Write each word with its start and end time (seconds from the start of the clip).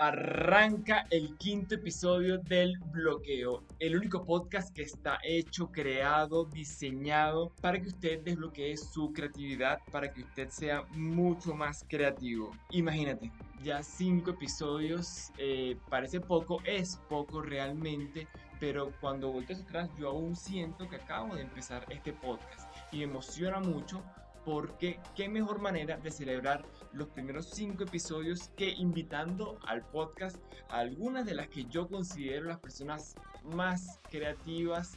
Arranca 0.00 1.08
el 1.10 1.36
quinto 1.38 1.74
episodio 1.74 2.38
del 2.38 2.78
bloqueo, 2.92 3.64
el 3.80 3.96
único 3.96 4.24
podcast 4.24 4.72
que 4.72 4.82
está 4.82 5.18
hecho, 5.24 5.72
creado, 5.72 6.44
diseñado 6.44 7.50
para 7.60 7.80
que 7.80 7.88
usted 7.88 8.22
desbloquee 8.22 8.76
su 8.76 9.12
creatividad, 9.12 9.80
para 9.90 10.12
que 10.12 10.20
usted 10.22 10.50
sea 10.50 10.84
mucho 10.92 11.52
más 11.52 11.84
creativo. 11.88 12.52
Imagínate, 12.70 13.32
ya 13.60 13.82
cinco 13.82 14.30
episodios, 14.30 15.32
eh, 15.36 15.76
parece 15.90 16.20
poco, 16.20 16.62
es 16.64 16.96
poco 17.08 17.42
realmente, 17.42 18.28
pero 18.60 18.92
cuando 19.00 19.32
volteas 19.32 19.62
atrás 19.62 19.90
yo 19.98 20.10
aún 20.10 20.36
siento 20.36 20.88
que 20.88 20.94
acabo 20.94 21.34
de 21.34 21.42
empezar 21.42 21.84
este 21.90 22.12
podcast 22.12 22.70
y 22.92 22.98
me 22.98 23.04
emociona 23.04 23.58
mucho 23.58 24.04
porque 24.48 24.98
qué 25.14 25.28
mejor 25.28 25.60
manera 25.60 25.98
de 25.98 26.10
celebrar 26.10 26.64
los 26.94 27.08
primeros 27.08 27.50
cinco 27.50 27.82
episodios 27.82 28.48
que 28.56 28.70
invitando 28.70 29.58
al 29.66 29.82
podcast 29.82 30.38
a 30.70 30.78
algunas 30.78 31.26
de 31.26 31.34
las 31.34 31.48
que 31.48 31.66
yo 31.66 31.86
considero 31.86 32.46
las 32.46 32.58
personas 32.58 33.14
más 33.44 34.00
creativas 34.10 34.96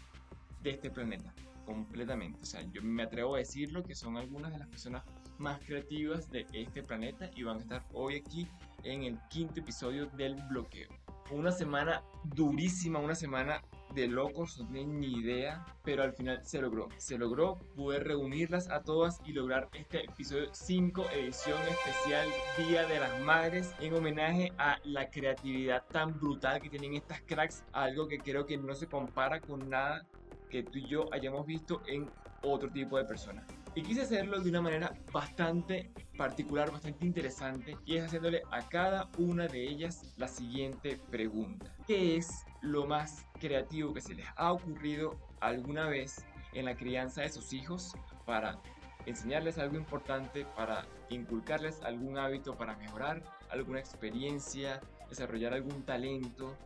de 0.64 0.70
este 0.70 0.90
planeta, 0.90 1.34
completamente. 1.66 2.40
O 2.42 2.46
sea, 2.46 2.62
yo 2.72 2.82
me 2.82 3.04
atrevo 3.04 3.36
a 3.36 3.40
decirlo 3.40 3.84
que 3.84 3.94
son 3.94 4.16
algunas 4.16 4.54
de 4.54 4.60
las 4.60 4.70
personas 4.70 5.04
más 5.38 5.60
creativas 5.66 6.32
de 6.32 6.48
este 6.54 6.82
planeta 6.82 7.30
y 7.36 7.44
van 7.44 7.58
a 7.58 7.62
estar 7.62 7.84
hoy 7.92 8.24
aquí 8.26 8.48
en 8.84 9.04
el 9.04 9.20
quinto 9.30 9.60
episodio 9.60 10.06
del 10.12 10.36
bloqueo. 10.48 10.88
Una 11.30 11.52
semana 11.52 12.02
durísima, 12.24 13.00
una 13.00 13.16
semana 13.16 13.62
de 13.94 14.08
locos, 14.08 14.60
no 14.60 14.68
tienen 14.68 15.00
ni 15.00 15.20
idea, 15.20 15.66
pero 15.84 16.04
al 16.04 16.14
final 16.14 16.44
se 16.44 16.62
logró. 16.62 16.90
Se 16.98 17.18
logró, 17.18 17.58
pude 17.76 18.00
reunirlas 18.00 18.70
a 18.70 18.82
todas 18.82 19.20
y 19.26 19.34
lograr 19.34 19.70
este 19.74 20.06
episodio 20.06 20.50
5, 20.52 21.06
edición 21.14 21.60
especial 21.70 22.28
Día 22.58 22.86
de 22.86 23.00
las 23.00 23.20
Madres, 23.22 23.74
en 23.80 23.94
homenaje 23.94 24.52
a 24.58 24.78
la 24.84 25.10
creatividad 25.10 25.84
tan 25.92 26.20
brutal 26.20 26.62
que 26.62 26.70
tienen 26.70 26.96
estas 26.96 27.22
cracks, 27.22 27.64
algo 27.72 28.08
que 28.08 28.20
creo 28.20 28.46
que 28.46 28.58
no 28.58 28.74
se 28.76 28.88
compara 28.88 29.40
con 29.42 29.70
nada 29.70 30.06
que 30.50 30.64
tú 30.64 30.78
y 30.78 30.88
yo 30.88 31.06
hayamos 31.14 31.46
visto 31.46 31.82
en 31.88 32.10
otro 32.44 32.70
tipo 32.70 32.98
de 32.98 33.06
personas. 33.06 33.61
Y 33.74 33.84
quise 33.84 34.02
hacerlo 34.02 34.42
de 34.42 34.50
una 34.50 34.62
manera 34.62 34.94
bastante 35.14 35.92
particular, 36.18 36.72
bastante 36.72 37.06
interesante, 37.06 37.78
y 37.86 37.96
es 37.96 38.04
haciéndole 38.04 38.44
a 38.52 38.68
cada 38.68 39.10
una 39.18 39.48
de 39.48 39.66
ellas 39.66 40.14
la 40.18 40.28
siguiente 40.28 41.00
pregunta. 41.10 41.74
¿Qué 41.88 42.18
es 42.18 42.46
lo 42.62 42.86
más 42.86 43.26
creativo 43.40 43.94
que 43.94 44.02
se 44.02 44.14
les 44.14 44.26
ha 44.36 44.52
ocurrido 44.52 45.18
alguna 45.40 45.88
vez 45.88 46.26
en 46.54 46.66
la 46.66 46.76
crianza 46.76 47.22
de 47.22 47.30
sus 47.30 47.54
hijos 47.54 47.96
para 48.26 48.60
enseñarles 49.06 49.58
algo 49.58 49.78
importante, 49.78 50.46
para 50.56 50.86
inculcarles 51.10 51.82
algún 51.82 52.18
hábito 52.18 52.58
para 52.58 52.76
mejorar, 52.76 53.24
alguna 53.50 53.80
experiencia, 53.80 54.82
desarrollar 55.10 55.54
algún 55.54 55.84
talento 55.84 56.58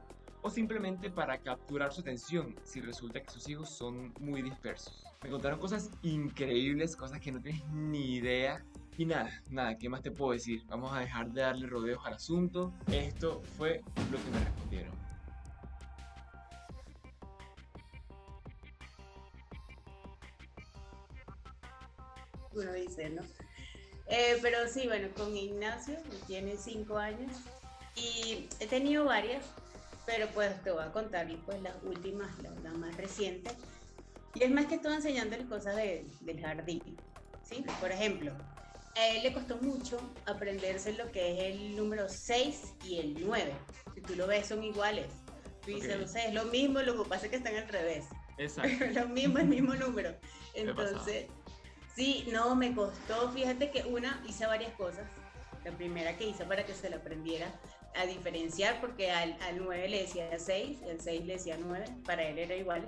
o 0.46 0.50
simplemente 0.52 1.10
para 1.10 1.40
capturar 1.40 1.92
su 1.92 2.02
atención 2.02 2.56
si 2.64 2.80
resulta 2.80 3.20
que 3.20 3.32
sus 3.32 3.50
hijos 3.50 3.68
son 3.68 4.14
muy 4.20 4.44
dispersos. 4.44 5.04
Me 5.24 5.32
contaron 5.32 5.58
cosas 5.60 5.90
increíbles, 6.04 6.96
cosas 6.96 7.20
que 7.20 7.32
no 7.32 7.42
tienes 7.42 7.66
ni 7.70 8.18
idea. 8.18 8.64
Y 8.96 9.08
nada, 9.08 9.42
nada, 9.50 9.76
¿qué 9.76 9.90
más 9.90 10.04
te 10.04 10.12
puedo 10.12 10.34
decir? 10.34 10.64
Vamos 10.68 10.94
a 10.94 11.00
dejar 11.00 11.32
de 11.32 11.42
darle 11.42 11.66
rodeos 11.66 12.00
al 12.06 12.14
asunto. 12.14 12.72
Esto 12.92 13.42
fue 13.58 13.82
lo 14.12 14.18
que 14.24 14.30
me 14.30 14.40
respondieron. 14.46 14.94
Uno 22.54 22.72
dice, 22.74 23.10
¿no? 23.10 23.24
Eh, 24.10 24.38
pero 24.44 24.68
sí, 24.68 24.86
bueno, 24.86 25.08
con 25.18 25.36
Ignacio, 25.36 25.96
que 26.04 26.18
tiene 26.28 26.56
cinco 26.56 27.00
años, 27.00 27.32
y 27.96 28.48
he 28.60 28.68
tenido 28.68 29.06
varias, 29.06 29.44
pero 30.06 30.28
pues 30.30 30.62
te 30.64 30.72
voy 30.72 30.84
a 30.84 30.92
contar 30.92 31.28
pues 31.46 31.62
las 31.62 31.76
últimas, 31.84 32.32
las 32.64 32.74
más 32.74 32.96
recientes. 32.98 33.54
Y 34.34 34.44
es 34.44 34.52
más 34.52 34.66
que 34.66 34.78
todo 34.78 34.94
enseñándole 34.94 35.46
cosas 35.46 35.76
de, 35.76 36.06
del 36.22 36.42
jardín, 36.42 36.98
¿sí? 37.44 37.64
Por 37.80 37.92
ejemplo, 37.92 38.34
a 38.96 39.08
él 39.08 39.24
le 39.24 39.34
costó 39.34 39.58
mucho 39.58 39.98
aprenderse 40.26 40.94
lo 40.94 41.12
que 41.12 41.34
es 41.34 41.56
el 41.56 41.76
número 41.76 42.10
6 42.10 42.76
y 42.84 43.00
el 43.00 43.26
9. 43.26 43.54
Si 43.94 44.02
tú 44.02 44.16
lo 44.16 44.28
ves, 44.28 44.48
son 44.48 44.64
iguales. 44.64 45.08
Tú 45.64 45.72
dices, 45.72 46.00
no 46.00 46.08
sé, 46.08 46.28
es 46.28 46.34
lo 46.34 46.46
mismo, 46.46 46.82
lo 46.82 47.02
que 47.02 47.10
pasa 47.10 47.26
es 47.26 47.32
que 47.32 47.38
están 47.38 47.56
al 47.56 47.68
revés. 47.68 48.06
Exacto. 48.38 48.86
lo 48.94 49.08
mismo, 49.08 49.40
el 49.40 49.48
mismo 49.48 49.74
número. 49.74 50.16
Entonces, 50.54 51.28
sí, 51.96 52.28
no, 52.32 52.56
me 52.56 52.76
costó, 52.76 53.32
fíjate 53.32 53.72
que 53.72 53.84
una, 53.84 54.24
hice 54.28 54.46
varias 54.46 54.74
cosas. 54.74 55.06
La 55.64 55.72
primera 55.72 56.16
que 56.16 56.28
hice 56.28 56.46
para 56.46 56.66
que 56.66 56.74
se 56.74 56.90
lo 56.90 56.98
aprendiera 56.98 57.52
a 57.98 58.06
diferenciar, 58.06 58.80
porque 58.82 59.12
al, 59.12 59.38
al 59.42 59.64
9 59.64 59.88
le 59.90 60.02
decía 60.04 60.38
6, 60.38 60.84
al 60.84 61.00
6 61.02 61.26
le 61.26 61.34
decía 61.34 61.58
9, 61.60 61.86
para 62.06 62.24
él 62.28 62.38
era 62.40 62.56
igual. 62.56 62.84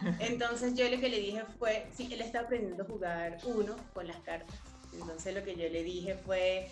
Entonces 0.20 0.74
yo 0.74 0.88
lo 0.88 0.98
que 1.00 1.08
le 1.08 1.18
dije 1.18 1.42
fue, 1.58 1.86
sí, 1.94 2.08
él 2.12 2.20
está 2.20 2.40
aprendiendo 2.40 2.82
a 2.82 2.86
jugar 2.86 3.38
uno 3.44 3.76
con 3.92 4.06
las 4.06 4.18
cartas. 4.20 4.58
Entonces 4.92 5.34
lo 5.34 5.42
que 5.44 5.54
yo 5.56 5.68
le 5.68 5.82
dije 5.82 6.14
fue, 6.14 6.68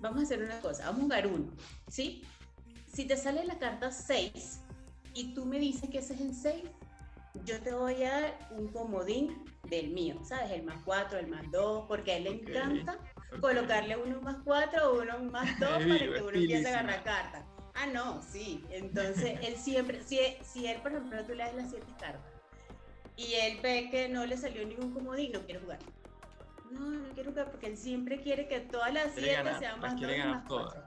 vamos 0.00 0.20
a 0.20 0.22
hacer 0.24 0.42
una 0.42 0.60
cosa, 0.60 0.84
vamos 0.86 1.00
a 1.00 1.02
jugar 1.04 1.26
uno, 1.26 1.52
¿sí? 1.88 2.22
Si 2.92 3.04
te 3.04 3.16
sale 3.16 3.44
la 3.44 3.58
carta 3.58 3.90
6 3.92 4.60
y 5.14 5.34
tú 5.34 5.44
me 5.44 5.58
dices 5.58 5.90
que 5.90 5.98
ese 5.98 6.14
es 6.14 6.20
el 6.20 6.34
6, 6.34 6.54
yo 7.44 7.60
te 7.60 7.72
voy 7.72 8.02
a 8.04 8.20
dar 8.20 8.38
un 8.52 8.68
comodín 8.68 9.44
del 9.64 9.88
mío, 9.90 10.18
¿sabes? 10.24 10.52
El 10.52 10.62
más 10.62 10.76
4, 10.84 11.18
el 11.18 11.26
más 11.26 11.50
2, 11.50 11.84
porque 11.86 12.12
a 12.12 12.16
él 12.16 12.24
le 12.24 12.30
Ok. 12.30 12.48
encanta 12.48 12.98
colocarle 13.40 13.96
uno 13.96 14.20
más 14.20 14.36
4 14.44 14.90
o 14.90 15.02
uno 15.02 15.18
más 15.30 15.58
2 15.60 15.70
para 15.70 15.98
que 15.98 16.22
uno 16.22 16.30
empiece 16.30 16.66
a 16.68 16.80
agarrar 16.80 17.04
cartas. 17.04 17.44
Ah, 17.74 17.86
no, 17.86 18.22
sí. 18.22 18.64
Entonces, 18.70 19.38
él 19.42 19.56
siempre, 19.56 20.02
si, 20.02 20.18
si 20.42 20.66
él, 20.66 20.80
por 20.80 20.92
ejemplo, 20.92 21.22
tú 21.24 21.34
le 21.34 21.44
das 21.44 21.54
las 21.54 21.70
7 21.70 21.86
cartas 21.98 22.32
y 23.16 23.34
él 23.34 23.58
ve 23.62 23.88
que 23.90 24.08
no 24.08 24.26
le 24.26 24.36
salió 24.36 24.64
ningún 24.66 24.92
comodín, 24.92 25.32
no 25.32 25.40
quiere 25.44 25.60
jugar. 25.60 25.78
No, 26.70 26.80
no 26.90 27.08
quiere 27.14 27.30
jugar 27.30 27.50
porque 27.50 27.68
él 27.68 27.76
siempre 27.76 28.20
quiere 28.20 28.48
que 28.48 28.60
todas 28.60 28.92
las 28.92 29.12
Quiere 29.12 29.28
7 29.28 29.42
ganar, 29.44 29.58
sean 29.60 29.80
más 29.80 29.92
2 29.92 29.98
quiere 29.98 30.14
y 30.14 30.18
ganar 30.18 30.34
más 30.36 30.44
4. 30.48 30.70
todas. 30.70 30.84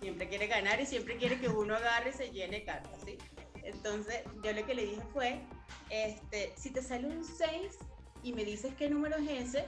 Siempre 0.00 0.28
quiere 0.28 0.46
ganar 0.46 0.80
y 0.80 0.86
siempre 0.86 1.16
quiere 1.16 1.40
que 1.40 1.48
uno 1.48 1.74
agarre 1.74 2.10
y 2.10 2.12
se 2.12 2.30
llene 2.30 2.64
cartas, 2.64 3.00
¿sí? 3.04 3.16
Entonces, 3.64 4.22
yo 4.44 4.52
lo 4.52 4.64
que 4.66 4.74
le 4.74 4.84
dije 4.86 5.02
fue, 5.12 5.40
este, 5.90 6.52
si 6.56 6.70
te 6.70 6.82
sale 6.82 7.08
un 7.08 7.24
6 7.24 7.78
y 8.22 8.32
me 8.32 8.44
dices 8.44 8.74
qué 8.78 8.88
número 8.90 9.16
es 9.16 9.28
ese, 9.54 9.66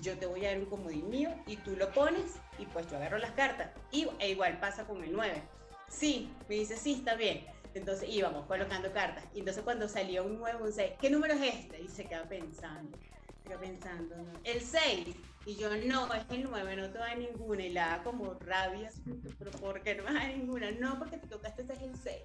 yo 0.00 0.18
te 0.18 0.26
voy 0.26 0.44
a 0.44 0.50
dar 0.50 0.58
un 0.58 0.66
comodín 0.66 1.08
mío 1.08 1.30
y 1.46 1.56
tú 1.56 1.76
lo 1.76 1.90
pones 1.92 2.36
y 2.58 2.66
pues 2.66 2.90
yo 2.90 2.96
agarro 2.96 3.18
las 3.18 3.32
cartas. 3.32 3.70
Y, 3.90 4.08
e 4.18 4.30
igual 4.30 4.58
pasa 4.58 4.84
con 4.84 5.02
el 5.02 5.12
9. 5.12 5.42
Sí, 5.88 6.30
me 6.48 6.56
dice, 6.56 6.76
sí, 6.76 6.94
está 6.94 7.14
bien. 7.14 7.46
Entonces 7.74 8.08
íbamos 8.08 8.46
colocando 8.46 8.92
cartas. 8.92 9.24
Y 9.34 9.40
entonces 9.40 9.62
cuando 9.62 9.88
salía 9.88 10.22
un 10.22 10.38
9, 10.38 10.58
un 10.62 10.72
6, 10.72 10.92
¿qué 11.00 11.10
número 11.10 11.34
es 11.34 11.54
este? 11.54 11.82
Y 11.82 11.88
se 11.88 12.04
queda 12.04 12.24
pensando, 12.24 12.96
se 13.42 13.48
queda 13.48 13.58
pensando, 13.58 14.16
¿no? 14.16 14.32
el 14.44 14.60
6. 14.60 15.08
Y 15.46 15.56
yo, 15.56 15.68
no, 15.76 16.12
es 16.14 16.24
el 16.30 16.44
9, 16.44 16.76
no 16.76 16.90
te 16.90 16.98
va 16.98 17.10
a 17.10 17.14
ninguna. 17.14 17.62
Y 17.62 17.70
la 17.70 17.88
da 17.88 18.02
como 18.02 18.34
rabia, 18.34 18.90
pero 19.38 19.50
¿por 19.52 19.82
qué 19.82 19.94
no 19.94 20.04
me 20.04 20.12
vas 20.12 20.22
a 20.22 20.26
dar 20.26 20.36
ninguna? 20.36 20.70
No, 20.72 20.98
porque 20.98 21.18
te 21.18 21.26
tocaste, 21.26 21.62
este 21.62 21.74
es 21.74 21.82
el 21.82 21.96
6. 21.96 22.22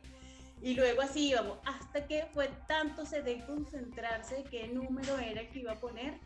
Y 0.62 0.76
luego 0.76 1.02
así 1.02 1.30
íbamos, 1.30 1.58
hasta 1.66 2.06
que 2.06 2.26
fue 2.34 2.50
tanto 2.68 3.06
se 3.06 3.22
de 3.22 3.44
concentrarse 3.46 4.44
qué 4.52 4.68
número 4.68 5.18
era 5.18 5.42
el 5.42 5.50
que 5.50 5.60
iba 5.60 5.72
a 5.72 5.80
poner, 5.80 6.20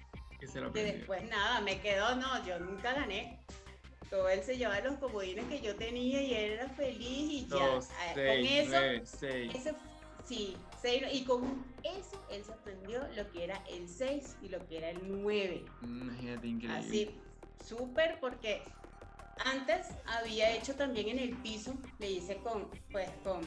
Que 0.43 0.49
se 0.49 0.59
lo 0.59 0.67
aprendió. 0.67 0.93
después 0.95 1.23
nada, 1.29 1.61
me 1.61 1.79
quedó, 1.79 2.15
no, 2.17 2.45
yo 2.45 2.59
nunca 2.59 2.91
gané. 2.93 3.39
Todo 4.09 4.27
él 4.27 4.43
se 4.43 4.57
llevaba 4.57 4.81
los 4.81 4.97
comodines 4.97 5.45
que 5.45 5.61
yo 5.61 5.73
tenía 5.77 6.21
y 6.21 6.33
él 6.33 6.51
era 6.51 6.67
feliz 6.69 7.31
y 7.31 7.47
ya. 7.47 7.55
Dos, 7.67 7.87
Ah, 7.91 8.11
seis, 8.13 8.27
con 8.49 8.57
eso, 8.57 8.69
nueve, 8.71 9.01
seis. 9.05 9.55
ese, 9.55 9.73
sí, 10.25 10.57
seis, 10.81 11.03
y 11.13 11.23
con 11.23 11.65
eso 11.83 12.21
él 12.29 12.43
se 12.43 12.51
aprendió 12.51 13.07
lo 13.15 13.31
que 13.31 13.45
era 13.45 13.63
el 13.69 13.87
6 13.87 14.35
y 14.41 14.49
lo 14.49 14.67
que 14.67 14.79
era 14.79 14.89
el 14.89 14.99
9. 15.21 15.63
Imagínate, 15.81 16.45
increíble. 16.47 16.77
Así, 16.77 17.15
súper, 17.65 18.19
porque 18.19 18.61
antes 19.45 19.87
había 20.05 20.51
hecho 20.57 20.75
también 20.75 21.07
en 21.07 21.19
el 21.19 21.37
piso, 21.37 21.73
le 21.99 22.11
hice 22.11 22.35
con, 22.37 22.69
pues, 22.91 23.09
con, 23.23 23.41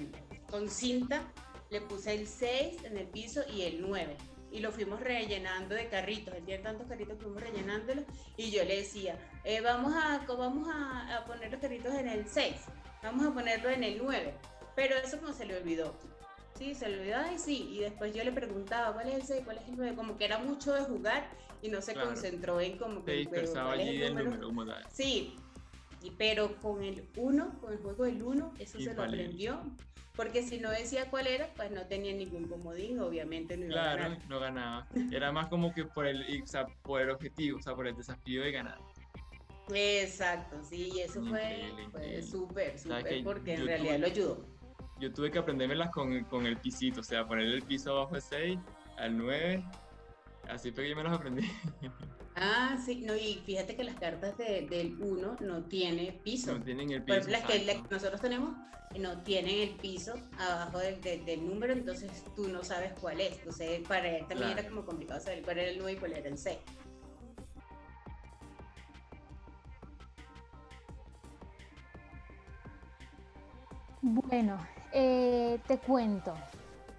con 0.50 0.70
cinta, 0.70 1.30
le 1.68 1.82
puse 1.82 2.14
el 2.14 2.26
6 2.26 2.84
en 2.84 2.96
el 2.96 3.06
piso 3.08 3.42
y 3.54 3.62
el 3.64 3.82
9. 3.82 4.16
Y 4.56 4.60
lo 4.60 4.72
fuimos 4.72 5.00
rellenando 5.00 5.74
de 5.74 5.86
carritos. 5.88 6.32
Él 6.34 6.42
tiene 6.44 6.62
tantos 6.62 6.86
carritos 6.86 7.18
que 7.18 7.24
fuimos 7.24 7.42
rellenándolos. 7.42 8.04
Y 8.38 8.50
yo 8.50 8.64
le 8.64 8.78
decía, 8.78 9.14
eh, 9.44 9.60
vamos, 9.60 9.92
a, 9.94 10.24
vamos 10.26 10.66
a, 10.72 11.18
a 11.18 11.24
poner 11.26 11.52
los 11.52 11.60
carritos 11.60 11.94
en 11.94 12.08
el 12.08 12.26
6, 12.26 12.54
vamos 13.02 13.26
a 13.26 13.34
ponerlo 13.34 13.68
en 13.68 13.84
el 13.84 13.98
9. 14.02 14.32
Pero 14.74 14.96
eso 14.96 15.18
como 15.20 15.34
se 15.34 15.44
le 15.44 15.58
olvidó. 15.58 15.94
Sí, 16.56 16.74
se 16.74 16.88
le 16.88 17.00
olvidó, 17.00 17.18
ay, 17.18 17.38
sí. 17.38 17.68
Y 17.70 17.80
después 17.80 18.14
yo 18.14 18.24
le 18.24 18.32
preguntaba, 18.32 18.94
¿cuál 18.94 19.08
es 19.10 19.14
el 19.16 19.22
6? 19.24 19.42
¿Cuál 19.44 19.58
es 19.58 19.68
el 19.68 19.76
9? 19.76 19.94
Como 19.94 20.16
que 20.16 20.24
era 20.24 20.38
mucho 20.38 20.72
de 20.72 20.80
jugar 20.84 21.28
y 21.60 21.68
no 21.68 21.82
se 21.82 21.92
Claro. 21.92 22.08
concentró 22.08 22.58
en 22.58 22.78
como 22.78 23.00
Se 23.00 23.04
que 23.04 23.04
pero, 23.04 23.18
dispersaba 23.18 23.66
¿cuál 23.74 23.80
es 23.80 23.88
allí 23.88 24.02
el 24.04 24.08
número? 24.08 24.30
número 24.30 24.46
como 24.48 24.64
tal. 24.64 24.86
Sí, 24.90 25.36
y- 26.06 26.10
pero 26.16 26.56
con 26.60 26.82
el 26.82 27.08
1, 27.16 27.58
con 27.60 27.72
el 27.72 27.78
juego 27.78 28.04
del 28.04 28.22
1, 28.22 28.52
eso 28.58 28.78
¿Y 28.78 28.84
se 28.84 28.94
lo 28.94 29.02
es? 29.02 29.08
aprendió. 29.08 29.60
Porque 30.14 30.42
si 30.42 30.58
no 30.58 30.70
decía 30.70 31.10
cuál 31.10 31.26
era, 31.26 31.52
pues 31.56 31.70
no 31.70 31.86
tenía 31.86 32.14
ningún 32.14 32.48
comodín, 32.48 32.98
obviamente 33.00 33.54
no 33.58 33.66
iba 33.66 33.74
a 33.82 33.94
Claro, 33.96 34.02
ganar. 34.14 34.28
no 34.28 34.40
ganaba. 34.40 34.88
Era 35.12 35.30
más 35.30 35.48
como 35.48 35.74
que 35.74 35.84
por 35.84 36.06
el, 36.06 36.24
y, 36.30 36.40
o 36.40 36.46
sea, 36.46 36.66
por 36.84 37.02
el 37.02 37.10
objetivo, 37.10 37.58
o 37.58 37.62
sea, 37.62 37.74
por 37.74 37.86
el 37.86 37.94
desafío 37.94 38.42
de 38.42 38.50
ganar. 38.52 38.78
Exacto, 39.74 40.62
sí, 40.62 40.92
y 40.94 41.00
eso 41.00 41.22
fue, 41.24 41.74
fue 41.90 42.22
súper, 42.22 42.78
súper, 42.78 43.22
porque 43.24 43.54
en 43.54 43.66
realidad 43.66 43.98
lo 43.98 44.06
ayudó. 44.06 44.46
Yo 44.98 45.12
tuve 45.12 45.30
que 45.30 45.38
aprendérmelas 45.38 45.90
con, 45.90 46.24
con 46.24 46.46
el 46.46 46.56
pisito, 46.56 47.00
o 47.00 47.04
sea, 47.04 47.26
poner 47.26 47.46
el 47.46 47.62
piso 47.62 47.90
abajo 47.90 48.14
de 48.14 48.20
6 48.22 48.58
al 48.96 49.18
9, 49.18 49.62
así 50.48 50.70
fue 50.72 50.84
que 50.84 50.90
yo 50.90 50.96
me 50.96 51.02
las 51.04 51.12
aprendí. 51.12 51.42
Ah, 52.38 52.76
sí, 52.84 53.02
no, 53.06 53.16
y 53.16 53.40
fíjate 53.46 53.76
que 53.76 53.82
las 53.82 53.96
cartas 53.96 54.36
de, 54.36 54.66
del 54.68 55.00
1 55.00 55.38
no 55.40 55.64
tienen 55.64 56.18
piso. 56.22 56.52
No 56.52 56.62
tienen 56.62 56.90
el 56.90 57.02
piso. 57.02 57.20
Por 57.20 57.30
las 57.30 57.42
que 57.44 57.82
nosotros 57.90 58.20
tenemos 58.20 58.54
no 58.98 59.22
tienen 59.22 59.68
el 59.68 59.74
piso 59.76 60.14
abajo 60.38 60.78
del, 60.78 61.00
del, 61.02 61.46
número, 61.46 61.72
entonces 61.72 62.10
tú 62.34 62.48
no 62.48 62.62
sabes 62.62 62.92
cuál 63.00 63.20
es. 63.20 63.38
Entonces, 63.38 63.80
para 63.88 64.08
él 64.08 64.26
también 64.26 64.50
era 64.50 64.68
como 64.68 64.84
complicado 64.84 65.20
saber 65.20 65.42
cuál 65.42 65.58
era 65.58 65.70
el 65.70 65.78
9 65.78 65.92
y 65.92 65.96
cuál 65.96 66.12
era 66.12 66.28
el 66.28 66.38
6. 66.38 66.58
Bueno, 74.02 74.58
eh, 74.92 75.58
te 75.66 75.78
cuento. 75.78 76.34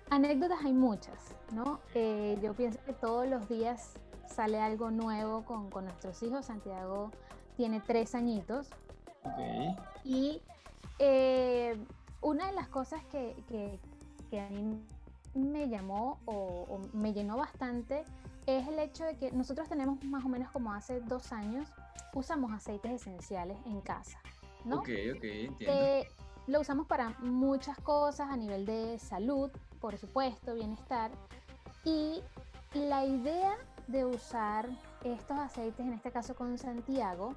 Anécdotas 0.10 0.60
hay 0.63 0.74
muchas, 0.74 1.36
¿no? 1.54 1.80
Eh, 1.94 2.38
yo 2.42 2.54
pienso 2.54 2.80
que 2.86 2.94
todos 2.94 3.28
los 3.28 3.48
días 3.48 3.94
sale 4.38 4.62
algo 4.62 4.92
nuevo 4.92 5.44
con, 5.44 5.72
con 5.72 5.86
nuestros 5.86 6.22
hijos. 6.22 6.45
Santiago 6.45 7.12
tiene 7.57 7.81
tres 7.81 8.13
añitos. 8.13 8.69
Y 10.06 10.42
eh, 11.00 11.75
una 12.22 12.45
de 12.45 12.54
las 12.54 12.68
cosas 12.68 13.04
que, 13.06 13.36
que, 13.50 13.80
que, 14.30 14.39
a 14.39 14.48
mí 14.50 14.80
me 15.34 15.68
llamó 15.68 16.19
o, 16.25 16.66
o, 16.69 16.80
me 16.94 17.13
llenó 17.13 17.36
bastante 17.36 18.06
es 18.45 18.68
el 18.68 18.80
hecho 18.80 19.04
de 19.04 19.18
que 19.18 19.31
nosotros 19.31 19.68
tenemos 19.68 20.01
más 20.06 20.24
o 20.24 20.30
menos 20.30 20.50
como 20.51 20.72
hace 20.72 21.01
dos 21.01 21.34
años, 21.34 21.68
usamos 22.13 22.54
aceites 22.54 22.92
esenciales 22.92 23.57
en 23.66 23.81
casa. 23.81 24.19
¿no? 24.63 24.78
Ok, 24.78 24.89
ok, 25.16 25.24
entiendo. 25.24 25.56
Eh, 25.68 26.07
lo 26.45 26.62
usamos 26.62 26.88
para 26.88 27.10
muchas 27.19 27.78
cosas 27.80 28.30
a 28.30 28.38
nivel 28.38 28.66
de 28.66 29.00
salud, 29.00 29.51
por 29.81 29.98
supuesto, 29.98 30.54
bienestar. 30.54 31.12
Y 31.84 32.22
la 32.74 33.04
idea 33.04 33.57
de 33.88 34.06
usar 34.06 34.68
estos 35.04 35.38
aceites, 35.38 35.86
en 35.86 35.94
este 35.94 36.12
caso 36.12 36.36
con 36.36 36.57
Santiago, 36.57 37.34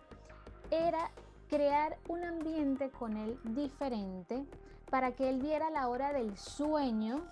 era 0.70 1.10
crear 1.48 1.98
un 2.08 2.24
ambiente 2.24 2.90
con 2.90 3.16
él 3.16 3.38
diferente 3.44 4.44
para 4.90 5.12
que 5.12 5.28
él 5.28 5.40
viera 5.40 5.70
la 5.70 5.88
hora 5.88 6.12
del 6.12 6.36
sueño, 6.36 7.24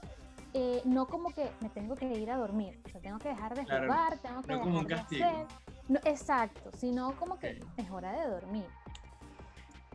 eh, 0.55 0.83
no 0.85 1.07
como 1.07 1.31
que 1.31 1.51
me 1.61 1.69
tengo 1.69 1.95
que 1.95 2.07
ir 2.07 2.31
a 2.31 2.37
dormir, 2.37 2.81
o 2.87 2.89
sea, 2.89 3.01
tengo 3.01 3.19
que 3.19 3.29
dejar 3.29 3.55
de 3.55 3.65
jugar, 3.65 4.19
tengo 4.19 4.43
que 4.43 4.53
no 4.53 4.61
como 4.61 4.79
un 4.81 4.87
castigo. 4.87 5.47
No, 5.89 5.99
exacto, 6.05 6.71
sino 6.77 7.17
como 7.17 7.39
que 7.39 7.61
es 7.77 7.91
hora 7.91 8.13
de 8.13 8.29
dormir. 8.29 8.67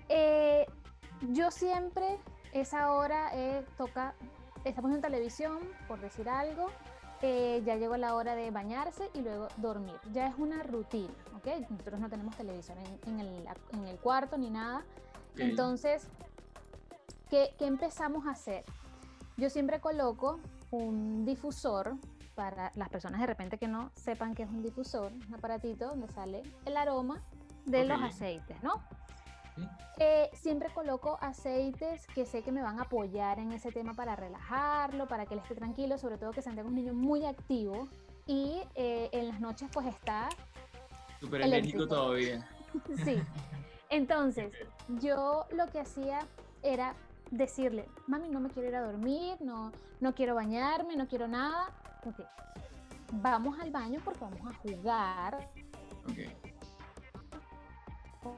Eh, 0.10 0.66
yo 1.30 1.52
siempre, 1.52 2.18
esa 2.52 2.92
hora 2.92 3.30
eh, 3.34 3.66
toca, 3.78 4.16
estamos 4.66 4.92
en 4.94 5.02
televisión, 5.02 5.60
por 5.88 6.00
decir 6.00 6.28
algo, 6.30 6.70
eh, 7.26 7.64
ya 7.66 7.78
llegó 7.78 7.96
la 7.96 8.16
hora 8.16 8.36
de 8.36 8.52
bañarse 8.52 9.10
y 9.14 9.22
luego 9.22 9.48
dormir. 9.56 9.96
Ya 10.12 10.28
es 10.28 10.36
una 10.38 10.62
rutina, 10.62 11.14
¿ok? 11.38 11.70
Nosotros 11.70 11.98
no 12.02 12.10
tenemos 12.10 12.36
televisión 12.36 12.78
en, 13.08 13.20
el, 13.22 13.48
en 13.72 13.88
el, 13.88 13.98
cuarto 13.98 14.38
ni 14.38 14.50
nada. 14.50 14.84
Entonces, 15.38 16.10
¿qué, 17.30 17.56
¿qué 17.58 17.66
empezamos 17.66 18.28
a 18.28 18.32
hacer? 18.32 18.66
Yo 19.38 19.50
siempre 19.50 19.80
coloco 19.80 20.42
un 20.70 21.24
difusor 21.24 21.96
para 22.36 22.74
las 22.76 22.90
personas 22.90 23.22
de 23.22 23.28
repente 23.28 23.58
que 23.58 23.70
no 23.70 23.90
sepan 23.96 24.36
que 24.36 24.44
es 24.44 24.50
un 24.50 24.62
difusor, 24.62 25.14
un 25.14 25.34
aparatito 25.34 25.88
donde 25.88 26.10
sale 26.10 26.44
el 26.66 26.76
aroma 26.76 27.24
de 27.66 27.86
los 27.86 28.02
aceites, 28.02 28.62
¿no? 28.64 28.84
Eh, 30.00 30.30
siempre 30.34 30.70
coloco 30.74 31.18
aceites 31.22 32.08
que 32.08 32.26
sé 32.26 32.42
que 32.42 32.52
me 32.52 32.62
van 32.62 32.80
a 32.80 32.84
apoyar 32.84 33.40
en 33.40 33.52
ese 33.52 33.72
tema 33.72 33.94
para 33.94 34.16
relajarlo, 34.16 35.08
para 35.08 35.26
que 35.26 35.36
él 35.36 35.40
esté 35.42 35.56
tranquilo, 35.56 35.98
sobre 35.98 36.18
todo 36.18 36.32
que 36.32 36.42
Santiago 36.42 36.68
es 36.68 36.72
un 36.72 36.76
niño 36.76 36.94
muy 36.94 37.26
activo 37.26 37.88
y 38.26 38.62
eh, 38.76 39.10
en 39.12 39.28
las 39.28 39.40
noches 39.40 39.70
pues 39.72 39.88
está... 39.88 40.30
Súper 41.20 41.42
enérgico 41.42 41.88
todavía. 41.88 42.50
sí. 43.06 43.22
Entonces, 43.90 44.52
yo 45.00 45.46
lo 45.52 45.68
que 45.68 45.80
hacía 45.80 46.26
era 46.64 46.96
decirle, 47.30 47.88
mami, 48.08 48.30
no 48.30 48.40
me 48.40 48.50
quiero 48.50 48.70
ir 48.70 48.76
a 48.76 48.82
dormir, 48.82 49.38
no, 49.42 49.72
no 50.00 50.16
quiero 50.16 50.34
bañarme, 50.34 50.96
no 50.96 51.08
quiero 51.08 51.28
nada. 51.28 51.70
Okay. 52.04 52.26
Vamos 53.12 53.60
al 53.60 53.70
baño 53.70 54.02
porque 54.04 54.22
vamos 54.22 54.42
a 54.48 54.54
jugar. 54.56 55.50
Okay 56.10 56.53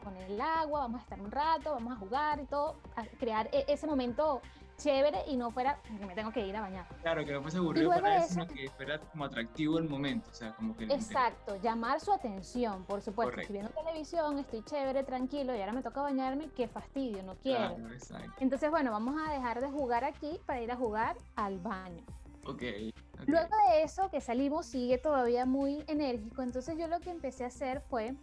con 0.03 0.15
el 0.17 0.39
agua, 0.41 0.81
vamos 0.81 1.01
a 1.01 1.03
estar 1.03 1.21
un 1.21 1.31
rato, 1.31 1.71
vamos 1.73 1.93
a 1.93 1.95
jugar 1.97 2.39
y 2.39 2.45
todo, 2.45 2.75
a 2.95 3.05
crear 3.19 3.49
e-, 3.51 3.65
ese 3.67 3.87
momento 3.87 4.41
chévere 4.77 5.19
y 5.27 5.37
no 5.37 5.51
fuera 5.51 5.79
que 5.83 6.05
me 6.05 6.13
tengo 6.13 6.31
que 6.31 6.45
ir 6.45 6.55
a 6.55 6.61
bañar. 6.61 6.85
Claro, 7.01 7.25
que 7.25 7.31
no 7.31 7.41
fuese 7.41 7.57
aburrido 7.57 7.89
para 7.89 8.17
eso, 8.17 8.33
sino 8.33 8.47
que 8.47 8.69
fuera 8.69 8.99
como 8.99 9.25
atractivo 9.25 9.77
el 9.77 9.89
momento, 9.89 10.29
o 10.29 10.33
sea, 10.33 10.53
como 10.55 10.75
que... 10.75 10.85
Exacto, 10.85 11.55
llamar 11.61 11.99
su 11.99 12.11
atención, 12.11 12.83
por 12.83 13.01
supuesto. 13.01 13.39
Estoy 13.39 13.53
viendo 13.53 13.71
televisión, 13.71 14.39
estoy 14.39 14.63
chévere, 14.63 15.03
tranquilo 15.03 15.55
y 15.55 15.59
ahora 15.59 15.73
me 15.73 15.81
toca 15.81 16.01
bañarme, 16.01 16.49
qué 16.49 16.67
fastidio, 16.67 17.23
no 17.23 17.35
quiero. 17.35 17.75
Claro, 17.75 17.93
exacto. 17.93 18.31
Entonces, 18.39 18.69
bueno, 18.69 18.91
vamos 18.91 19.15
a 19.25 19.31
dejar 19.31 19.61
de 19.61 19.69
jugar 19.69 20.03
aquí 20.03 20.39
para 20.45 20.61
ir 20.61 20.71
a 20.71 20.75
jugar 20.75 21.15
al 21.35 21.59
baño. 21.59 22.03
Okay, 22.47 22.89
ok. 22.89 23.27
Luego 23.27 23.55
de 23.69 23.83
eso, 23.83 24.09
que 24.11 24.21
salimos, 24.21 24.67
sigue 24.67 24.99
todavía 24.99 25.45
muy 25.45 25.83
enérgico, 25.87 26.43
entonces 26.43 26.77
yo 26.77 26.87
lo 26.87 26.99
que 26.99 27.09
empecé 27.09 27.43
a 27.43 27.47
hacer 27.47 27.81
fue 27.81 28.15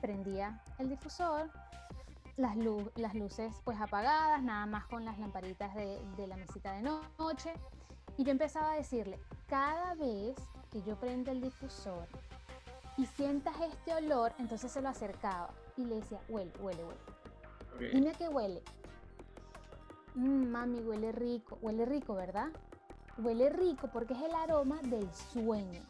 prendía 0.00 0.60
el 0.78 0.88
difusor, 0.88 1.50
las, 2.36 2.56
las 2.96 3.14
luces 3.14 3.54
pues 3.64 3.80
apagadas, 3.80 4.42
nada 4.42 4.66
más 4.66 4.86
con 4.86 5.04
las 5.04 5.18
lamparitas 5.18 5.74
de, 5.74 6.00
de 6.16 6.26
la 6.26 6.36
mesita 6.36 6.72
de 6.72 6.82
noche. 6.82 7.52
Y 8.16 8.24
yo 8.24 8.32
empezaba 8.32 8.72
a 8.72 8.76
decirle, 8.76 9.18
cada 9.48 9.94
vez 9.94 10.36
que 10.70 10.82
yo 10.82 10.96
prenda 10.96 11.32
el 11.32 11.40
difusor 11.40 12.06
y 12.96 13.06
sientas 13.06 13.54
este 13.60 13.94
olor, 13.94 14.32
entonces 14.38 14.70
se 14.70 14.82
lo 14.82 14.88
acercaba 14.88 15.50
y 15.76 15.84
le 15.84 15.96
decía, 15.96 16.20
huele, 16.28 16.52
huele, 16.60 16.84
huele. 16.84 17.92
Dime 17.92 18.12
qué 18.12 18.28
huele. 18.28 18.62
Mm, 20.14 20.50
mami, 20.50 20.80
huele 20.80 21.12
rico. 21.12 21.58
Huele 21.62 21.86
rico, 21.86 22.14
¿verdad? 22.14 22.48
Huele 23.18 23.48
rico 23.48 23.88
porque 23.92 24.14
es 24.14 24.22
el 24.22 24.34
aroma 24.34 24.80
del 24.82 25.08
sueño. 25.14 25.80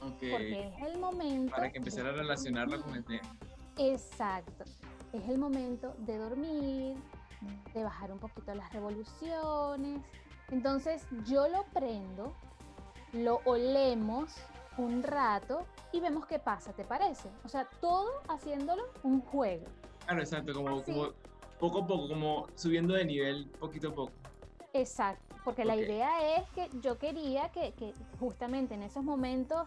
Porque 0.00 0.68
es 0.68 0.86
el 0.86 0.98
momento. 0.98 1.54
Para 1.54 1.70
que 1.70 1.78
empezara 1.78 2.10
a 2.10 2.12
relacionarlo 2.12 2.82
con 2.82 2.94
el 2.94 3.04
tema. 3.04 3.36
Exacto. 3.76 4.64
Es 5.12 5.28
el 5.28 5.38
momento 5.38 5.94
de 5.98 6.18
dormir, 6.18 6.96
de 7.72 7.82
bajar 7.82 8.12
un 8.12 8.18
poquito 8.18 8.54
las 8.54 8.72
revoluciones. 8.72 10.00
Entonces 10.50 11.06
yo 11.26 11.48
lo 11.48 11.64
prendo, 11.72 12.34
lo 13.12 13.40
olemos 13.44 14.34
un 14.76 15.02
rato 15.02 15.66
y 15.92 16.00
vemos 16.00 16.26
qué 16.26 16.38
pasa, 16.38 16.72
¿te 16.72 16.84
parece? 16.84 17.28
O 17.44 17.48
sea, 17.48 17.68
todo 17.80 18.10
haciéndolo 18.28 18.84
un 19.02 19.20
juego. 19.20 19.66
Claro, 20.04 20.20
exacto, 20.20 20.54
como, 20.54 20.82
como 20.82 21.08
poco 21.58 21.82
a 21.82 21.86
poco, 21.86 22.08
como 22.08 22.46
subiendo 22.54 22.94
de 22.94 23.04
nivel 23.04 23.48
poquito 23.58 23.88
a 23.88 23.94
poco. 23.94 24.12
Exacto, 24.72 25.36
porque 25.44 25.64
la 25.64 25.76
idea 25.76 26.36
es 26.36 26.48
que 26.50 26.68
yo 26.80 26.98
quería 26.98 27.50
que, 27.50 27.72
que 27.72 27.94
justamente 28.20 28.74
en 28.74 28.82
esos 28.82 29.02
momentos 29.02 29.66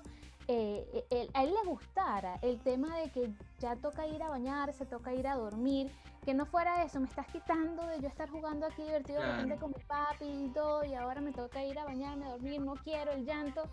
eh, 0.54 1.30
a 1.34 1.44
él 1.44 1.54
le 1.54 1.70
gustara 1.70 2.38
el 2.42 2.60
tema 2.60 2.98
de 2.98 3.10
que 3.10 3.32
ya 3.60 3.76
toca 3.76 4.08
ir 4.08 4.22
a 4.22 4.30
bañarse, 4.30 4.86
toca 4.86 5.14
ir 5.14 5.28
a 5.28 5.36
dormir, 5.36 5.92
que 6.26 6.34
no 6.34 6.46
fuera 6.46 6.84
eso, 6.84 7.00
me 7.00 7.08
estás 7.08 7.28
quitando 7.28 7.86
de 7.88 8.00
yo 8.00 8.08
estar 8.08 8.30
jugando 8.30 8.66
aquí 8.66 8.84
divertido 8.84 9.22
con 9.60 9.72
mi 9.72 9.84
papi 9.84 10.26
y 10.26 10.50
todo, 10.50 10.84
y 10.84 10.94
ahora 10.94 11.22
me 11.22 11.32
toca 11.32 11.64
ir 11.64 11.80
a 11.80 11.86
bañarme, 11.86 12.26
a 12.26 12.32
dormir, 12.32 12.60
no 12.62 12.74
quiero 12.74 13.12
el 13.12 13.26
llanto. 13.26 13.64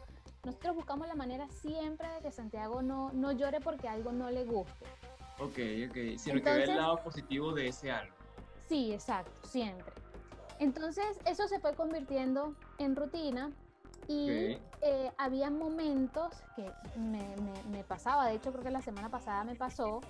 Nosotros 0.44 0.76
buscamos 0.76 1.08
la 1.08 1.14
manera 1.14 1.48
siempre 1.48 2.08
de 2.08 2.20
que 2.20 2.30
Santiago 2.30 2.80
no, 2.80 3.10
no 3.12 3.32
llore 3.32 3.60
porque 3.60 3.88
algo 3.88 4.12
no 4.12 4.30
le 4.30 4.44
guste. 4.44 4.86
Ok, 5.40 5.58
ok, 5.88 6.18
sino 6.18 6.40
que 6.40 6.64
el 6.64 6.76
lado 6.76 7.02
positivo 7.02 7.52
de 7.52 7.68
ese 7.68 7.90
algo. 7.90 8.14
Sí, 8.68 8.92
exacto, 8.92 9.46
siempre. 9.48 9.92
Entonces 10.58 11.04
eso 11.24 11.46
se 11.48 11.58
fue 11.60 11.74
convirtiendo 11.74 12.54
en 12.78 12.96
rutina 12.96 13.50
y 14.08 14.58
eh, 14.80 15.12
había 15.18 15.50
momentos 15.50 16.42
que 16.56 16.72
me, 16.98 17.22
me, 17.70 17.84
pasaba, 17.84 18.26
de 18.26 18.36
hecho 18.36 18.50
creo 18.50 18.64
que 18.64 18.70
la 18.70 18.80
semana 18.80 19.10
pasada 19.10 19.44
me 19.44 19.54
pasó, 19.54 20.00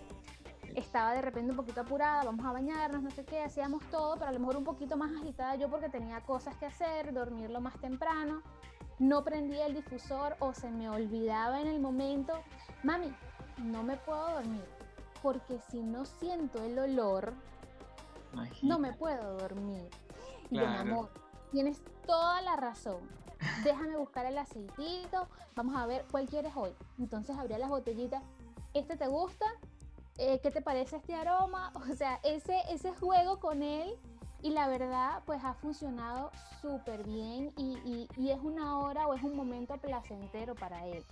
estaba 0.76 1.14
de 1.14 1.21
repente 1.23 1.50
un 1.50 1.57
poquito 1.57 1.81
apurada, 1.81 2.23
vamos 2.23 2.47
a 2.47 2.52
bañarnos, 2.52 3.02
no 3.02 3.11
sé 3.11 3.25
qué, 3.25 3.43
hacíamos 3.43 3.83
todo, 3.90 4.14
pero 4.14 4.28
a 4.28 4.33
lo 4.33 4.38
mejor 4.38 4.57
un 4.57 4.64
poquito 4.64 4.97
más 4.97 5.11
agitada 5.21 5.57
yo 5.57 5.69
porque 5.69 5.88
tenía 5.88 6.21
cosas 6.21 6.57
que 6.57 6.67
hacer, 6.67 7.12
dormirlo 7.12 7.61
más 7.61 7.76
temprano, 7.81 8.40
no 9.00 9.25
prendía 9.25 9.67
el 9.67 9.75
difusor 9.75 10.37
o 10.38 10.55
se 10.55 10.71
me 10.71 10.88
olvidaba 10.88 11.61
en 11.61 11.67
el 11.67 11.81
momento, 11.81 12.35
mami, 12.85 13.12
no 13.59 13.83
me 13.83 13.97
puedo 13.97 14.31
dormir, 14.31 14.64
porque 15.23 15.59
si 15.71 15.83
no 15.83 16.05
siento 16.05 16.62
el 16.62 16.78
olor, 16.78 17.33
no 18.62 18.78
me 18.78 18.93
puedo 18.93 19.38
dormir. 19.38 19.88
Y 20.50 20.59
mi 20.59 20.64
amor, 20.64 21.11
tienes 21.50 21.83
toda 22.07 22.40
la 22.43 22.55
razón 22.55 23.00
déjame 23.64 23.97
buscar 23.97 24.26
el 24.26 24.38
aceitito, 24.38 25.28
vamos 25.54 25.76
a 25.76 25.87
ver 25.87 26.04
cuál 26.11 26.26
quieres 26.26 26.52
hoy. 26.57 26.71
Entonces 26.99 27.37
abría 27.37 27.59
las 27.59 27.68
botellitas, 27.68 28.23
¿este 28.75 28.97
te 28.97 29.07
gusta? 29.07 29.47
eh, 30.18 30.40
¿qué 30.42 30.50
te 30.50 30.61
parece 30.61 30.97
este 30.97 31.14
aroma? 31.14 31.73
O 31.90 31.95
sea, 31.95 32.21
ese, 32.23 32.61
ese 32.71 32.92
juego 32.92 33.40
con 33.40 33.62
él 33.62 33.97
y 34.42 34.50
la 34.50 34.68
verdad 34.68 35.23
pues 35.25 35.42
ha 35.42 35.54
funcionado 35.54 36.30
súper 36.61 37.02
bien 37.04 37.52
y, 37.57 38.09
y, 38.16 38.30
es 38.30 38.38
una 38.40 38.78
hora 38.78 39.07
o 39.07 39.14
es 39.14 39.23
un 39.23 39.35
momento 39.35 39.76
placentero 39.78 40.54
para 40.54 40.87
él. 40.87 41.04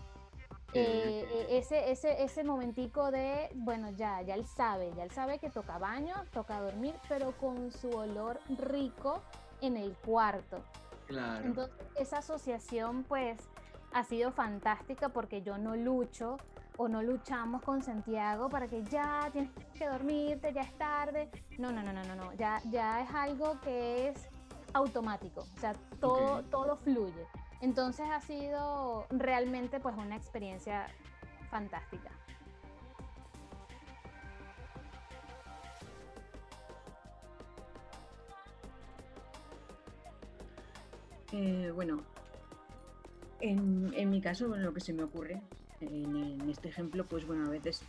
Eh, 0.74 1.26
eh, 1.32 1.46
ese, 1.50 1.90
ese, 1.90 2.22
ese 2.22 2.44
momentico 2.44 3.10
de, 3.10 3.48
bueno, 3.54 3.90
ya, 3.90 4.20
ya 4.22 4.34
él 4.34 4.46
sabe, 4.46 4.92
ya 4.94 5.04
él 5.04 5.10
sabe 5.10 5.38
que 5.38 5.48
toca 5.48 5.78
baño, 5.78 6.14
toca 6.32 6.60
dormir, 6.60 6.94
pero 7.08 7.32
con 7.38 7.72
su 7.72 7.88
olor 7.90 8.38
rico 8.48 9.22
en 9.60 9.76
el 9.76 9.96
cuarto. 9.96 10.62
Claro. 11.06 11.44
Entonces, 11.44 11.74
esa 11.96 12.18
asociación 12.18 13.04
pues 13.04 13.38
ha 13.92 14.04
sido 14.04 14.32
fantástica 14.32 15.08
porque 15.08 15.42
yo 15.42 15.58
no 15.58 15.76
lucho 15.76 16.36
o 16.76 16.88
no 16.88 17.02
luchamos 17.02 17.62
con 17.62 17.82
Santiago 17.82 18.48
para 18.48 18.68
que 18.68 18.84
ya 18.84 19.28
tienes 19.32 19.50
que 19.78 19.86
dormirte, 19.86 20.52
ya 20.52 20.62
es 20.62 20.76
tarde. 20.76 21.30
No, 21.58 21.72
no, 21.72 21.82
no, 21.82 21.92
no, 21.92 22.04
no, 22.04 22.14
no. 22.14 22.32
Ya, 22.34 22.60
ya 22.70 23.00
es 23.02 23.10
algo 23.14 23.58
que 23.60 24.08
es 24.08 24.28
automático, 24.74 25.40
o 25.40 25.60
sea, 25.60 25.74
todo, 26.00 26.42
todo 26.44 26.76
fluye. 26.76 27.26
Entonces 27.62 28.06
ha 28.10 28.20
sido 28.20 29.06
realmente 29.10 29.80
pues 29.80 29.96
una 29.96 30.16
experiencia 30.16 30.86
fantástica. 31.50 32.10
Eh, 41.32 41.70
bueno, 41.74 42.02
en, 43.40 43.92
en, 43.94 44.10
mi 44.10 44.20
caso, 44.20 44.48
lo 44.56 44.72
que 44.72 44.80
se 44.80 44.92
me 44.92 45.02
ocurre 45.02 45.42
en, 45.80 46.48
este 46.48 46.68
ejemplo, 46.68 47.04
pues 47.04 47.26
bueno, 47.26 47.46
a 47.46 47.50
veces 47.50 47.82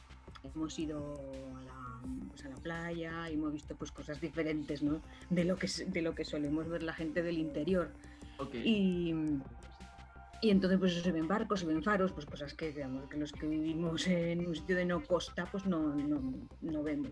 hemos 0.44 0.78
ido 0.78 1.20
a 1.56 1.62
la, 1.64 2.02
pues 2.30 2.46
a 2.46 2.50
la 2.50 2.56
playa 2.56 3.30
y 3.30 3.34
hemos 3.34 3.54
visto 3.54 3.76
pues 3.76 3.92
cosas 3.92 4.20
diferentes, 4.20 4.82
¿no? 4.82 5.02
De 5.30 5.46
lo 5.46 5.56
que, 5.56 5.68
de 5.88 6.02
lo 6.02 6.16
que 6.16 6.26
solemos 6.26 6.68
ver 6.68 6.84
la 6.84 6.94
gente 6.94 7.22
del 7.24 7.38
interior. 7.38 7.90
Y, 8.54 9.14
y 10.42 10.50
entonces 10.52 10.80
pues 10.80 10.94
se 10.94 11.12
ven 11.12 11.28
barcos, 11.28 11.62
se 11.62 11.66
ven 11.66 11.82
faros, 11.82 12.12
pues 12.12 12.26
cosas 12.26 12.54
que, 12.54 12.72
digamos, 12.72 13.10
que 13.10 13.18
los 13.18 13.32
que 13.32 13.48
vivimos 13.48 14.08
en 14.08 14.46
un 14.46 14.56
sitio 14.56 14.76
de 14.76 14.86
no 14.86 15.04
costa 15.04 15.46
pues 15.52 15.66
no, 15.66 15.96
no, 15.96 16.22
no 16.62 16.84
vemos. 16.84 17.12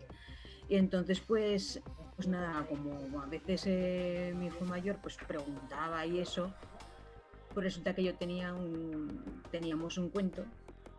Y 0.70 0.76
entonces 0.76 1.20
pues, 1.22 1.82
pues 2.16 2.28
nada, 2.28 2.66
como 2.68 3.22
a 3.22 3.26
veces 3.26 3.64
eh, 3.68 4.34
mi 4.38 4.48
hijo 4.48 4.64
mayor 4.66 4.98
pues 5.02 5.18
preguntaba 5.18 6.06
y 6.06 6.20
eso, 6.20 6.54
pues 7.54 7.66
resulta 7.66 7.94
que 7.94 8.04
yo 8.04 8.16
tenía 8.16 8.54
un, 8.54 9.42
teníamos 9.52 9.98
un 9.98 10.10
cuento 10.10 10.46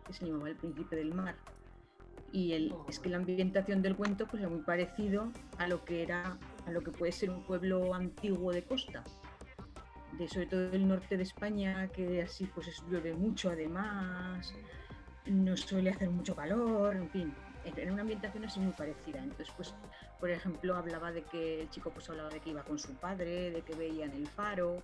que 0.05 0.13
se 0.13 0.25
llamaba 0.25 0.49
El 0.49 0.55
Príncipe 0.55 0.95
del 0.95 1.13
Mar. 1.13 1.35
Y 2.31 2.53
el, 2.53 2.73
es 2.87 2.99
que 2.99 3.09
la 3.09 3.17
ambientación 3.17 3.81
del 3.81 3.95
cuento 3.95 4.27
pues, 4.27 4.43
es 4.43 4.49
muy 4.49 4.61
parecido 4.61 5.31
a 5.57 5.67
lo 5.67 5.83
que 5.85 6.03
era, 6.03 6.37
a 6.65 6.71
lo 6.71 6.81
que 6.81 6.91
puede 6.91 7.11
ser 7.11 7.29
un 7.29 7.43
pueblo 7.43 7.93
antiguo 7.93 8.51
de 8.51 8.63
costa, 8.63 9.03
de 10.17 10.27
sobre 10.27 10.45
todo 10.47 10.71
el 10.71 10.87
norte 10.87 11.17
de 11.17 11.23
España, 11.23 11.87
que 11.87 12.21
así 12.21 12.45
pues 12.53 12.83
llueve 12.89 13.13
mucho 13.13 13.49
además, 13.49 14.53
no 15.25 15.57
suele 15.57 15.89
hacer 15.89 16.09
mucho 16.09 16.35
calor, 16.35 16.95
en 16.95 17.09
fin, 17.09 17.33
era 17.75 17.91
una 17.91 18.01
ambientación 18.01 18.45
así 18.45 18.59
muy 18.59 18.73
parecida. 18.73 19.19
Entonces, 19.19 19.53
pues, 19.55 19.73
por 20.19 20.29
ejemplo, 20.29 20.75
hablaba 20.75 21.11
de 21.11 21.23
que 21.23 21.61
el 21.61 21.69
chico 21.69 21.91
pues 21.91 22.09
hablaba 22.09 22.29
de 22.29 22.39
que 22.39 22.51
iba 22.51 22.63
con 22.63 22.79
su 22.79 22.93
padre, 22.95 23.51
de 23.51 23.61
que 23.61 23.75
veían 23.75 24.11
el 24.11 24.27
faro, 24.27 24.81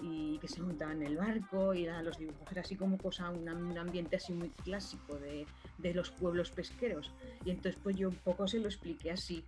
y 0.00 0.38
que 0.38 0.48
se 0.48 0.60
montaban 0.62 1.02
en 1.02 1.08
el 1.08 1.16
barco 1.16 1.74
y 1.74 1.84
eran 1.84 2.04
los 2.04 2.18
dibujos, 2.18 2.52
era 2.52 2.60
así 2.60 2.76
como 2.76 2.98
cosa, 2.98 3.30
un, 3.30 3.48
ambiente 3.48 4.16
así 4.16 4.32
muy 4.32 4.50
clásico 4.50 5.18
de, 5.18 5.46
de, 5.78 5.94
los 5.94 6.10
pueblos 6.10 6.50
pesqueros. 6.50 7.12
Y 7.44 7.50
entonces 7.50 7.80
pues 7.82 7.96
yo 7.96 8.08
un 8.08 8.16
poco 8.16 8.46
se 8.46 8.58
lo 8.58 8.66
expliqué 8.66 9.10
así. 9.10 9.44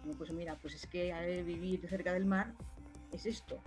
Como 0.00 0.14
pues 0.14 0.30
mira, 0.32 0.56
pues 0.56 0.74
es 0.74 0.86
que 0.86 1.42
vivir 1.42 1.86
cerca 1.88 2.12
del 2.12 2.24
mar 2.24 2.54
es 3.12 3.26
esto. 3.26 3.60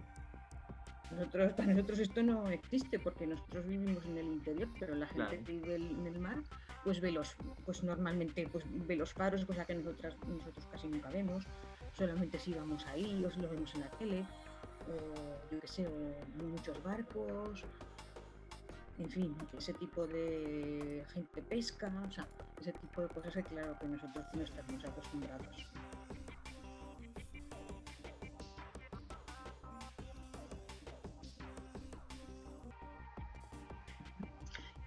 Nosotros, 1.12 1.54
para 1.54 1.74
nosotros 1.74 2.00
esto 2.00 2.24
no 2.24 2.50
existe 2.50 3.00
porque 3.00 3.28
nosotros 3.28 3.66
vivimos 3.66 4.04
en 4.06 4.18
el 4.18 4.26
interior, 4.26 4.68
pero 4.80 4.96
la 4.96 5.08
gente 5.08 5.38
que 5.44 5.52
vive 5.52 5.76
en 5.76 6.08
el 6.08 6.20
mar 6.20 6.38
pues 6.84 7.02
ve 7.02 7.12
los, 7.12 7.36
pues 7.66 7.84
normalmente 7.84 8.48
pues 8.48 8.64
ve 8.70 8.96
los 8.96 9.14
faros, 9.14 9.46
cosa 9.46 9.66
que 9.66 9.76
nosotras, 9.76 10.16
nosotros 10.28 10.68
casi 10.72 10.88
nunca 10.88 11.10
vemos, 11.10 11.46
solamente 11.94 12.38
si 12.38 12.54
vamos 12.54 12.86
ahí 12.86 13.24
o 13.26 13.32
si 13.32 13.40
lo 13.40 13.50
vemos 13.50 13.74
en 13.76 13.82
la 13.82 13.90
tele 13.92 14.26
o 14.88 15.52
yo 15.52 15.60
qué 15.60 15.68
sé, 15.68 15.88
muchos 16.36 16.82
barcos, 16.84 17.64
en 19.00 19.10
fin, 19.10 19.36
ese 19.58 19.74
tipo 19.74 20.06
de 20.08 21.04
gente 21.14 21.42
pesca, 21.42 21.92
o 22.08 22.12
sea, 22.12 22.28
ese 22.62 22.72
tipo 22.74 23.02
de 23.02 23.08
cosas 23.10 23.34
que 23.34 23.44
claro 23.44 23.78
que 23.80 23.88
nosotros 23.88 24.26
no 24.34 24.44
estamos 24.44 24.86
acostumbrados. 24.86 25.68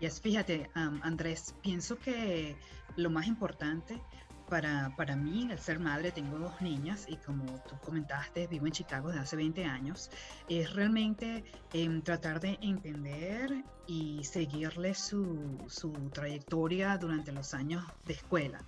Y 0.01 0.07
es, 0.07 0.21
fíjate, 0.21 0.71
Andrés, 0.75 1.55
pienso 1.63 1.99
que 1.99 2.57
lo 2.97 3.11
más 3.11 3.27
importante 3.27 4.01
para, 4.49 4.95
para 4.97 5.15
mí, 5.15 5.49
al 5.51 5.59
ser 5.59 5.79
madre, 5.79 6.11
tengo 6.11 6.39
dos 6.39 6.61
niñas 6.61 7.07
y 7.09 7.17
como 7.17 7.45
tú 7.69 7.77
comentaste, 7.85 8.47
vivo 8.47 8.67
en 8.67 8.73
Chicago 8.73 9.09
desde 9.09 9.21
hace 9.23 9.37
20 9.37 9.65
años, 9.65 10.11
es 10.49 10.73
realmente 10.73 11.45
em, 11.73 12.01
tratar 12.03 12.41
de 12.41 12.59
entender 12.63 13.65
y 13.87 14.25
seguirle 14.25 14.95
su, 14.95 15.59
su 15.69 15.93
trayectoria 16.11 16.97
durante 16.97 17.33
los 17.33 17.53
años 17.55 17.85
de 18.07 18.15
escuela. 18.15 18.65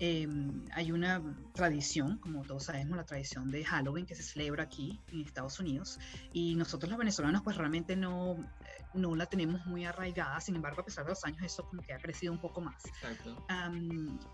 Em, 0.00 0.64
hay 0.72 0.90
una 0.90 1.22
tradición, 1.52 2.18
como 2.18 2.42
todos 2.42 2.64
sabemos, 2.64 2.96
la 2.96 3.04
tradición 3.04 3.52
de 3.52 3.64
Halloween 3.64 4.06
que 4.06 4.16
se 4.16 4.24
celebra 4.24 4.64
aquí 4.64 5.00
en 5.12 5.20
Estados 5.20 5.60
Unidos 5.60 6.00
y 6.32 6.56
nosotros 6.56 6.90
los 6.90 6.98
venezolanos 6.98 7.42
pues 7.42 7.56
realmente 7.56 7.94
no, 7.94 8.32
eh, 8.32 8.63
no 8.94 9.14
la 9.14 9.26
tenemos 9.26 9.64
muy 9.66 9.84
arraigada, 9.84 10.40
sin 10.40 10.56
embargo 10.56 10.82
a 10.82 10.84
pesar 10.84 11.04
de 11.04 11.10
los 11.10 11.24
años 11.24 11.42
eso 11.42 11.66
como 11.66 11.82
que 11.82 11.92
ha 11.92 11.98
crecido 11.98 12.32
un 12.32 12.40
poco 12.40 12.60
más. 12.60 12.82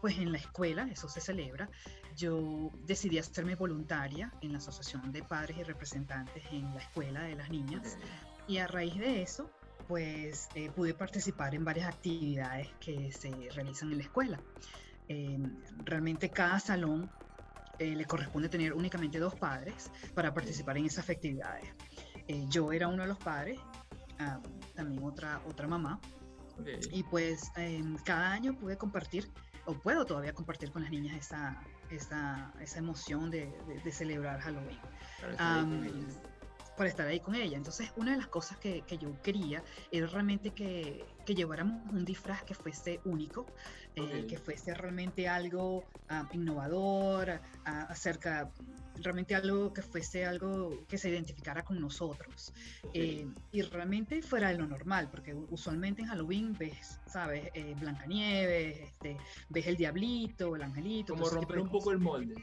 pues 0.01 0.19
en 0.19 0.33
la 0.33 0.39
escuela 0.39 0.89
eso 0.91 1.09
se 1.09 1.21
celebra. 1.21 1.69
Yo 2.17 2.71
decidí 2.87 3.19
hacerme 3.19 3.57
voluntaria 3.57 4.33
en 4.41 4.53
la 4.53 4.59
Asociación 4.59 5.11
de 5.13 5.23
Padres 5.23 5.59
y 5.59 5.63
Representantes 5.63 6.45
en 6.53 6.75
la 6.75 6.81
escuela 6.81 7.23
de 7.23 7.37
las 7.37 7.51
niñas 7.51 7.97
y 8.47 8.59
a 8.59 8.67
raíz 8.67 8.99
de 8.99 9.23
eso 9.23 9.51
pues 9.89 10.49
eh, 10.55 10.71
pude 10.71 10.95
participar 10.95 11.55
en 11.55 11.65
varias 11.65 11.89
actividades 11.89 12.69
que 12.79 13.11
se 13.11 13.33
realizan 13.53 13.91
en 13.91 13.99
la 13.99 14.05
escuela. 14.05 14.41
Em, 15.09 15.57
realmente 15.85 16.31
cada 16.31 16.61
salón 16.61 17.11
eh, 17.81 17.97
le 17.97 18.05
corresponde 18.05 18.49
tener 18.49 18.73
únicamente 18.73 19.19
dos 19.19 19.35
padres 19.35 19.91
para 20.15 20.33
participar 20.33 20.79
en 20.79 20.87
esas 20.87 21.11
actividades. 21.11 21.67
Eh, 22.29 22.45
yo 22.49 22.71
era 22.71 22.87
uno 22.87 23.03
de 23.03 23.09
los 23.09 23.19
padres, 23.19 23.59
también 24.75 25.03
otra, 25.05 25.41
otra 25.47 25.67
mamá, 25.67 26.01
y 26.93 27.03
pues 27.05 27.51
em, 27.57 27.97
cada 28.05 28.33
año 28.33 28.55
pude 28.55 28.77
compartir, 28.77 29.31
o 29.67 29.75
puedo 29.75 30.05
todavía 30.05 30.33
compartir 30.33 30.71
con 30.71 30.83
las 30.83 30.91
niñas 30.91 31.17
esa, 31.17 31.63
esa, 31.91 32.53
esa 32.61 32.79
emoción 32.79 33.31
de, 33.31 33.53
de, 33.85 33.93
celebrar 33.93 34.41
Halloween 34.41 34.79
para 36.81 36.89
estar 36.89 37.07
ahí 37.07 37.21
con 37.21 37.35
ella. 37.35 37.59
Entonces, 37.59 37.93
una 37.97 38.13
de 38.13 38.17
las 38.17 38.29
cosas 38.29 38.57
que, 38.57 38.81
que 38.87 38.97
yo 38.97 39.21
quería 39.21 39.63
era 39.93 40.07
realmente 40.07 40.53
que, 40.53 41.05
que, 41.27 41.35
lleváramos 41.35 41.83
un 41.93 42.07
disfraz 42.07 42.43
que 42.43 42.55
fuese 42.55 43.01
único, 43.05 43.45
eh, 43.97 44.25
que 44.27 44.39
fuese 44.39 44.73
realmente 44.73 45.29
algo 45.29 45.85
ah, 46.09 46.27
innovador, 46.33 47.39
ah, 47.67 47.87
acerca, 47.91 48.51
realmente 48.95 49.35
algo 49.35 49.75
que 49.75 49.83
fuese 49.83 50.25
algo 50.25 50.87
que 50.89 50.97
se 50.97 51.11
identificara 51.11 51.63
con 51.67 51.79
nosotros. 51.79 52.51
Eh, 52.95 53.29
y 53.53 53.61
realmente 53.61 54.23
fuera 54.23 54.49
de 54.49 54.57
lo 54.57 54.67
normal, 54.67 55.11
porque 55.11 55.35
usualmente 55.35 56.01
en 56.01 56.09
Halloween 56.09 56.57
ves, 56.59 56.99
¿sabes? 57.07 57.51
Eh, 57.53 57.75
Blancanieves, 57.79 58.81
este, 58.81 59.19
ves 59.51 59.67
el 59.67 59.77
diablito, 59.77 60.57
el 60.57 60.63
angelito. 60.63 61.13
Como 61.13 61.29
romper 61.29 61.59
un 61.59 61.69
poco 61.69 61.91
el 61.91 61.99
molde 61.99 62.43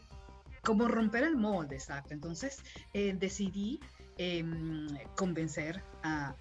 como 0.63 0.89
romper 0.89 1.23
el 1.23 1.37
molde, 1.37 1.75
exacto. 1.75 2.13
Entonces 2.13 2.61
decidí 2.91 3.79
Em, 4.19 4.87
convencer 5.15 5.83
a, 6.01 6.33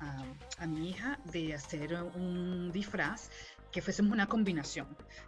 mi 0.66 0.90
hija 0.90 1.18
de 1.24 1.54
hacer 1.54 1.92
un 2.14 2.72
disfraz 2.72 3.30
que 3.70 3.82
fuésemos 3.82 4.12
una 4.12 4.26
combinación. 4.26 4.86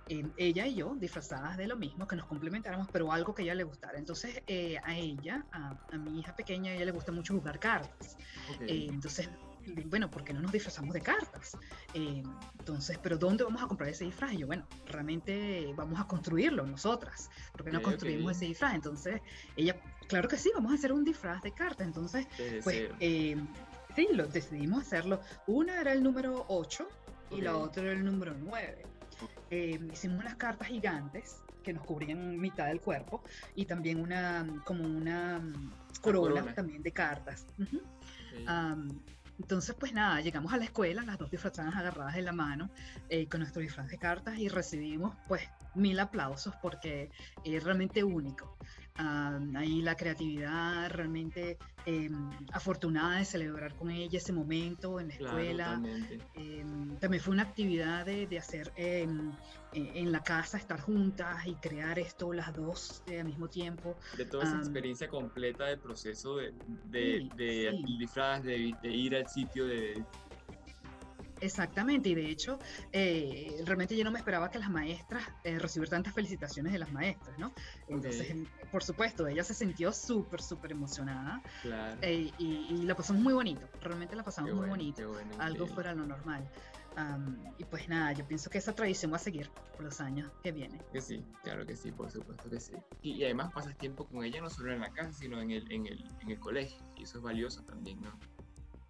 Em, 0.08 0.32
ella 0.38 0.66
y 0.66 0.76
yo 0.76 0.94
disfrazadas 0.94 1.58
de 1.58 1.66
lo 1.66 1.76
mismo, 1.76 2.06
que 2.08 2.16
nos 2.16 2.24
complementáramos, 2.24 2.88
pero 2.90 3.12
algo 3.12 3.34
que 3.34 3.42
a 3.42 3.44
ella 3.44 3.54
le 3.54 3.64
gustara. 3.64 3.98
Entonces, 3.98 4.42
eh, 4.46 4.78
a 4.82 4.96
ella, 4.96 5.44
a, 5.52 5.96
mi 5.98 6.20
hija 6.20 6.34
pequeña, 6.34 6.70
a 6.70 6.74
ella 6.74 6.86
le 6.86 6.92
gusta 6.92 7.12
mucho 7.12 7.34
jugar 7.34 7.58
cartas. 7.58 8.16
Eh, 8.60 8.86
entonces, 8.88 9.28
bueno, 9.86 10.10
¿por 10.10 10.24
qué 10.24 10.32
no 10.32 10.40
nos 10.40 10.52
disfrazamos 10.52 10.94
de 10.94 11.00
cartas? 11.00 11.56
Em, 11.94 12.22
entonces, 12.58 12.98
¿pero 12.98 13.16
dónde 13.16 13.44
vamos 13.44 13.62
a 13.62 13.66
comprar 13.66 13.88
ese 13.90 14.04
disfraz? 14.04 14.32
Y 14.32 14.38
yo, 14.38 14.46
bueno, 14.46 14.66
realmente 14.86 15.72
vamos 15.76 16.00
a 16.00 16.04
construirlo 16.06 16.66
nosotras, 16.66 17.30
porque 17.52 17.70
no 17.70 17.82
construimos 17.82 18.32
ese 18.32 18.46
disfraz. 18.46 18.74
Entonces, 18.74 19.20
ella 19.56 19.76
claro 20.08 20.28
que 20.28 20.36
sí, 20.36 20.50
vamos 20.54 20.72
a 20.72 20.74
hacer 20.74 20.92
un 20.92 21.04
disfraz 21.04 21.42
de 21.42 21.52
carta. 21.52 21.84
Entonces, 21.84 22.26
pues 22.64 22.90
eh, 22.98 23.36
sí, 23.94 24.08
lo 24.12 24.26
decidimos 24.26 24.82
hacerlo. 24.82 25.20
Una 25.46 25.80
era 25.80 25.92
el 25.92 26.02
número 26.02 26.46
8 26.48 26.88
y 27.30 27.42
la 27.42 27.56
otra 27.56 27.84
era 27.84 27.92
el 27.92 28.04
número 28.04 28.34
9. 28.34 28.82
eh, 29.50 29.78
hicimos 29.92 30.20
unas 30.20 30.36
cartas 30.36 30.68
gigantes 30.68 31.42
que 31.62 31.72
nos 31.72 31.84
cubrían 31.84 32.38
mitad 32.38 32.66
del 32.66 32.80
cuerpo 32.80 33.22
y 33.54 33.66
también 33.66 34.00
una, 34.00 34.46
como 34.64 34.84
una 34.84 35.38
mm, 35.38 35.72
corona, 36.00 36.34
corona. 36.34 36.54
también 36.54 36.82
de 36.82 36.92
cartas. 36.92 37.46
Am, 38.46 38.88
entonces, 39.38 39.76
pues 39.78 39.92
nada, 39.92 40.20
llegamos 40.20 40.52
a 40.52 40.56
la 40.56 40.64
escuela, 40.64 41.02
las 41.04 41.18
dos 41.18 41.30
disfrazadas 41.30 41.74
agarradas 41.76 42.16
en 42.16 42.24
la 42.24 42.32
mano, 42.32 42.70
eh, 43.08 43.28
con 43.28 43.40
nuestro 43.40 43.62
disfraz 43.62 43.88
de 43.88 43.98
cartas 43.98 44.38
y 44.38 44.48
recibimos 44.48 45.16
pues 45.28 45.42
mil 45.78 45.98
aplausos 46.00 46.54
porque 46.60 47.10
es 47.44 47.64
realmente 47.64 48.04
único. 48.04 48.56
Ahí 49.54 49.80
la 49.80 49.94
creatividad 49.94 50.90
realmente 50.90 51.56
em, 51.86 52.30
afortunada 52.52 53.18
de 53.18 53.24
celebrar 53.24 53.76
con 53.76 53.92
ella 53.92 54.18
ese 54.18 54.32
momento 54.32 54.98
en 54.98 55.08
la 55.08 55.16
Claro, 55.16 55.36
escuela. 55.36 55.64
totalmente. 55.76 56.18
Em, 56.34 56.96
también 56.98 57.22
fue 57.22 57.32
una 57.34 57.44
actividad 57.44 58.04
de, 58.04 58.26
de 58.26 58.38
hacer 58.38 58.72
em, 58.76 59.30
eh, 59.72 59.92
en 59.94 60.10
la 60.10 60.20
casa, 60.24 60.58
estar 60.58 60.80
juntas 60.80 61.46
y 61.46 61.54
crear 61.54 61.96
esto 62.00 62.32
las 62.32 62.52
dos 62.56 63.02
eh, 63.06 63.20
al 63.20 63.26
mismo 63.26 63.46
tiempo. 63.48 63.96
De 64.16 64.24
toda 64.24 64.42
esa 64.44 64.54
Am, 64.54 64.60
experiencia 64.62 65.08
completa 65.08 65.66
del 65.66 65.78
proceso 65.78 66.36
de, 66.38 66.52
de, 66.90 67.20
sí, 67.20 67.30
de 67.36 67.46
sí. 67.46 67.66
el 67.66 67.98
disfraz, 67.98 68.42
de, 68.42 68.74
de 68.82 68.90
ir 68.90 69.14
al 69.14 69.28
sitio, 69.28 69.64
de... 69.66 70.04
Exactamente, 71.40 72.08
y 72.08 72.14
de 72.14 72.30
hecho, 72.30 72.58
eh, 72.92 73.62
realmente 73.64 73.96
yo 73.96 74.04
no 74.04 74.10
me 74.10 74.18
esperaba 74.18 74.50
que 74.50 74.58
las 74.58 74.70
maestras, 74.70 75.22
eh, 75.44 75.58
recibir 75.58 75.88
tantas 75.88 76.14
felicitaciones 76.14 76.72
de 76.72 76.78
las 76.78 76.90
maestras, 76.92 77.38
¿no? 77.38 77.52
Entonces, 77.88 78.22
Ok. 78.30 78.30
em, 78.30 78.46
por 78.70 78.82
supuesto, 78.82 79.26
ella 79.26 79.44
se 79.44 79.54
sintió 79.54 79.92
súper, 79.92 80.42
súper 80.42 80.72
emocionada 80.72 81.42
Claro. 81.62 81.98
eh, 82.02 82.30
y, 82.38 82.66
y 82.70 82.82
la 82.84 82.94
pasamos 82.94 83.22
muy 83.22 83.32
bonito, 83.34 83.68
realmente 83.82 84.14
la 84.16 84.22
Qué 84.22 84.26
pasamos 84.26 84.50
muy 84.50 84.58
bueno, 84.58 84.72
bonito, 84.72 84.96
qué 84.96 85.06
bueno, 85.06 85.32
algo 85.34 85.44
increíble. 85.64 85.74
fuera 85.74 85.90
de 85.90 85.96
lo 85.96 86.06
normal. 86.06 86.48
Am, 86.96 87.38
y 87.58 87.64
pues 87.64 87.88
nada, 87.88 88.12
yo 88.12 88.26
pienso 88.26 88.50
que 88.50 88.58
esa 88.58 88.74
tradición 88.74 89.12
va 89.12 89.16
a 89.16 89.20
seguir 89.20 89.48
por 89.76 89.84
los 89.84 90.00
años 90.00 90.32
que 90.42 90.50
vienen. 90.50 90.82
Que 90.92 91.00
sí, 91.00 91.24
claro 91.44 91.64
que 91.64 91.76
sí, 91.76 91.92
por 91.92 92.10
supuesto 92.10 92.50
que 92.50 92.58
sí. 92.58 92.72
Y, 93.02 93.12
y 93.12 93.24
además 93.24 93.52
pasas 93.52 93.76
tiempo 93.78 94.04
con 94.08 94.24
ella 94.24 94.40
no 94.40 94.50
solo 94.50 94.72
en 94.72 94.80
la 94.80 94.90
casa, 94.92 95.12
sino 95.12 95.40
en 95.40 95.52
el, 95.52 95.70
en 95.70 95.86
el, 95.86 96.04
en 96.20 96.30
el 96.30 96.40
colegio. 96.40 96.84
Y 96.96 97.04
eso 97.04 97.18
es 97.18 97.22
valioso 97.24 97.62
también, 97.62 98.00
¿no? 98.00 98.18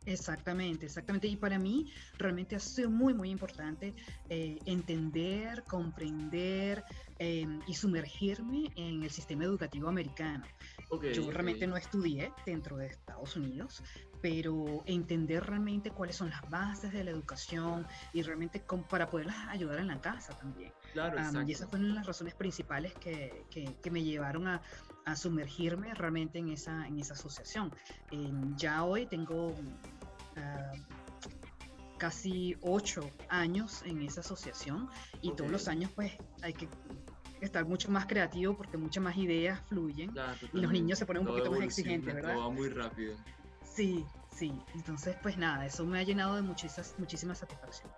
Exactamente, 0.09 0.87
exactamente. 0.87 1.27
Y 1.29 1.37
para 1.37 1.59
mí 1.59 1.93
realmente 2.19 2.57
ha 2.57 2.61
sido 2.61 2.91
muy, 2.91 3.13
muy 3.15 3.29
importante 3.31 3.95
eh, 4.31 4.59
entender, 4.65 5.65
comprender 5.65 6.83
eh, 7.19 7.47
y 7.67 7.75
sumergirme 7.75 8.71
en 8.77 9.03
el 9.03 9.11
sistema 9.11 9.45
educativo 9.45 9.89
americano. 9.89 10.47
Ok, 10.91 11.05
Yo 11.13 11.25
ok. 11.25 11.33
realmente 11.33 11.67
no 11.67 11.77
estudié 11.77 12.33
dentro 12.47 12.77
de 12.79 12.87
Estados 12.87 13.37
Unidos, 13.37 13.83
pero 14.23 14.83
entender 14.87 15.45
realmente 15.45 15.91
cuáles 15.91 16.17
son 16.17 16.31
las 16.31 16.49
bases 16.51 16.93
de 16.93 17.05
la 17.05 17.11
educación 17.11 17.87
y 18.15 18.23
realmente 18.23 18.63
cómo- 18.65 18.89
para 18.89 19.11
poderlas 19.11 19.37
ayudar 19.49 19.79
en 19.79 19.89
la 19.89 20.01
casa 20.01 20.35
también. 20.39 20.73
Claro, 20.93 21.19
exacto. 21.19 21.43
y 21.49 21.53
esas 21.53 21.69
fueron 21.71 21.95
las 21.95 22.07
razones 22.07 22.35
principales 22.35 22.95
que, 22.97 23.45
que- 23.51 23.77
que 23.83 23.91
me 23.91 24.03
llevaron 24.03 24.49
a, 24.49 24.63
a 25.05 25.17
sumergirme 25.17 25.95
realmente 25.95 26.39
en 26.39 26.49
esa, 26.49 26.87
en 26.87 26.99
esa 26.99 27.15
asociación. 27.15 27.73
Em, 28.11 28.57
ya 28.57 28.85
hoy 28.85 29.07
tengo 29.07 29.57
casi 31.99 32.57
ocho 32.63 33.11
años 33.29 33.83
en 33.85 34.03
esa 34.03 34.21
asociación 34.21 34.89
y 35.21 35.33
todos 35.33 35.51
los 35.51 35.69
años 35.69 35.91
pues 35.95 36.13
hay 36.43 36.53
que 36.53 36.69
estar 37.41 37.65
mucho 37.67 37.91
más 37.91 38.07
creativo 38.07 38.57
porque 38.57 38.77
muchas 38.77 39.03
más 39.03 39.17
ideas 39.17 39.61
fluyen. 39.67 40.11
Claro, 40.11 40.39
y 40.53 40.61
los 40.61 40.73
niños 40.73 40.99
se 40.99 41.07
ponen 41.07 41.23
un 41.23 41.29
poquito 41.29 41.51
más 41.51 41.63
exigentes, 41.63 42.15
¿verdad? 42.15 42.35
Todo 42.35 42.49
va 42.49 42.55
muy 42.55 42.69
rápido. 42.69 43.17
Sí, 43.65 44.05
sí. 44.31 44.53
Entonces 44.75 45.17
pues 45.23 45.37
nada, 45.37 45.67
eso 45.67 45.85
me 45.85 45.99
ha 45.99 46.03
llenado 46.03 46.37
de 46.37 46.43
muchísimas, 46.43 46.95
muchísima 46.99 47.35
satisfacción. 47.35 47.91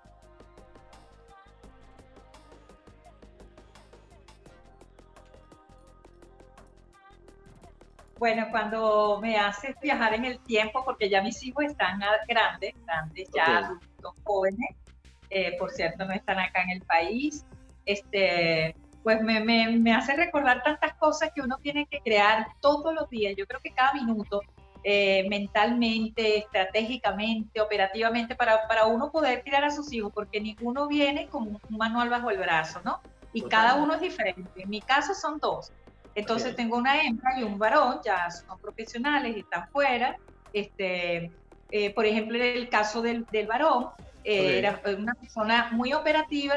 Bueno, 8.20 8.48
cuando 8.50 9.18
me 9.22 9.38
haces 9.38 9.74
viajar 9.80 10.12
en 10.12 10.26
el 10.26 10.38
tiempo, 10.40 10.85
porque 10.85 11.09
ya 11.09 11.22
mis 11.22 11.42
hijos 11.42 11.64
están 11.64 11.98
grandes, 12.28 12.74
grandes, 12.85 13.30
ya 13.35 13.56
adultos 13.56 14.14
jóvenes, 14.24 14.76
eh, 15.30 15.56
por 15.59 15.70
cierto, 15.70 16.04
no 16.04 16.12
están 16.12 16.38
acá 16.38 16.62
en 16.64 16.70
el 16.72 16.83
país, 16.83 17.46
este, 17.87 18.76
pues 19.02 19.22
me, 19.22 19.40
me, 19.40 19.70
me 19.78 19.94
hace 19.94 20.14
recordar 20.16 20.62
tantas 20.62 20.92
cosas 20.96 21.30
que 21.35 21.40
uno 21.40 21.56
tiene 21.62 21.87
que 21.87 22.00
crear 22.00 22.46
todos 22.61 22.92
los 22.92 23.09
días. 23.09 23.33
Yo 23.38 23.46
creo 23.46 23.61
que 23.64 23.72
cada 23.72 23.94
minuto, 23.94 24.42
eh, 24.85 25.26
mentalmente, 25.30 26.37
estratégicamente, 26.37 27.59
operativamente, 27.59 28.35
para, 28.35 28.68
para 28.68 28.85
uno 28.85 29.11
poder 29.11 29.42
tirar 29.42 29.64
a 29.64 29.70
sus 29.70 29.90
hijos, 29.94 30.12
porque 30.14 30.42
ninguno 30.42 30.88
viene 30.88 31.26
con 31.30 31.48
un 31.48 31.61
manual 31.70 32.11
bajo 32.11 32.28
el 32.28 32.37
brazo, 32.37 32.83
¿no? 32.85 33.00
Y 33.33 33.40
cada 33.48 33.70
Totalmente. 33.70 33.85
uno 33.85 33.94
es 33.94 34.00
diferente. 34.02 34.62
En 34.62 34.68
mi 34.68 34.83
caso 34.83 35.14
son 35.14 35.38
dos. 35.38 35.72
Entonces 36.14 36.51
Ok. 36.53 36.57
tengo 36.57 36.77
una 36.77 37.01
hembra 37.03 37.38
y 37.38 37.42
un 37.44 37.59
varón, 37.59 38.01
ya 38.05 38.29
son 38.31 38.59
profesionales 38.61 39.37
y 39.37 39.40
están 39.40 39.64
fuera. 39.73 40.16
Este, 40.53 41.33
eh, 41.70 41.94
por 41.94 42.07
ejemplo, 42.07 42.37
en 42.37 42.42
el 42.59 42.68
caso 42.68 43.03
del, 43.03 43.27
del 43.31 43.46
varón, 43.46 43.87
eh, 44.25 44.40
Ok. 44.40 44.49
era 44.59 44.83
una 44.99 45.14
persona 45.14 45.70
muy 45.73 45.92
operativa, 45.92 46.55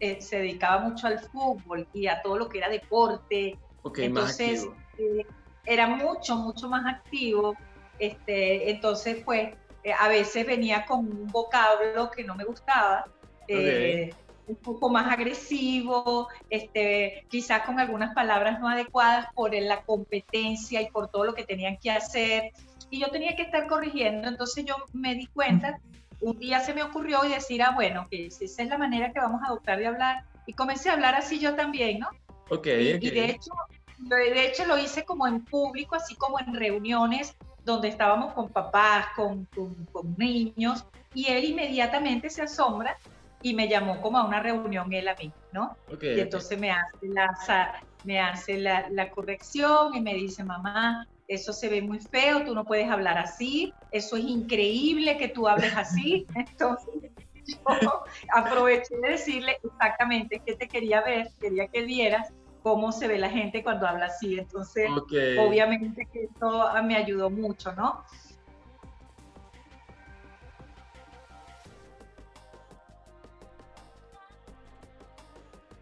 eh, 0.00 0.20
se 0.20 0.38
dedicaba 0.38 0.80
mucho 0.82 1.06
al 1.06 1.20
fútbol 1.20 1.88
y 1.92 2.06
a 2.08 2.20
todo 2.22 2.38
lo 2.38 2.48
que 2.48 2.58
era 2.58 2.68
deporte. 2.68 3.58
Ok, 3.82 3.98
Entonces, 4.00 4.66
eh, 4.98 5.26
era 5.64 5.86
mucho, 5.88 6.36
mucho 6.36 6.68
más 6.68 6.84
activo. 6.86 7.56
Este, 7.98 8.70
entonces, 8.70 9.22
pues, 9.24 9.54
eh, 9.82 9.92
a 9.98 10.08
veces 10.08 10.46
venía 10.46 10.84
con 10.86 11.00
un 11.06 11.30
vocablo 11.30 12.10
que 12.14 12.24
no 12.24 12.34
me 12.36 12.44
gustaba. 12.44 13.04
eh, 13.48 14.16
un 14.46 14.56
poco 14.56 14.88
más 14.90 15.10
agresivo, 15.12 16.28
este, 16.48 17.24
quizás 17.28 17.62
con 17.62 17.80
algunas 17.80 18.14
palabras 18.14 18.60
no 18.60 18.68
adecuadas 18.68 19.26
por 19.34 19.54
la 19.54 19.82
competencia 19.82 20.80
y 20.80 20.90
por 20.90 21.08
todo 21.08 21.24
lo 21.24 21.34
que 21.34 21.44
tenían 21.44 21.76
que 21.82 21.90
hacer. 21.90 22.52
Y 22.90 23.00
yo 23.00 23.08
tenía 23.08 23.34
que 23.34 23.42
estar 23.42 23.66
corrigiendo, 23.66 24.28
entonces 24.28 24.64
yo 24.64 24.76
me 24.92 25.14
di 25.14 25.26
cuenta, 25.26 25.78
un 26.20 26.38
día 26.38 26.60
se 26.60 26.74
me 26.74 26.82
ocurrió 26.82 27.24
y 27.24 27.30
decir, 27.30 27.62
ah, 27.62 27.72
bueno, 27.74 28.06
que 28.10 28.26
esa 28.26 28.62
es 28.62 28.68
la 28.68 28.78
manera 28.78 29.12
que 29.12 29.20
vamos 29.20 29.42
a 29.42 29.46
adoptar 29.46 29.78
de 29.78 29.88
hablar. 29.88 30.22
Y 30.46 30.52
comencé 30.52 30.90
a 30.90 30.92
hablar 30.92 31.14
así 31.16 31.38
yo 31.40 31.54
también, 31.56 31.98
¿no? 31.98 32.08
Ok, 32.50 32.66
Y, 32.68 32.94
ok. 32.94 33.02
y 33.02 33.10
de, 33.10 33.24
hecho, 33.30 33.50
lo- 33.98 34.16
de 34.16 34.46
hecho 34.46 34.64
lo 34.66 34.78
hice 34.78 35.04
como 35.04 35.26
en 35.26 35.44
público, 35.44 35.96
así 35.96 36.14
como 36.14 36.38
en 36.38 36.54
reuniones 36.54 37.34
donde 37.64 37.88
estábamos 37.88 38.32
con 38.32 38.48
papás, 38.48 39.06
con, 39.16 39.46
con, 39.46 39.74
con 39.86 40.14
niños, 40.16 40.86
y 41.12 41.26
él 41.32 41.44
inmediatamente 41.46 42.30
se 42.30 42.42
asombra 42.42 42.96
y 43.42 43.54
me 43.54 43.68
llamó 43.68 44.00
como 44.00 44.18
a 44.18 44.26
una 44.26 44.40
reunión 44.40 44.92
él 44.92 45.08
a 45.08 45.16
mí, 45.16 45.32
¿no? 45.52 45.76
Y 46.00 46.20
entonces 46.20 46.58
me 46.58 46.70
hace, 46.70 47.08
la, 47.08 47.82
me 48.02 48.20
hace 48.20 48.58
la, 48.58 48.88
la 48.90 49.10
corrección 49.10 49.94
y 49.94 50.00
me 50.00 50.14
dice, 50.14 50.44
mamá, 50.44 51.06
eso 51.28 51.52
se 51.52 51.68
ve 51.68 51.82
muy 51.82 51.98
feo, 52.00 52.44
tú 52.44 52.54
no 52.54 52.64
puedes 52.64 52.88
hablar 52.88 53.18
así, 53.18 53.72
eso 53.90 54.16
es 54.16 54.24
increíble 54.24 55.16
que 55.18 55.28
tú 55.28 55.48
hables 55.48 55.76
así. 55.76 56.26
Entonces 56.34 57.12
yo 57.46 58.04
aproveché 58.34 58.96
de 59.02 59.10
decirle 59.10 59.56
exactamente 59.62 60.42
que 60.44 60.54
te 60.56 60.68
quería 60.68 61.02
ver, 61.02 61.28
quería 61.40 61.68
que 61.68 61.82
vieras 61.82 62.28
cómo 62.62 62.90
se 62.90 63.06
ve 63.06 63.18
la 63.18 63.30
gente 63.30 63.62
cuando 63.62 63.86
habla 63.86 64.06
así. 64.06 64.38
Entonces, 64.38 64.90
obviamente 65.38 66.08
que 66.12 66.24
esto 66.24 66.62
ah, 66.62 66.82
me 66.82 66.96
ayudó 66.96 67.30
mucho, 67.30 67.72
¿no? 67.74 68.02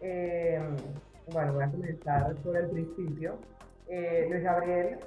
Eh, 0.07 0.59
bueno, 1.31 1.53
voy 1.53 1.63
a 1.63 1.71
comenzar 1.71 2.35
por 2.35 2.55
el 2.55 2.69
principio. 2.69 3.39
Eh, 3.87 4.27
Luis 4.29 4.43
Gabriel 4.43 4.99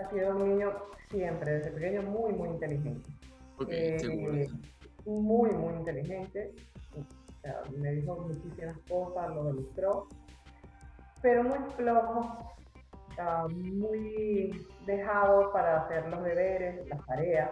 ha 0.00 0.10
sido 0.10 0.36
un 0.36 0.48
niño 0.48 0.72
siempre, 1.08 1.52
desde 1.52 1.70
pequeño, 1.70 2.02
muy, 2.02 2.32
muy 2.32 2.48
inteligente. 2.48 3.08
Eh. 3.68 4.48
Muy, 5.06 5.50
muy 5.50 5.74
inteligente. 5.74 6.52
O 6.96 7.40
sea, 7.42 7.60
me 7.78 7.92
dijo 7.92 8.16
muchísimas 8.16 8.76
cosas, 8.88 9.30
lo 9.36 9.44
demostró. 9.44 10.08
Pero 11.20 11.44
muy 11.44 11.58
flojo, 11.76 12.54
muy 13.54 14.66
dejado 14.84 15.52
para 15.52 15.82
hacer 15.82 16.08
los 16.08 16.24
deberes, 16.24 16.88
las 16.88 17.06
tareas. 17.06 17.50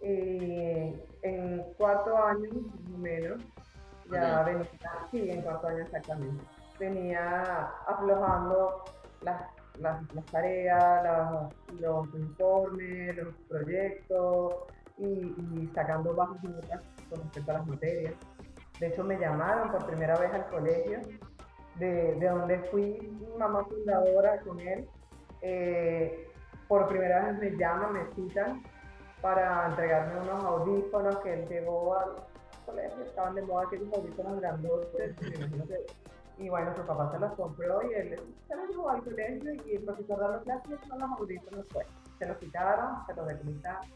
En 0.00 1.64
cuarto 1.76 2.16
año, 2.16 2.50
más 2.52 2.94
o 2.94 2.98
menos, 2.98 3.42
ya 4.10 4.40
Ok. 4.40 4.46
venía, 4.46 4.68
sí, 5.10 5.30
en 5.30 5.42
cuarto 5.42 5.68
año 5.68 5.82
exactamente, 5.84 6.44
venía 6.78 7.70
aflojando 7.86 8.82
las, 9.22 9.42
las, 9.78 10.12
las 10.14 10.24
tareas, 10.30 11.02
las- 11.04 11.52
los 11.80 12.14
informes, 12.14 13.16
los 13.16 13.34
proyectos 13.48 14.54
y, 14.98 15.34
y 15.62 15.72
sacando 15.74 16.14
bajas 16.14 16.42
notas 16.44 16.80
con 17.10 17.20
respecto 17.22 17.50
a 17.50 17.54
las 17.54 17.66
materias. 17.66 18.14
De 18.80 18.86
hecho, 18.88 19.04
me 19.04 19.18
llamaron 19.18 19.70
por 19.70 19.86
primera 19.86 20.16
vez 20.18 20.32
al 20.32 20.46
colegio, 20.48 21.00
de, 21.78 22.14
de 22.14 22.28
donde 22.28 22.58
fui 22.70 23.18
mamá 23.38 23.64
fundadora 23.64 24.40
con 24.42 24.60
él. 24.60 24.88
Eh, 25.42 26.28
por 26.68 26.88
primera 26.88 27.26
vez 27.26 27.38
me 27.38 27.50
llaman, 27.58 27.92
me 27.92 28.06
citan 28.14 28.62
para 29.22 29.66
entregarme 29.68 30.20
unos 30.20 30.44
audífonos 30.44 31.18
que 31.18 31.32
él 31.34 31.48
llevó 31.48 31.96
al, 31.98 32.16
colegio, 32.66 33.04
estaban 33.04 33.34
de 33.34 33.42
moda 33.42 33.66
aquellos 33.66 33.92
audífonos 33.94 34.40
grandotes, 34.40 35.16
me 35.22 35.66
que 35.66 35.86
y 36.38 36.50
bueno, 36.50 36.74
su 36.76 36.82
papá 36.82 37.10
se 37.10 37.18
los 37.18 37.32
compró 37.34 37.80
y 37.90 37.94
él 37.94 38.20
se 38.46 38.56
los 38.56 38.68
llevó 38.68 38.90
al 38.90 39.02
colegio 39.02 39.54
y 39.66 39.76
el 39.76 39.84
profesor 39.84 40.18
los 40.18 40.42
clases 40.42 40.78
con 40.88 40.98
los 40.98 41.10
audífonos 41.18 41.66
fue. 41.70 41.86
Se 42.18 42.26
los 42.26 42.36
quitaron, 42.36 43.06
se 43.06 43.14
los 43.14 43.26
decomisaron. 43.26 43.90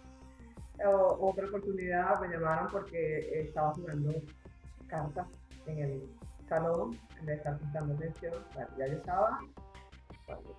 otra 1.20 1.46
oportunidad 1.46 2.18
me 2.20 2.28
llamaron 2.28 2.68
porque 2.72 3.42
estaba 3.42 3.74
jugando 3.74 4.14
cartas 4.86 5.26
en 5.66 5.78
el 5.78 6.16
salón, 6.48 6.98
de 7.22 7.34
estar 7.34 7.58
prestando 7.58 7.94
atención. 7.94 8.34
Bueno, 8.54 8.70
ya 8.78 8.86
yo 8.86 8.94
estaba 8.94 9.38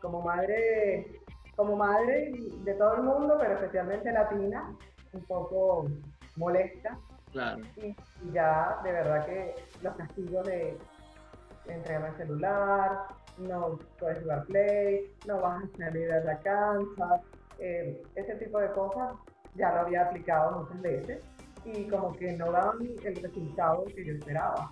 como 0.02 0.22
madre, 0.22 1.20
como 1.56 1.76
madre 1.76 2.32
de 2.64 2.74
todo 2.76 2.96
el 2.96 3.04
mundo, 3.04 3.38
pero 3.40 3.56
especialmente 3.56 4.12
latina, 4.12 4.76
un 5.14 5.22
poco 5.26 5.88
molesta. 6.36 7.00
Claro. 7.32 7.64
Y, 7.78 7.96
ya 8.34 8.80
de 8.84 8.92
verdad 8.92 9.26
que 9.26 9.56
los 9.82 9.96
castigos 9.96 10.46
de 10.46 10.78
entregarme 11.68 12.10
el 12.10 12.18
celular, 12.18 13.08
no 13.38 13.80
puedes 14.00 14.22
jugar 14.22 14.46
play, 14.46 15.14
no 15.28 15.40
vas 15.40 15.64
a 15.64 15.78
salir 15.78 16.12
de 16.12 16.24
la 16.24 16.40
cancha, 16.40 17.22
eh, 17.60 18.02
ese 18.16 18.36
tipo 18.36 18.60
de 18.60 18.72
cosas 18.72 19.16
ya 19.56 19.74
lo 19.74 19.82
había 19.82 20.08
aplicado 20.08 20.60
muchas 20.60 20.82
veces 20.82 21.24
y 21.66 21.88
como 21.88 22.12
que 22.14 22.34
no 22.34 22.52
daban 22.52 22.78
el 22.82 23.16
resultado 23.16 23.86
que 23.86 24.06
yo 24.06 24.14
esperaba. 24.14 24.72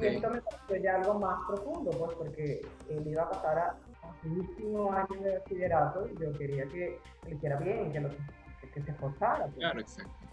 Y 0.00 0.06
esto 0.06 0.30
me 0.30 0.40
pareció 0.40 0.76
ya 0.76 0.96
algo 0.96 1.18
más 1.18 1.38
profundo, 1.46 1.90
pues 1.90 2.14
porque 2.14 2.60
él 2.88 3.06
iba 3.06 3.22
a 3.22 3.30
pasar 3.30 3.58
a, 3.58 3.76
su 4.22 4.32
último 4.32 4.92
año 4.92 5.20
de 5.20 5.38
bachillerato 5.38 6.06
y 6.08 6.22
yo 6.22 6.32
quería 6.32 6.64
que 6.66 6.98
lo 7.24 7.34
hiciera 7.34 7.56
bien, 7.58 7.92
que, 7.92 8.00
lo, 8.00 8.08
que, 8.08 8.82
se 8.82 8.90
esforzara. 8.90 9.44
Pues. 9.46 9.56
Claro, 9.56 9.80
exacto. 9.80 10.23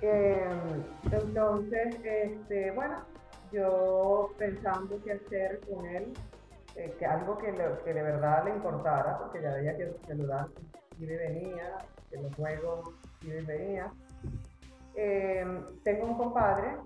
Eh, 0.00 0.84
entonces, 1.10 1.96
este, 2.04 2.70
bueno, 2.72 3.04
yo 3.52 4.30
pensando 4.38 5.00
qué 5.02 5.12
hacer 5.12 5.60
con 5.68 5.84
él, 5.86 6.12
eh, 6.76 6.94
que 6.98 7.06
algo 7.06 7.36
que, 7.38 7.52
que, 7.84 7.94
de 7.94 8.02
verdad 8.02 8.44
le 8.44 8.50
importara, 8.50 9.18
porque 9.18 9.42
ya 9.42 9.54
veía 9.54 9.76
que 9.76 9.84
el 9.84 9.96
celular 10.06 10.46
iba 10.98 11.12
y 11.12 11.16
venía, 11.16 11.78
que 12.10 12.18
los 12.18 12.34
juegos 12.36 12.90
iba 13.22 13.36
y 13.36 13.44
venía. 13.44 13.92
Em, 14.94 15.64
tengo 15.84 16.06
un 16.06 16.16
compadre 16.16 16.76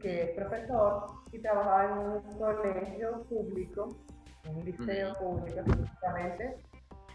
que 0.00 0.22
es 0.24 0.30
profesor 0.30 1.06
y 1.32 1.38
trabajaba 1.38 1.84
en 1.84 1.98
un 1.98 2.38
colegio 2.38 3.22
público, 3.24 3.88
un 4.48 4.64
liceo 4.64 5.14
público 5.14 5.60
específicamente, 5.60 6.56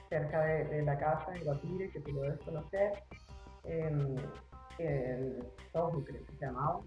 cerca 0.10 0.43
de, 0.43 0.84
la 0.84 0.97
casa 0.97 1.36
en 1.36 1.45
Guatire, 1.45 1.89
que 1.91 1.99
tú 2.01 2.12
lo 2.12 2.21
debes 2.23 2.39
conocer, 2.39 2.91
en, 3.63 4.15
el 4.81 5.43
Soho, 5.71 6.03
creo 6.03 6.25
que 6.25 6.33
se 6.33 6.45
llamaba. 6.45 6.79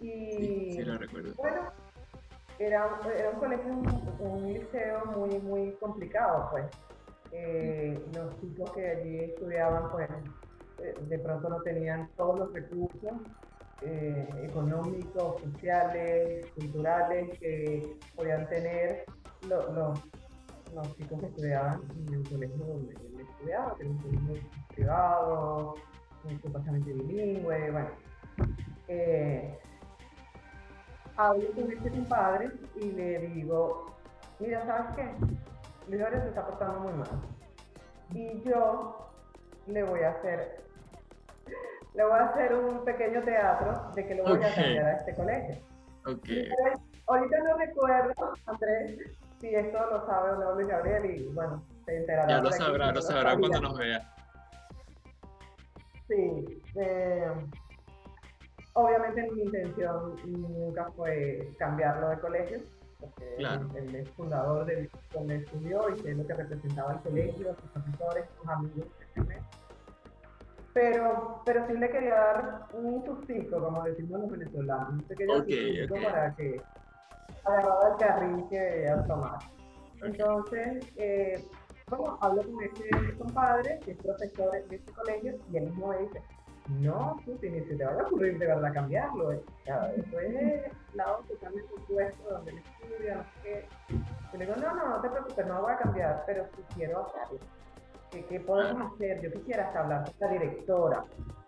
Y 0.00 0.72
sí, 0.72 0.82
lo 0.82 0.98
recuerdo. 0.98 1.34
bueno, 1.36 1.72
era, 2.58 3.00
era 3.16 3.30
un 3.30 3.38
colegio, 3.38 3.72
un, 4.20 4.52
liceo 4.52 5.04
muy, 5.06 5.38
muy 5.40 5.72
complicado, 5.80 6.48
pues. 6.50 6.66
Eh, 7.30 8.02
los 8.14 8.40
chicos 8.40 8.70
que 8.72 8.88
allí 8.88 9.18
estudiaban, 9.18 9.90
pues, 9.90 10.08
eh, 10.78 10.94
de 11.08 11.18
pronto 11.18 11.48
no 11.48 11.60
tenían 11.60 12.08
todos 12.16 12.38
los 12.38 12.52
recursos 12.52 13.12
eh, 13.82 14.28
económicos, 14.42 15.40
sociales, 15.42 16.46
culturales 16.54 17.38
que 17.38 17.96
podían 18.16 18.48
tener 18.48 19.04
los, 19.48 19.68
los, 20.74 20.96
chicos 20.96 21.20
que 21.20 21.26
estudiaban 21.26 21.82
en 21.96 22.14
el 22.14 22.28
colegio 22.28 22.64
donde 22.64 22.94
él 22.94 23.20
estudiaba, 23.20 23.76
que 23.76 23.82
era 23.82 23.90
un 23.90 23.98
colegio 23.98 24.50
privado, 24.74 25.74
supuestamente 26.42 26.92
bilingüe, 26.92 27.70
bueno. 27.70 27.90
Eh, 28.88 29.58
hablo 31.16 31.50
con 31.52 31.72
este 31.72 31.90
compadre 31.90 32.50
y 32.76 32.92
le 32.92 33.18
digo, 33.18 33.86
mira, 34.38 34.64
¿sabes 34.66 34.96
qué? 34.96 35.36
Luis 35.88 36.02
se 36.10 36.28
está 36.28 36.46
portando 36.46 36.80
muy 36.80 36.92
mal. 36.92 37.08
Y 38.12 38.40
yo 38.42 39.10
le 39.66 39.82
voy 39.82 40.00
a 40.00 40.10
hacer, 40.10 40.62
le 41.94 42.04
voy 42.04 42.18
a 42.18 42.24
hacer 42.26 42.54
un 42.54 42.84
pequeño 42.84 43.22
teatro 43.22 43.90
de 43.94 44.06
que 44.06 44.14
lo 44.14 44.24
voy 44.24 44.42
a 44.42 44.54
cambiar 44.54 44.86
a 44.86 44.92
este 44.98 45.14
colegio. 45.14 45.56
Okay. 46.06 46.48
ahorita 47.06 47.38
no 47.40 47.58
recuerdo, 47.58 48.32
Andrés, 48.46 48.98
si 49.40 49.54
esto 49.54 49.78
lo 49.90 50.06
sabe 50.06 50.30
o 50.30 50.36
no 50.36 50.54
Luis 50.54 50.68
Gabriel 50.68 51.04
y 51.04 51.26
bueno, 51.34 51.62
se 51.84 51.98
enterará. 51.98 52.28
Ya 52.28 52.40
lo 52.40 52.52
sabrá, 52.52 52.92
lo 52.92 53.02
sabrá 53.02 53.36
cuando 53.36 53.60
nos 53.60 53.78
vea. 53.78 54.14
Sí. 56.08 56.62
Eh, 56.76 57.30
Obviamente 58.78 59.28
mi 59.32 59.42
intención 59.42 60.14
nunca 60.24 60.88
fue 60.92 61.52
cambiarlo 61.58 62.10
de 62.10 62.20
colegio, 62.20 62.60
porque 63.00 63.34
él, 63.36 63.94
es 63.96 64.08
fundador 64.10 64.66
de 64.66 64.88
donde 65.12 65.38
estudió 65.38 65.90
y 65.90 65.98
sé 65.98 66.14
lo 66.14 66.24
que 66.24 66.34
representaba 66.34 66.92
el 66.92 67.00
colegio, 67.00 67.56
sus 67.56 67.70
profesores, 67.70 68.24
sus 68.38 68.48
amigos, 68.48 68.86
pero, 70.72 71.42
pero 71.44 71.66
sí 71.66 71.72
le 71.72 71.90
quería 71.90 72.14
dar 72.14 72.66
un 72.72 73.04
sustico, 73.04 73.60
como 73.60 73.82
decimos 73.82 74.20
los 74.20 74.30
venezolanos, 74.30 74.90
un 74.90 75.00
pequeño 75.00 75.38
okay, 75.38 75.88
para 75.88 76.36
que 76.36 76.62
agarrara 77.44 77.88
el 77.88 77.96
carril 77.96 78.44
que 78.48 78.60
debía 78.60 79.04
tomar. 79.08 79.38
Entonces, 80.04 80.86
eh, 80.98 81.44
bueno, 81.88 82.18
hablo 82.20 82.42
con 82.42 82.62
este 82.62 83.18
compadre, 83.18 83.78
que 83.84 83.92
es 83.92 83.98
profesor 83.98 84.52
de 84.52 84.76
este 84.76 84.92
colegio, 84.92 85.36
y 85.50 85.56
él 85.56 85.64
mismo 85.64 85.92
dice, 85.98 86.22
no, 86.68 87.16
Putin, 87.24 87.52
ni 87.52 87.60
se 87.64 87.76
te 87.76 87.84
vaya 87.84 88.02
a 88.02 88.06
ocurrir 88.06 88.38
de 88.38 88.46
verdad 88.46 88.72
cambiarlo. 88.74 89.32
Eh. 89.32 89.42
Eso 89.64 90.20
es 90.20 90.94
lado 90.94 91.24
totalmente 91.28 91.72
opuesto 91.74 92.30
donde 92.30 92.50
él 92.50 92.58
estudia, 92.58 93.14
no 93.16 93.22
sé 93.22 93.28
qué. 93.42 94.38
Le 94.38 94.44
digo, 94.44 94.56
no, 94.56 94.74
no, 94.74 94.88
no 94.90 95.00
te 95.00 95.08
preocupes, 95.08 95.46
no 95.46 95.54
lo 95.54 95.62
voy 95.62 95.72
a 95.72 95.78
cambiar, 95.78 96.22
pero 96.26 96.44
sí 96.54 96.62
quiero 96.74 97.06
hacerlo. 97.06 97.38
¿Qué, 98.10 98.24
qué 98.26 98.40
podemos 98.40 98.92
hacer? 98.92 99.20
Yo 99.22 99.32
quisiera 99.32 99.68
hasta 99.68 99.80
hablar 99.80 100.04
con 100.04 100.14
la 100.20 100.28
directora. 100.28 101.04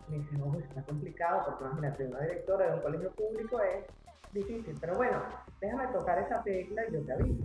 Me 0.07 0.17
dice, 0.17 0.37
no, 0.37 0.45
pues 0.45 0.65
está 0.65 0.81
complicado, 0.83 1.43
porque 1.45 1.63
imagínate, 1.65 2.05
una 2.05 2.19
directora 2.21 2.67
de 2.67 2.73
un 2.73 2.81
colegio 2.81 3.11
público 3.11 3.61
es 3.61 3.85
difícil, 4.33 4.75
pero 4.79 4.95
bueno, 4.95 5.21
déjame 5.59 5.87
tocar 5.87 6.17
esa 6.19 6.41
tecla 6.43 6.83
y 6.87 6.93
yo 6.93 7.05
te 7.05 7.13
aviso. 7.13 7.43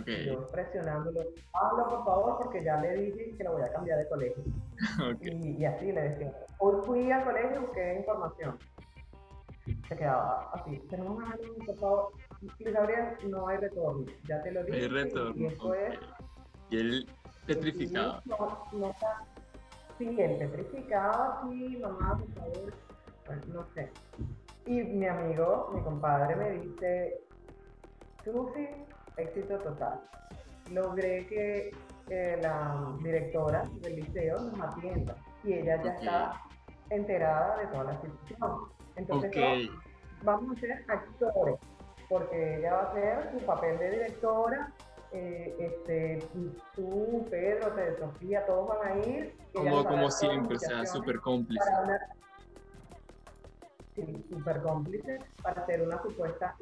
Okay. 0.00 0.26
Yo 0.26 0.48
presionándolo, 0.50 1.20
habla 1.52 1.84
por 1.84 2.04
favor, 2.04 2.38
porque 2.42 2.64
ya 2.64 2.80
le 2.80 2.96
dije 2.96 3.34
que 3.36 3.44
lo 3.44 3.52
voy 3.52 3.62
a 3.62 3.72
cambiar 3.72 3.98
de 3.98 4.08
colegio. 4.08 4.42
Y, 5.20 5.62
y, 5.62 5.64
así 5.64 5.92
le 5.92 6.00
decía. 6.00 6.32
Hoy 6.58 6.80
fui 6.84 7.10
al 7.12 7.24
colegio 7.24 7.56
y 7.56 7.58
busqué 7.60 7.94
información. 7.98 8.58
Se 9.88 9.96
quedaba 9.96 10.50
así. 10.54 10.78
Tenemos 10.90 11.22
a 11.22 11.32
alguien, 11.32 11.54
por 11.66 11.76
favor. 11.78 12.12
Gabriel, 12.58 13.16
no 13.28 13.46
hay 13.46 13.58
retorno. 13.58 14.06
Ya 14.28 14.42
te 14.42 14.50
lo 14.50 14.64
dije. 14.64 14.78
Hay 14.78 14.88
retorno. 14.88 15.34
Y 15.36 15.46
eso 15.46 15.74
es. 15.74 15.98
Y 16.70 16.78
él 16.78 17.08
petrificado. 17.46 18.22
No, 18.24 18.66
no 18.72 18.90
está. 18.90 19.24
Sí, 19.98 20.16
él 20.18 20.38
petrificado, 20.38 21.48
sí, 21.48 21.78
mamá, 21.80 22.18
por 22.18 22.32
favor. 22.34 22.72
Bueno, 23.26 23.42
no 23.48 23.66
sé. 23.74 23.90
Y 24.66 24.82
mi 24.82 25.06
amigo, 25.06 25.70
mi 25.74 25.82
compadre, 25.82 26.34
me 26.34 26.50
dice: 26.52 27.20
Susi, 28.24 28.68
éxito 29.16 29.58
total. 29.58 30.00
Logré 30.70 31.26
que 31.26 31.70
la 32.42 32.94
directora 33.02 33.64
del 33.80 33.96
liceo 33.96 34.40
nos 34.40 34.60
atienda 34.60 35.16
y 35.44 35.54
ella 35.54 35.82
ya 35.82 35.92
está 35.94 36.42
enterada 36.90 37.58
de 37.58 37.66
toda 37.68 37.84
la 37.84 38.00
situación. 38.00 38.72
Entonces, 38.96 39.70
vamos 40.22 40.56
a 40.56 40.60
ser 40.60 40.84
actores, 40.88 41.56
porque 42.08 42.58
ella 42.58 42.74
va 42.74 42.80
a 42.80 42.90
hacer 42.90 43.30
su 43.32 43.46
papel 43.46 43.78
de 43.78 43.90
directora. 43.90 44.72
Eh, 45.14 45.54
este, 45.58 46.26
tú, 46.74 47.26
Pedro, 47.30 47.74
Sofía, 47.98 48.46
todos 48.46 48.68
van 48.68 48.88
a 48.88 49.06
ir. 49.06 49.36
Como, 49.54 49.84
como 49.84 50.10
siempre, 50.10 50.56
o 50.56 50.60
sea, 50.60 50.86
súper 50.86 51.20
cómplice. 51.20 51.64
Sí, 53.94 54.24
súper 54.30 54.62
cómplice 54.62 55.18
para 55.42 55.62
hacer 55.62 55.82
una 55.82 56.00
supuesta 56.02 56.56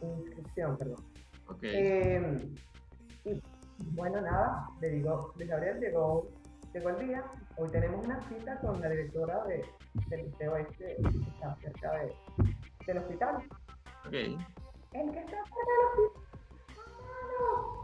inscripción, 0.00 0.78
perdón. 0.78 1.04
Eh, 1.62 2.54
y 3.24 3.42
bueno, 3.92 4.20
nada, 4.20 4.68
le 4.80 4.88
digo, 4.90 5.32
Luis 5.36 5.48
Gabriel 5.48 5.78
llegó, 5.80 6.28
llegó 6.72 6.90
el 6.90 7.06
día, 7.06 7.24
hoy 7.56 7.70
tenemos 7.70 8.04
una 8.04 8.20
cita 8.28 8.58
con 8.60 8.80
la 8.80 8.88
directora 8.88 9.44
de, 9.44 9.64
del 10.08 10.26
liceo 10.26 10.56
este, 10.56 10.96
que 10.96 11.30
está 11.30 11.54
cerca 11.56 11.92
de, 11.92 12.14
del 12.86 12.98
hospital. 12.98 13.36
Ok. 14.06 14.12
El 14.12 15.10
que 15.10 15.18
está 15.18 15.36
cerca 15.36 15.72
del 15.72 16.04
hospital. 16.04 16.22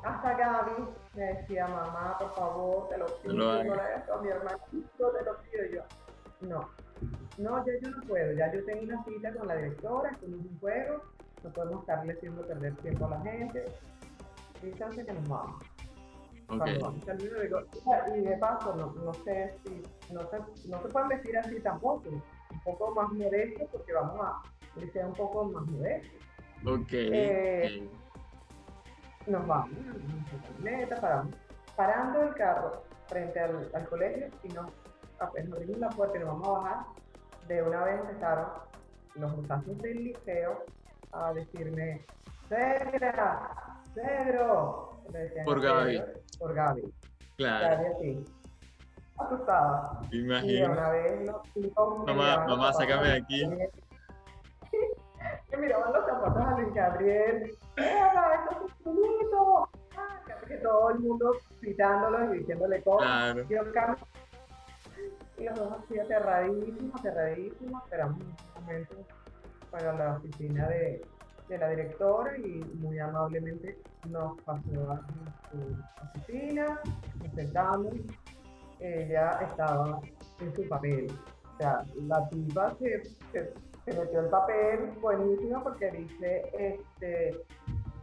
Hasta 0.05 0.37
Gaby 0.37 0.88
me 1.14 1.22
decía, 1.22 1.66
mamá, 1.68 2.16
por 2.18 2.35
favor, 2.35 2.88
te 2.88 2.98
lo 2.98 3.07
pido, 3.20 3.35
no, 3.35 3.64
no 3.64 3.75
le 3.75 3.81
hagas 3.81 4.09
a 4.09 4.20
mi 4.20 4.29
hermanito, 4.29 5.12
te 5.12 5.25
lo 5.25 5.38
pido 5.42 5.64
yo. 5.75 5.83
No, 6.48 6.68
no, 7.38 7.64
ya 7.66 7.72
yo 7.81 7.90
no 7.90 8.03
puedo, 8.09 8.33
ya 8.33 8.53
yo 8.53 8.64
tengo 8.64 8.83
una 8.83 9.05
cita 9.05 9.33
con 9.35 9.46
la 9.46 9.57
directora, 9.57 10.11
con 10.18 10.35
un 10.35 10.59
juego, 10.59 11.03
no 11.42 11.50
podemos 11.52 11.81
estarle 11.81 12.12
haciendo 12.12 12.42
perder 12.42 12.74
tiempo 12.76 13.07
a 13.07 13.11
la 13.11 13.20
gente. 13.20 13.64
Y 14.62 14.72
chance 14.72 15.05
que 15.05 15.12
nos 15.12 15.28
vamos. 15.28 15.62
Okay. 16.48 16.78
y 18.14 18.20
de 18.20 18.37
paso, 18.37 18.74
no, 18.76 18.92
no 18.92 19.14
sé 19.14 19.57
si, 19.64 19.83
no 20.12 20.20
se, 20.28 20.68
no 20.68 20.83
se 20.83 20.88
pueden 20.88 21.09
vestir 21.09 21.38
así 21.38 21.59
tampoco. 21.61 22.11
poco 22.64 22.94
más 22.94 23.11
modesto 23.12 23.66
porque 23.72 23.92
vamos 23.92 24.20
a 24.20 24.42
un 24.76 24.83
liceo 24.85 25.07
un 25.07 25.14
poco 25.14 25.44
más 25.44 25.66
modesto. 25.66 26.09
Ok. 26.66 26.92
Eh, 26.92 27.88
Nos 29.26 29.46
vamos 29.46 29.70
paramos, 31.00 31.35
parando 31.76 32.22
el 32.22 32.35
carro 32.35 32.83
frente 33.07 33.40
al, 33.40 33.70
al 33.74 33.88
colegio 33.88 34.28
y 34.42 34.48
nos 34.48 34.70
apenas 35.18 35.52
abrimos 35.52 35.78
la 35.78 35.88
puerta 35.90 36.16
y 36.16 36.20
nos 36.20 36.28
vamos 36.28 36.48
a 36.48 36.52
bajar, 36.52 36.87
de 37.48 37.62
una 37.62 37.85
vez 37.85 38.00
empezaron 38.00 38.46
los 39.14 39.37
muchachos 39.37 39.78
del 39.78 40.05
liceo 40.05 40.64
a 41.12 41.33
decirme, 41.33 42.05
¡Cegra! 42.48 43.55
Decían 43.94 45.44
Por 45.44 45.61
Gaby. 45.61 46.03
Por 46.38 46.55
Gaby. 46.55 46.83
Claro, 47.37 47.77
Gaby 47.77 47.87
así. 47.94 48.25
Asustada. 49.18 50.01
me 50.11 50.46
Y 50.46 50.62
una 50.62 50.88
vez 50.90 51.27
los 51.27 51.42
Mamá, 52.07 52.46
los 52.46 52.57
mamá, 52.57 52.72
sácame 52.72 53.09
de 53.09 53.16
aquí. 53.16 53.46
Me 53.46 53.68
miraban 55.59 55.92
los 55.92 56.07
zapatos 56.07 56.42
a 56.42 56.59
Luis 56.59 56.75
Gabriel. 56.75 57.55
¡Eva, 57.77 58.35
eso 58.35 58.66
es 58.66 58.85
bonito! 58.85 59.68
Ah, 59.96 60.20
que 60.48 60.57
todo 60.57 60.90
el 60.90 60.98
mundo 61.01 61.37
citándolo 61.61 62.35
y 62.35 62.38
diciéndole 62.38 62.83
cosas. 62.83 63.07
Claro. 63.07 63.48
Yo 63.48 63.72
cambio. 63.72 64.07
Y 65.38 65.44
los 65.44 65.59
dos 65.59 65.72
así 65.72 65.98
aterradísimos, 65.98 67.01
aterradísimos. 67.01 67.83
Esperamos 67.85 68.18
un 68.18 68.37
momento 68.55 68.94
para 69.73 69.95
la 69.95 70.17
oficina 70.17 70.69
de, 70.69 71.03
de 71.49 71.59
la 71.59 71.71
directora 71.71 72.37
y 72.39 72.63
muy 72.77 72.99
amablemente 72.99 73.79
nos 74.09 74.41
pasó 74.43 74.93
a 74.93 75.01
su 75.51 76.19
oficina, 76.19 76.81
nos 77.21 77.35
sentamos. 77.35 77.95
Ella 78.79 79.39
estaba 79.49 80.01
en 80.41 80.55
su 80.55 80.69
papel. 80.69 81.07
O 81.55 81.57
sea, 81.59 81.85
la 82.07 82.29
tipa 82.29 82.75
se, 82.79 83.03
se, 83.33 83.53
metió 83.87 84.21
el 84.21 84.29
papel 84.29 84.91
buenísimo 85.01 85.63
porque 85.63 85.91
dice, 85.91 86.43
este, 86.59 87.37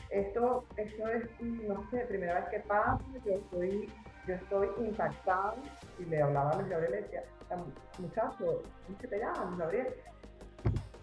esto, 0.09 0.65
esto 0.77 1.07
es, 1.07 1.23
no 1.41 1.89
sé, 1.91 1.99
primera 2.07 2.35
vez 2.35 2.49
que 2.49 2.59
pasa, 2.61 2.99
yo 3.25 3.33
estoy, 3.33 3.91
yo 4.27 4.35
estoy 4.35 4.69
impactado 4.79 5.55
y 5.99 6.05
le 6.05 6.21
hablaba 6.21 6.51
a 6.51 6.55
Luis 6.57 6.69
Gabriel 6.69 6.91
y 6.91 6.95
le 6.95 7.01
decía, 7.01 7.23
muchacho, 7.99 8.63
¿cómo 8.85 8.99
se 8.99 9.07
te 9.07 9.19
llama, 9.19 9.45
Luis 9.45 9.57
Gabriel? 9.59 9.87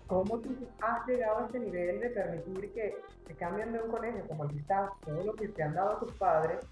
¿Cómo 0.07 0.39
tú 0.39 0.57
has 0.81 1.07
llegado 1.07 1.39
a 1.39 1.47
este 1.47 1.59
nivel 1.59 2.01
de 2.01 2.11
permitir 2.11 2.73
que 2.73 2.95
te 3.27 3.35
cambien 3.35 3.73
de 3.73 3.83
un 3.83 3.91
colegio 3.91 4.25
como 4.29 4.45
el 4.45 4.51
que 4.51 4.59
estás, 4.59 4.91
todo 5.05 5.25
lo 5.25 5.35
que 5.35 5.49
te 5.49 5.63
han 5.63 5.75
dado 5.75 5.99
tus 5.99 6.15
padres, 6.15 6.65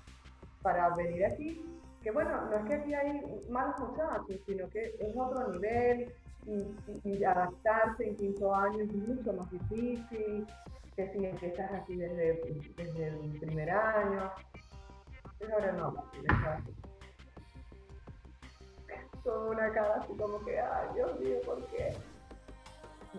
para 0.63 0.95
venir 0.95 1.25
aquí? 1.27 1.81
Que 2.03 2.13
bueno, 2.13 2.49
no 2.49 2.57
es 2.57 2.65
que 2.67 2.75
aquí 2.75 2.95
hay 2.95 3.21
malos 3.49 3.79
muchachos, 3.81 4.41
sino 4.47 4.69
que 4.69 4.95
es 5.01 5.17
otro 5.17 5.49
nivel 5.49 6.13
y, 6.47 6.77
y- 7.05 7.25
adaptarse 7.25 8.09
en 8.09 8.17
quinto 8.17 8.55
año 8.55 8.85
es 8.85 8.93
mucho 8.93 9.33
más 9.33 9.51
difícil 9.51 10.47
que 10.95 11.13
si 11.13 11.25
empiezas 11.25 11.73
aquí 11.73 11.97
desde, 11.97 12.41
desde 12.77 13.09
el 13.09 13.41
primer 13.41 13.71
año. 13.71 14.31
Entonces 15.41 15.51
ahora 15.53 15.73
no, 15.73 15.95
toda 19.25 19.51
una 19.51 19.73
cara 19.73 19.95
así 19.97 20.13
como 20.17 20.39
que, 20.45 20.61
ay 20.61 20.89
Dios 20.95 21.19
mío, 21.19 21.39
¿por 21.45 21.67
qué? 21.67 21.97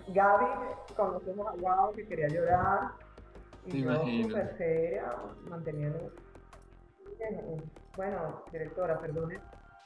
Gaby, 0.07 0.45
conocemos 0.95 1.47
a 1.47 1.51
Guau 1.51 1.93
que 1.93 2.07
quería 2.07 2.27
llorar 2.27 2.91
y 3.65 3.81
yo 3.83 3.91
imagino. 3.91 4.29
súper 4.29 4.57
seria, 4.57 5.15
manteniendo, 5.49 6.11
bueno, 7.95 8.43
directora, 8.51 8.99
perdone 8.99 9.39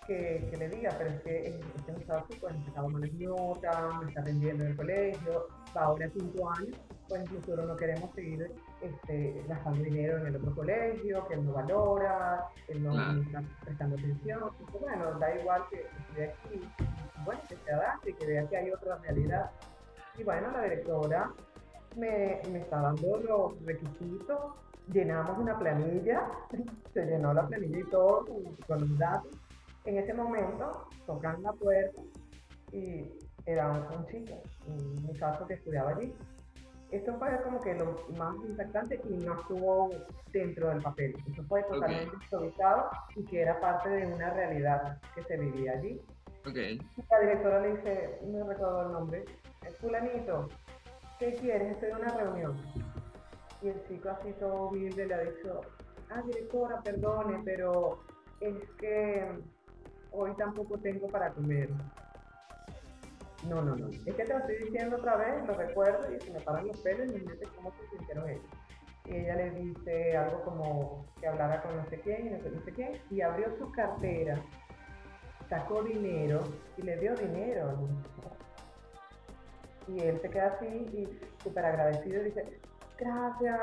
que, 0.08 0.48
que 0.50 0.58
le 0.58 0.70
diga, 0.70 0.94
pero 0.98 1.12
es 1.12 1.22
que 1.22 1.48
este 1.76 1.92
muchacho 1.92 2.26
pues 2.42 2.58
me 2.58 2.66
sacaba 2.66 2.88
malas 2.90 3.14
notas, 3.14 3.96
me 4.02 4.10
está 4.10 4.22
rendiendo 4.22 4.64
en 4.64 4.72
el 4.72 4.78
colegio, 4.78 5.48
va 5.78 5.82
ahora 5.84 6.06
a 6.08 6.10
quinto 6.10 6.50
año, 6.50 6.74
pues 7.08 7.32
nosotros 7.32 7.68
no 7.68 7.76
queremos 7.78 8.14
seguir 8.16 8.52
este, 8.82 9.44
gastando 9.48 9.84
dinero 9.84 10.18
en 10.18 10.28
el 10.28 10.36
otro 10.38 10.56
colegio, 10.56 11.28
que 11.28 11.34
él 11.36 11.46
no 11.46 11.54
valora, 11.54 12.44
él 12.68 12.84
no 12.84 12.92
Claro. 12.94 13.22
está 13.22 13.42
prestando 13.64 13.96
atención. 13.96 14.40
Entonces, 14.60 14.82
bueno, 14.82 15.20
da 15.20 15.36
igual 15.36 15.64
que 15.70 15.86
esté 16.10 16.24
aquí, 16.32 16.62
bueno, 17.24 17.42
que 17.48 17.56
se 17.58 17.72
adapte, 17.72 18.14
que 18.16 18.26
vea 18.26 18.48
que 18.48 18.58
hay 18.58 18.72
otra 18.72 18.98
realidad. 18.98 19.52
Y 20.20 20.24
bueno, 20.24 20.52
la 20.52 20.64
directora 20.64 21.32
me, 21.96 22.42
me 22.52 22.60
está 22.60 22.82
dando 22.82 23.18
los 23.20 23.66
requisitos, 23.66 24.38
llenamos 24.92 25.38
una 25.38 25.58
planilla, 25.58 26.30
se 26.94 27.06
llenó 27.06 27.34
la 27.34 27.48
planilla 27.48 27.80
y 27.80 27.90
todo 27.90 28.26
con, 28.68 28.82
los 28.82 28.98
datos. 28.98 29.32
En 29.86 29.98
ese 29.98 30.14
momento 30.14 30.88
tocan 31.06 31.42
la 31.42 31.54
puerta 31.54 32.02
y 32.74 33.06
era 33.46 33.72
un, 33.72 34.06
chico, 34.08 34.42
un 34.68 35.04
muchacho 35.04 35.48
que 35.48 35.54
estudiaba 35.54 35.92
allí. 35.92 36.14
Esto 36.92 37.18
fue 37.18 37.30
como 37.44 37.62
que 37.62 37.76
lo 37.76 37.96
más 38.18 38.36
impactante 38.44 39.00
y 39.10 39.14
no 39.24 39.40
estuvo 39.40 39.90
dentro 40.34 40.70
del 40.70 40.82
papel. 40.82 41.16
Eso 41.32 41.44
fue 41.44 41.64
totalmente 41.64 42.14
improvisado 42.16 42.90
y 43.16 43.24
que 43.24 43.42
era 43.42 43.60
parte 43.60 43.90
de 43.90 44.08
una 44.08 44.32
realidad 44.32 45.00
que 45.16 45.24
se 45.24 45.38
vivía 45.38 45.74
allí. 45.74 46.02
La 47.10 47.20
directora 47.20 47.62
le 47.62 47.76
dice, 47.76 48.20
no 48.26 48.48
recuerdo 48.48 48.88
el 48.88 48.92
nombre, 48.92 49.20
"Eh, 49.20 49.49
fulanito, 49.80 50.50
¿qué 51.20 51.34
quieres? 51.36 51.72
Estoy 51.74 51.90
en 51.90 51.96
una 51.98 52.10
reunión. 52.10 52.58
Y 53.62 53.70
el 53.70 53.84
chico 53.88 54.10
así 54.10 54.32
todo 54.40 54.68
humilde 54.68 55.06
le 55.06 55.14
ha 55.14 55.20
dicho, 55.20 55.62
ah, 56.10 56.22
directora, 56.22 56.82
perdone, 56.82 57.42
pero 57.44 58.00
es 58.40 58.56
que 58.80 59.28
hoy 60.12 60.32
tampoco 60.38 60.78
tengo 60.80 61.08
para 61.08 61.32
comer. 61.32 61.70
No, 63.48 63.62
no, 63.62 63.76
no. 63.76 63.88
Es 63.88 64.16
que 64.16 64.24
te 64.26 64.34
lo 64.34 64.40
estoy 64.40 64.58
diciendo 64.58 64.98
otra 64.98 65.16
vez, 65.16 65.46
lo 65.46 65.54
recuerdo 65.54 66.14
y 66.14 66.20
se 66.20 66.32
me 66.32 66.42
paran 66.42 66.68
los 66.68 66.80
pelos 66.82 67.10
y 67.10 67.14
me 67.14 67.24
mente 67.24 67.48
cómo 67.56 67.72
se 67.72 67.98
sintieron 67.98 68.30
ellos. 68.30 68.44
Y 69.06 69.16
ella 69.16 69.36
le 69.36 69.52
dice 69.52 70.18
algo 70.18 70.42
como 70.44 71.06
que 71.20 71.28
hablara 71.28 71.62
con 71.62 71.76
no 71.76 71.86
sé 71.90 72.00
quién 72.02 72.28
y 72.28 72.30
no 72.32 72.40
sé, 72.42 72.52
no 72.52 72.62
sé 72.62 72.72
quién, 72.74 73.02
y 73.10 73.22
abrió 73.22 73.58
su 73.58 73.72
cartera 73.72 74.42
sacó 75.50 75.84
dinero 75.84 76.44
y 76.78 76.84
le 76.84 76.98
dio 76.98 77.16
dinero. 77.16 77.90
Y 79.90 80.02
él 80.02 80.20
se 80.22 80.30
queda 80.30 80.48
así 80.58 80.66
y 80.68 81.20
súper 81.44 81.66
agradecido 81.66 82.22
y 82.22 82.26
dice, 82.26 82.62
gracias, 82.98 83.60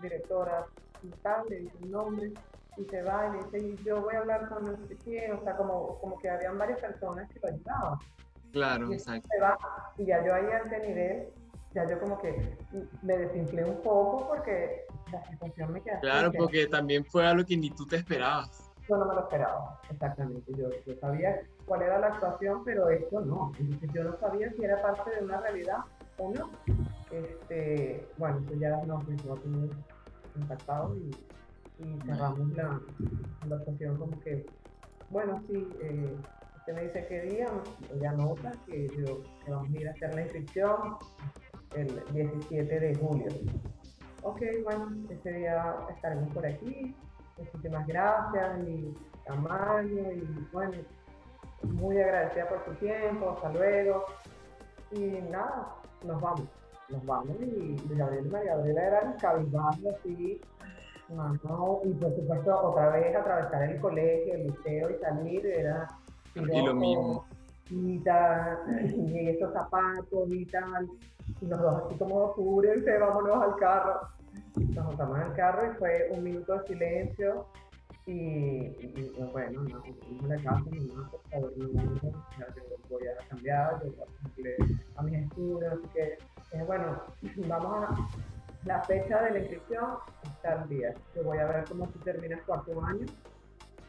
directora, 0.00 0.66
y 1.02 1.10
tal, 1.22 1.44
le 1.48 1.56
dice 1.60 1.76
un 1.78 1.90
nombre, 1.90 2.32
y 2.76 2.84
se 2.86 3.02
va 3.02 3.26
y 3.28 3.32
le 3.32 3.44
dice, 3.44 3.58
y 3.82 3.84
yo 3.84 4.00
voy 4.02 4.14
a 4.14 4.18
hablar 4.18 4.48
con 4.48 4.66
no 4.66 4.88
sé 4.88 4.96
quién, 5.04 5.32
o 5.32 5.42
sea, 5.42 5.56
como, 5.56 5.98
como 6.00 6.18
que 6.18 6.30
habían 6.30 6.56
varias 6.58 6.78
personas 6.80 7.28
que 7.32 7.40
lo 7.42 7.48
ayudaban. 7.48 7.98
Claro, 8.52 8.90
Y 8.90 8.94
exacto. 8.94 9.28
se 9.30 9.40
va, 9.40 9.58
y 9.98 10.06
ya 10.06 10.24
yo 10.24 10.34
ahí 10.34 10.46
a 10.46 10.58
ese 10.58 10.88
nivel, 10.88 11.28
ya 11.74 11.86
yo 11.88 12.00
como 12.00 12.18
que 12.20 12.56
me 13.02 13.16
desinflé 13.18 13.64
un 13.64 13.82
poco 13.82 14.26
porque 14.28 14.84
la 15.12 15.24
situación 15.30 15.72
me 15.72 15.82
quedó 15.82 16.00
Claro, 16.00 16.30
que- 16.32 16.38
porque 16.38 16.66
también 16.66 17.04
fue 17.04 17.26
algo 17.26 17.44
que 17.44 17.56
ni 17.56 17.70
tú 17.74 17.86
te 17.86 17.96
esperabas. 17.96 18.66
yo 18.88 18.96
no 18.96 19.04
me 19.06 19.14
lo 19.14 19.20
esperaba, 19.20 19.80
exactamente. 19.88 20.52
Yo, 20.56 20.68
yo 20.84 20.94
sabía 21.00 21.40
cuál 21.70 21.82
era 21.82 22.00
la 22.00 22.08
actuación, 22.08 22.64
pero 22.64 22.90
esto 22.90 23.20
no. 23.20 23.52
Yo 23.94 24.02
no 24.02 24.18
sabía 24.18 24.52
si 24.54 24.64
era 24.64 24.82
parte 24.82 25.08
de 25.14 25.24
una 25.24 25.40
realidad 25.40 25.78
o 26.18 26.32
no. 26.32 26.50
Este, 27.12 28.08
bueno, 28.18 28.40
eso 28.44 28.54
ya 28.56 28.76
nos 28.86 29.06
dejó 29.06 29.34
a 29.34 29.36
todos 29.36 29.70
impactados 30.34 30.98
y, 30.98 31.10
y 31.84 32.00
cerramos 32.00 32.56
la, 32.56 32.80
actuación 33.54 33.96
como 33.98 34.18
que, 34.18 34.44
bueno, 35.10 35.40
sí, 35.46 35.68
eh, 35.80 36.16
usted 36.56 36.74
me 36.74 36.82
dice 36.82 37.06
qué 37.08 37.20
día, 37.20 37.46
ella 37.94 38.12
nota 38.14 38.50
que 38.66 38.88
vamos 39.46 39.68
a 39.68 39.80
ir 39.80 39.88
a 39.88 39.92
hacer 39.92 40.12
la 40.12 40.22
inscripción 40.22 40.96
el 41.76 42.02
17 42.12 42.80
de 42.80 42.94
julio. 42.96 43.28
Ok, 44.24 44.42
bueno, 44.64 44.90
ese 45.08 45.32
día 45.34 45.76
estaremos 45.94 46.34
por 46.34 46.44
aquí. 46.44 46.96
Muchísimas 47.38 47.86
gracias 47.86 48.58
y 48.66 48.92
tamaño 49.24 50.12
y 50.12 50.48
bueno, 50.52 50.72
muy 51.62 52.00
agradecida 52.00 52.48
por 52.48 52.64
tu 52.64 52.72
tiempo, 52.74 53.30
hasta 53.30 53.52
luego. 53.52 54.04
Y 54.92 55.00
nada, 55.30 55.74
nos 56.04 56.20
vamos, 56.20 56.42
nos 56.88 57.04
vamos 57.06 57.36
y 57.40 57.76
Gabriel 57.94 58.26
y 58.26 58.30
María 58.30 58.56
Gabriela 58.56 58.86
eran 58.86 59.12
cabizbajos 59.18 59.94
así, 59.98 60.40
mano, 61.08 61.80
y 61.84 61.92
por 61.94 62.14
supuesto 62.16 62.58
otra 62.60 62.90
vez 62.90 63.14
atravesar 63.14 63.70
el 63.70 63.80
colegio, 63.80 64.34
el 64.34 64.46
liceo 64.48 64.90
y 64.90 64.94
salir 65.00 65.46
era 65.46 65.88
Y 66.34 66.40
lo 66.40 66.74
mismo. 66.74 67.24
y 67.70 67.98
tal, 68.00 68.58
y 68.96 69.28
estos 69.28 69.52
zapatos 69.52 70.28
y 70.28 70.44
tal, 70.46 70.88
y 71.40 71.46
los 71.46 71.60
dos 71.60 71.84
así 71.84 71.98
como 71.98 72.24
apúrense, 72.26 72.98
vámonos 72.98 73.42
al 73.42 73.56
carro. 73.56 74.00
Nos 74.56 74.84
montamos 74.84 75.18
en 75.18 75.26
el 75.26 75.32
carro 75.34 75.72
y 75.72 75.76
fue 75.76 76.08
un 76.12 76.24
minuto 76.24 76.58
de 76.58 76.66
silencio 76.66 77.46
y, 78.10 78.66
y- 78.80 79.14
y, 79.16 79.22
bueno, 79.32 79.62
no, 79.62 79.78
a 79.78 80.26
la 80.26 80.42
casa, 80.42 80.64
mamá, 80.70 81.10
por 81.10 81.20
favor, 81.30 81.52
no, 81.56 81.82
no, 81.84 82.00
ya 82.36 82.46
yo 82.56 82.62
voy 82.88 83.06
a 83.06 83.28
cambiar, 83.28 83.82
yo 83.84 83.90
voy 83.92 84.02
a 84.02 84.20
cumplir 84.20 84.56
a 84.96 85.02
mis 85.02 85.14
estudios, 85.26 85.72
así 85.72 85.88
que, 85.94 86.02
eh, 86.58 86.64
bueno, 86.66 87.02
vamos 87.48 87.84
a, 87.88 87.94
la 88.64 88.84
fecha 88.86 89.22
de 89.22 89.30
la 89.30 89.38
inscripción 89.38 89.84
está 90.36 90.62
el 90.62 90.68
día, 90.68 90.96
yo 91.14 91.22
voy 91.22 91.38
a 91.38 91.46
ver 91.46 91.66
cómo 91.66 91.88
tú 91.90 91.98
terminas 92.00 92.40
cuarto 92.46 92.82
año 92.84 93.06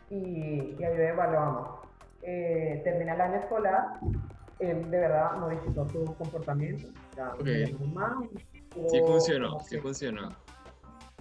y, 0.10 0.76
y 0.78 0.84
ahí 0.84 1.02
evaluamos. 1.02 1.80
Eh, 2.22 2.82
termina 2.84 3.16
el 3.16 3.22
año 3.22 3.36
escolar, 3.40 3.84
él 4.60 4.92
de 4.92 5.00
verdad 5.00 5.38
modificó 5.38 5.90
su 5.92 6.16
comportamiento. 6.16 6.88
Ya, 7.18 7.34
Ok. 7.34 7.44
me 7.44 7.72
llamó 7.72 7.86
más, 7.88 8.14
Sí 8.88 9.02
funcionó, 9.06 9.60
sí 9.62 9.78
funcionó. 9.80 10.36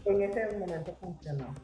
En 0.04 0.22
ese 0.22 0.58
momento 0.58 0.94
funcionó. 1.00 1.56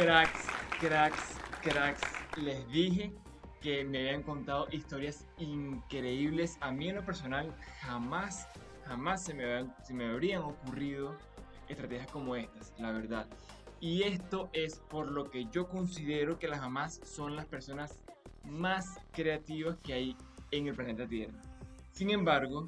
Cracks, 0.00 0.46
cracks, 0.80 1.36
cracks. 1.60 2.00
Les 2.38 2.66
dije 2.70 3.12
que 3.60 3.84
me 3.84 3.98
habían 3.98 4.22
contado 4.22 4.66
historias 4.72 5.26
increíbles. 5.36 6.56
A 6.62 6.70
mí 6.72 6.88
en 6.88 6.94
lo 6.96 7.04
personal 7.04 7.54
jamás, 7.82 8.48
jamás 8.86 9.22
se 9.22 9.34
me, 9.34 9.44
se 9.84 9.92
me 9.92 10.06
habrían 10.06 10.40
ocurrido 10.40 11.18
estrategias 11.68 12.10
como 12.10 12.34
estas, 12.34 12.72
la 12.78 12.92
verdad. 12.92 13.26
Y 13.78 14.04
esto 14.04 14.48
es 14.54 14.78
por 14.88 15.10
lo 15.10 15.30
que 15.30 15.44
yo 15.52 15.68
considero 15.68 16.38
que 16.38 16.48
las 16.48 16.62
mamás 16.62 16.98
son 17.04 17.36
las 17.36 17.44
personas 17.44 18.00
más 18.44 18.98
creativas 19.12 19.76
que 19.82 19.92
hay 19.92 20.16
en 20.50 20.66
el 20.66 20.74
planeta 20.74 21.06
Tierra. 21.06 21.42
Sin 21.92 22.08
embargo, 22.08 22.64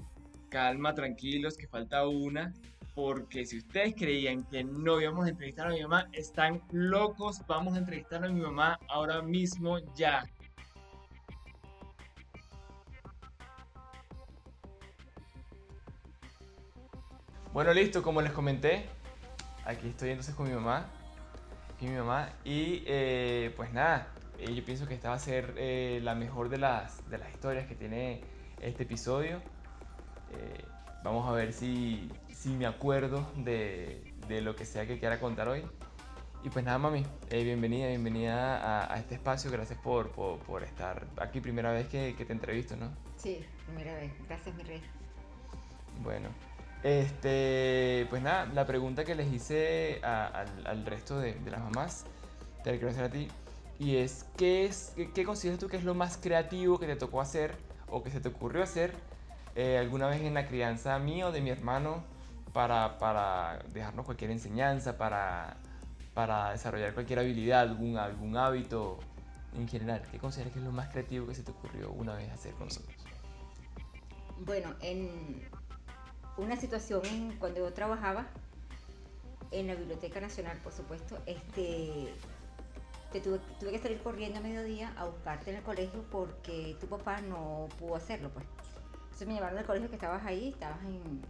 calma, 0.50 0.94
tranquilos, 0.94 1.56
que 1.56 1.66
falta 1.66 2.06
una. 2.06 2.52
Porque 2.94 3.46
si 3.46 3.58
ustedes 3.58 3.94
creían 3.96 4.44
que 4.44 4.64
no 4.64 5.00
íbamos 5.00 5.26
a 5.26 5.30
entrevistar 5.30 5.68
a 5.68 5.70
mi 5.70 5.82
mamá, 5.82 6.08
están 6.12 6.60
locos. 6.72 7.40
Vamos 7.46 7.74
a 7.74 7.78
entrevistar 7.78 8.22
a 8.24 8.28
mi 8.28 8.40
mamá 8.40 8.78
ahora 8.88 9.22
mismo 9.22 9.78
ya. 9.94 10.24
Bueno, 17.52 17.74
listo, 17.74 18.02
como 18.02 18.22
les 18.22 18.32
comenté, 18.32 18.86
aquí 19.64 19.88
estoy 19.88 20.10
entonces 20.10 20.34
con 20.34 20.48
mi 20.48 20.54
mamá. 20.54 20.86
Y 21.80 21.86
mi 21.86 21.96
mamá. 21.96 22.30
Y 22.44 22.82
eh, 22.86 23.52
pues 23.56 23.72
nada, 23.72 24.08
eh, 24.38 24.54
yo 24.54 24.64
pienso 24.64 24.86
que 24.86 24.94
esta 24.94 25.08
va 25.08 25.16
a 25.16 25.18
ser 25.18 25.54
eh, 25.56 26.00
la 26.02 26.14
mejor 26.14 26.48
de 26.48 26.58
las, 26.58 27.08
de 27.10 27.18
las 27.18 27.30
historias 27.30 27.66
que 27.66 27.74
tiene 27.74 28.22
este 28.60 28.82
episodio. 28.84 29.40
Vamos 31.02 31.28
a 31.28 31.32
ver 31.32 31.52
si, 31.52 32.10
si 32.32 32.50
me 32.50 32.66
acuerdo 32.66 33.26
de, 33.36 34.12
de 34.28 34.40
lo 34.40 34.54
que 34.56 34.64
sea 34.64 34.86
que 34.86 34.98
quiera 34.98 35.18
contar 35.20 35.48
hoy. 35.48 35.64
Y 36.44 36.50
pues 36.50 36.64
nada, 36.64 36.78
mami, 36.78 37.06
eh, 37.30 37.44
bienvenida, 37.44 37.86
bienvenida 37.88 38.58
a, 38.58 38.92
a 38.92 38.98
este 38.98 39.14
espacio. 39.14 39.50
Gracias 39.50 39.78
por, 39.78 40.10
por, 40.10 40.38
por 40.40 40.64
estar 40.64 41.06
aquí, 41.20 41.40
primera 41.40 41.70
vez 41.72 41.86
que, 41.86 42.14
que 42.16 42.24
te 42.24 42.32
entrevisto, 42.32 42.76
¿no? 42.76 42.90
Sí, 43.16 43.44
primera 43.66 43.94
vez. 43.94 44.12
Gracias, 44.28 44.54
mi 44.56 44.64
rey. 44.64 44.82
Bueno, 46.02 46.30
este, 46.82 48.06
pues 48.10 48.22
nada, 48.22 48.46
la 48.46 48.66
pregunta 48.66 49.04
que 49.04 49.14
les 49.14 49.32
hice 49.32 50.00
a- 50.02 50.26
al, 50.26 50.66
al 50.66 50.84
resto 50.86 51.20
de, 51.20 51.34
de 51.34 51.50
las 51.50 51.60
mamás, 51.60 52.06
te 52.64 52.72
la 52.72 52.76
quiero 52.76 52.90
hacer 52.90 53.04
a 53.04 53.10
ti, 53.10 53.28
y 53.78 53.96
es, 53.96 54.24
¿qué, 54.36 54.64
es 54.64 54.94
qué, 55.14 55.24
consideras 55.24 55.60
tú 55.60 55.68
que 55.68 55.76
es 55.76 55.84
lo 55.84 55.94
más 55.94 56.16
creativo 56.16 56.78
que 56.80 56.86
te 56.86 56.96
tocó 56.96 57.20
hacer 57.20 57.54
o 57.88 58.02
que 58.02 58.10
se 58.10 58.20
te 58.20 58.28
ocurrió 58.30 58.64
hacer 58.64 58.94
eh, 59.54 59.78
alguna 59.78 60.08
vez 60.08 60.22
en 60.22 60.34
la 60.34 60.46
crianza 60.46 60.98
mía 60.98 61.28
o 61.28 61.32
de 61.32 61.40
mi 61.40 61.50
hermano 61.50 62.04
para, 62.52 62.98
para 62.98 63.62
dejarnos 63.72 64.04
cualquier 64.04 64.30
enseñanza, 64.30 64.96
para, 64.98 65.56
para 66.14 66.50
desarrollar 66.52 66.94
cualquier 66.94 67.18
habilidad, 67.18 67.60
algún, 67.60 67.96
algún 67.96 68.36
hábito 68.36 68.98
en 69.54 69.68
general? 69.68 70.02
¿Qué 70.10 70.18
consideras 70.18 70.52
que 70.52 70.58
es 70.58 70.64
lo 70.64 70.72
más 70.72 70.88
creativo 70.90 71.26
que 71.26 71.34
se 71.34 71.42
te 71.42 71.50
ocurrió 71.50 71.90
una 71.90 72.14
vez 72.14 72.30
hacer 72.30 72.54
con 72.54 72.66
nosotros? 72.68 72.94
Bueno, 74.38 74.74
en 74.80 75.42
una 76.36 76.56
situación 76.56 77.02
cuando 77.38 77.60
yo 77.60 77.72
trabajaba 77.72 78.26
en 79.50 79.66
la 79.66 79.74
Biblioteca 79.74 80.20
Nacional, 80.20 80.56
por 80.58 80.72
supuesto, 80.72 81.18
este, 81.26 82.12
te 83.12 83.20
tuve, 83.20 83.38
tuve 83.60 83.72
que 83.72 83.78
salir 83.78 84.02
corriendo 84.02 84.38
a 84.38 84.42
mediodía 84.42 84.92
a 84.96 85.04
buscarte 85.04 85.50
en 85.50 85.56
el 85.56 85.62
colegio 85.62 86.04
porque 86.10 86.76
tu 86.80 86.86
papá 86.86 87.20
no 87.20 87.68
pudo 87.78 87.96
hacerlo, 87.96 88.30
pues. 88.30 88.46
Entonces 89.22 89.28
me 89.28 89.34
llevaron 89.34 89.58
al 89.60 89.64
colegio 89.66 89.88
que 89.88 89.94
estabas 89.94 90.26
ahí, 90.26 90.48
estabas 90.48 90.80
en, 90.84 91.22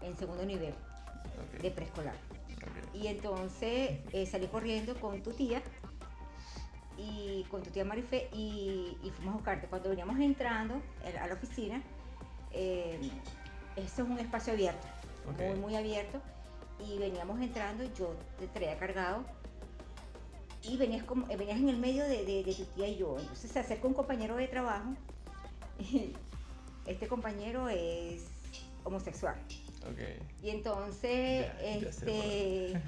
en 0.00 0.16
segundo 0.16 0.46
nivel 0.46 0.72
de 1.60 1.70
preescolar. 1.72 2.14
Y 2.92 3.08
entonces 3.08 3.98
eh, 4.12 4.26
salí 4.30 4.46
corriendo 4.46 4.94
con 5.00 5.20
tu 5.20 5.32
tía 5.32 5.60
y 6.96 7.44
con 7.50 7.64
tu 7.64 7.70
tía 7.70 7.84
Marifé 7.84 8.28
y, 8.32 8.96
y 9.02 9.10
fuimos 9.10 9.32
a 9.34 9.36
buscarte. 9.38 9.66
Cuando 9.66 9.88
veníamos 9.90 10.20
entrando 10.20 10.80
a 11.20 11.26
la 11.26 11.34
oficina, 11.34 11.82
eh, 12.52 13.00
esto 13.74 14.02
es 14.04 14.08
un 14.08 14.20
espacio 14.20 14.52
abierto, 14.52 14.86
muy, 15.36 15.56
muy 15.56 15.74
abierto. 15.74 16.20
Y 16.78 16.96
veníamos 16.98 17.40
entrando, 17.40 17.82
yo 17.98 18.14
te 18.38 18.46
traía 18.46 18.78
cargado 18.78 19.24
y 20.62 20.76
venías, 20.76 21.02
como, 21.02 21.28
eh, 21.28 21.36
venías 21.36 21.58
en 21.58 21.70
el 21.70 21.76
medio 21.76 22.04
de, 22.04 22.24
de- 22.24 22.44
de 22.44 22.54
tu 22.54 22.64
tía 22.66 22.86
y 22.86 22.98
yo. 22.98 23.16
Entonces 23.18 23.50
se 23.50 23.58
acerca 23.58 23.88
un 23.88 23.94
compañero 23.94 24.36
de 24.36 24.46
trabajo 24.46 24.90
y 25.80 26.14
este 26.86 27.08
compañero 27.08 27.68
es 27.68 28.24
homosexual. 28.84 29.36
Ok. 29.90 29.98
Y 30.42 30.50
entonces, 30.50 31.46
Ya, 31.46 31.78
ya 31.78 31.92
sé, 31.92 32.70
este, 32.70 32.82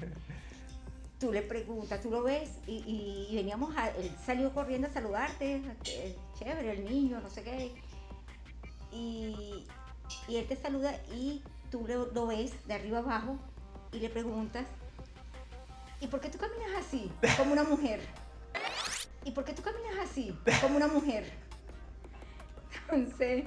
tú 1.19 1.31
le 1.31 1.41
preguntas, 1.41 2.01
tú 2.01 2.11
lo 2.11 2.23
ves 2.23 2.49
y, 2.67 3.31
veníamos, 3.33 3.75
a, 3.75 3.89
él 3.89 4.11
salió 4.25 4.53
corriendo 4.53 4.87
a 4.87 4.91
saludarte, 4.91 5.61
chévere, 6.37 6.71
el 6.71 6.85
niño, 6.85 7.19
no 7.21 7.29
sé 7.29 7.43
qué. 7.43 7.71
Y, 8.91 9.65
y 10.27 10.35
él 10.37 10.47
te 10.47 10.55
saluda 10.55 10.95
y 11.13 11.41
tú 11.71 11.85
lo, 11.87 12.11
lo 12.13 12.27
ves 12.27 12.53
de 12.67 12.73
arriba 12.73 12.99
abajo 12.99 13.37
y 13.91 13.99
le 13.99 14.09
preguntas, 14.09 14.65
¿y 15.99 16.07
por 16.07 16.19
qué 16.19 16.29
tú 16.29 16.37
caminas 16.37 16.85
así, 16.85 17.11
como 17.37 17.53
una 17.53 17.63
mujer? 17.63 17.99
¿Y 19.23 19.31
por 19.31 19.43
qué 19.43 19.53
tú 19.53 19.61
caminas 19.61 20.09
así, 20.09 20.37
como 20.61 20.77
una 20.77 20.87
mujer? 20.87 21.31
Entonces, 22.91 23.45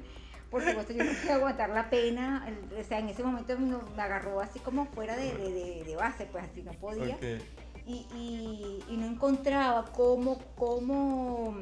por 0.50 0.62
supuesto, 0.64 0.92
yo 0.92 1.04
no 1.04 1.12
pude 1.12 1.32
aguantar 1.32 1.70
la 1.70 1.88
pena. 1.90 2.46
O 2.78 2.82
sea, 2.82 2.98
en 2.98 3.08
ese 3.08 3.22
momento 3.22 3.56
me 3.58 4.02
agarró 4.02 4.40
así 4.40 4.58
como 4.58 4.86
fuera 4.86 5.16
de, 5.16 5.32
de- 5.36 5.84
de- 5.84 5.96
base, 5.96 6.26
pues 6.26 6.44
así 6.44 6.62
no 6.62 6.72
podía. 6.72 7.16
Y, 7.86 8.06
y- 8.14 8.84
y 8.88 8.96
no 8.96 9.06
encontraba 9.06 9.92
cómo, 9.92 10.38
cómo 10.56 11.54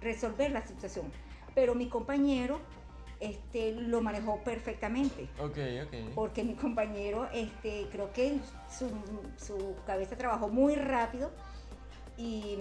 resolver 0.00 0.50
la 0.52 0.66
situación. 0.66 1.10
Pero 1.54 1.74
mi 1.74 1.88
compañero 1.88 2.60
este, 3.20 3.72
lo 3.72 4.00
manejó 4.00 4.42
perfectamente. 4.42 5.28
Ok, 5.38 5.58
ok. 5.86 6.14
Porque 6.14 6.42
mi 6.44 6.54
compañero, 6.54 7.28
este, 7.32 7.86
creo 7.92 8.12
que 8.12 8.40
su, 8.70 8.90
su 9.38 9.76
cabeza 9.86 10.16
trabajó 10.16 10.48
muy 10.48 10.74
rápido 10.74 11.30
y 12.16 12.56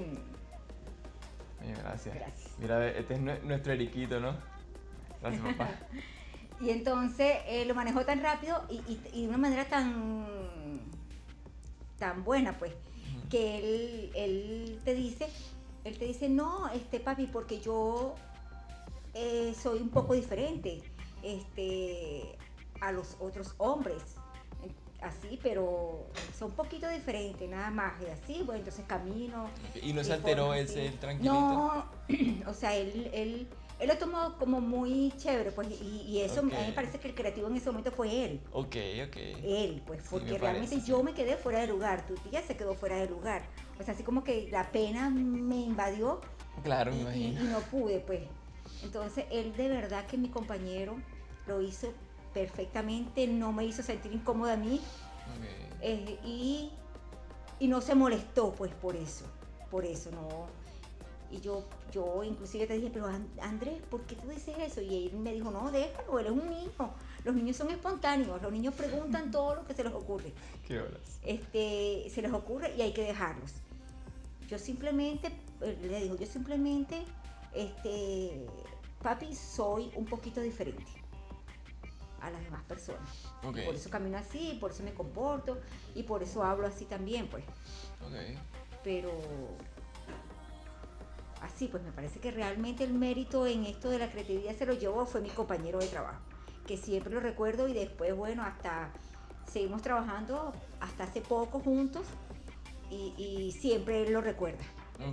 Oye, 1.61 1.73
gracias. 1.75 2.15
Gracias. 2.15 2.51
Mira, 2.59 2.87
este 2.89 3.13
es 3.15 3.19
nue- 3.21 3.41
nuestro 3.43 3.73
Eriquito, 3.73 4.19
¿no? 4.19 4.35
Gracias, 5.21 5.41
papá. 5.43 5.69
Y 6.59 6.69
entonces 6.69 7.37
eh, 7.47 7.65
lo 7.65 7.73
manejó 7.73 8.05
tan 8.05 8.21
rápido 8.21 8.63
y, 8.69 8.75
y- 8.87 9.01
y 9.13 9.21
de 9.23 9.29
una 9.29 9.39
manera 9.39 9.65
tan, 9.65 10.79
tan 11.97 12.23
buena, 12.23 12.53
pues, 12.59 12.71
que 13.31 13.57
él, 13.57 14.11
él 14.13 14.79
te 14.85 14.93
dice, 14.93 15.27
él 15.83 15.97
te 15.97 16.05
dice, 16.05 16.29
no, 16.29 16.69
este 16.69 16.99
papi, 16.99 17.25
porque 17.25 17.59
yo 17.59 18.13
eh, 19.15 19.55
soy 19.59 19.79
un 19.79 19.89
poco 19.89 20.13
diferente 20.13 20.83
este, 21.23 22.37
a 22.79 22.91
los 22.91 23.15
otros 23.19 23.55
hombres. 23.57 24.03
Así, 25.01 25.39
pero 25.41 26.05
son 26.37 26.51
un 26.51 26.55
poquito 26.55 26.87
diferentes, 26.89 27.49
nada 27.49 27.71
más. 27.71 27.93
Y 28.03 28.05
así, 28.11 28.43
bueno, 28.43 28.59
entonces 28.59 28.85
camino. 28.85 29.49
¿Y 29.81 29.93
no 29.93 30.03
se 30.03 30.13
alteró 30.13 30.53
él, 30.53 30.67
él 30.69 30.99
tranquilito? 30.99 31.31
No, 31.33 31.85
o 32.47 32.53
sea, 32.53 32.75
él, 32.75 33.09
él, 33.11 33.47
él 33.81 33.87
lo 33.87 33.97
tomó 33.97 34.37
como 34.37 34.61
muy 34.61 35.11
chévere, 35.17 35.51
pues, 35.51 35.67
y, 35.71 36.03
y 36.07 36.21
eso 36.21 36.41
a 36.41 36.43
mí 36.43 36.51
me 36.51 36.71
parece 36.71 36.99
que 36.99 37.07
el 37.07 37.15
creativo 37.15 37.47
en 37.47 37.55
ese 37.55 37.65
momento 37.71 37.91
fue 37.91 38.25
él. 38.25 38.41
Ok, 38.51 38.75
ok. 39.07 39.17
Él, 39.43 39.81
pues, 39.87 40.03
porque 40.07 40.33
me 40.33 40.37
realmente 40.37 40.75
parece, 40.75 40.87
yo 40.87 40.97
sí. 40.99 41.03
me 41.03 41.13
quedé 41.15 41.35
fuera 41.35 41.61
de 41.61 41.67
lugar, 41.67 42.05
tu 42.05 42.13
tía 42.13 42.43
se 42.43 42.55
quedó 42.55 42.75
fuera 42.75 42.97
de 42.97 43.07
lugar. 43.09 43.41
O 43.79 43.83
sea, 43.83 43.95
así 43.95 44.03
como 44.03 44.23
que 44.23 44.49
la 44.51 44.71
pena 44.71 45.09
me 45.09 45.55
invadió 45.55 46.21
Claro, 46.63 46.91
y, 46.91 46.97
me 46.97 47.01
imagino. 47.01 47.41
y 47.41 47.43
no 47.45 47.59
pude, 47.59 47.99
pues. 48.01 48.21
Entonces, 48.83 49.25
él 49.31 49.55
de 49.57 49.67
verdad 49.67 50.05
que 50.05 50.15
mi 50.15 50.29
compañero 50.29 50.95
lo 51.47 51.59
hizo 51.61 51.91
perfectamente, 52.35 53.25
no 53.25 53.51
me 53.51 53.65
hizo 53.65 53.81
sentir 53.81 54.13
incómoda 54.13 54.53
a 54.53 54.57
mí 54.57 54.79
eh, 55.81 56.19
y, 56.23 56.71
y 57.59 57.67
no 57.67 57.81
se 57.81 57.95
molestó, 57.95 58.53
pues, 58.53 58.71
por 58.75 58.95
eso, 58.95 59.25
por 59.71 59.85
eso, 59.85 60.11
no. 60.11 60.60
Y 61.31 61.39
yo, 61.39 61.63
yo 61.93 62.23
inclusive 62.23 62.67
te 62.67 62.73
dije, 62.73 62.89
pero 62.93 63.07
An- 63.07 63.29
Andrés, 63.41 63.81
¿por 63.89 64.01
qué 64.01 64.15
tú 64.15 64.27
dices 64.27 64.53
eso? 64.59 64.81
Y 64.81 65.07
él 65.07 65.17
me 65.17 65.33
dijo, 65.33 65.49
no, 65.49 65.71
déjalo, 65.71 66.19
él 66.19 66.25
es 66.25 66.31
un 66.31 66.49
niño. 66.49 66.93
Los 67.23 67.35
niños 67.35 67.55
son 67.55 67.69
espontáneos, 67.71 68.41
los 68.41 68.51
niños 68.51 68.73
preguntan 68.75 69.31
todo 69.31 69.55
lo 69.55 69.65
que 69.65 69.73
se 69.73 69.83
les 69.83 69.93
ocurre. 69.93 70.33
Qué 70.67 70.79
horas. 70.79 71.19
Este, 71.23 72.09
se 72.13 72.21
les 72.21 72.33
ocurre 72.33 72.75
y 72.75 72.81
hay 72.81 72.91
que 72.91 73.03
dejarlos. 73.03 73.53
Yo 74.49 74.59
simplemente, 74.59 75.29
eh, 75.61 75.77
le 75.83 76.01
digo, 76.01 76.17
yo 76.17 76.25
simplemente, 76.25 77.01
este, 77.53 78.45
papi, 79.01 79.33
soy 79.33 79.89
un 79.95 80.05
poquito 80.05 80.41
diferente 80.41 80.83
a 82.19 82.29
las 82.29 82.43
demás 82.43 82.63
personas. 82.63 83.07
Por 83.65 83.75
eso 83.75 83.89
camino 83.89 84.17
así, 84.17 84.57
por 84.59 84.71
eso 84.71 84.83
me 84.83 84.93
comporto 84.93 85.57
y 85.95 86.03
por 86.03 86.21
eso 86.23 86.43
hablo 86.43 86.67
así 86.67 86.83
también, 86.85 87.27
pues. 87.27 87.43
Ok. 88.05 88.37
Pero 88.83 89.11
así 91.41 91.67
pues 91.67 91.83
me 91.83 91.91
parece 91.91 92.19
que 92.19 92.31
realmente 92.31 92.83
el 92.83 92.93
mérito 92.93 93.45
en 93.47 93.65
esto 93.65 93.89
de 93.89 93.99
la 93.99 94.11
creatividad 94.11 94.55
se 94.55 94.65
lo 94.65 94.73
llevó 94.73 95.05
fue 95.05 95.21
mi 95.21 95.29
compañero 95.29 95.79
de 95.79 95.87
trabajo, 95.87 96.21
que 96.67 96.77
siempre 96.77 97.13
lo 97.13 97.19
recuerdo 97.19 97.67
y 97.67 97.73
después, 97.73 98.15
bueno, 98.15 98.43
hasta 98.43 98.91
seguimos 99.45 99.81
trabajando 99.81 100.53
hasta 100.79 101.03
hace 101.05 101.21
poco 101.21 101.59
juntos 101.59 102.05
y, 102.89 103.13
y 103.17 103.51
siempre 103.51 104.03
él 104.03 104.13
lo 104.13 104.21
recuerda, 104.21 104.63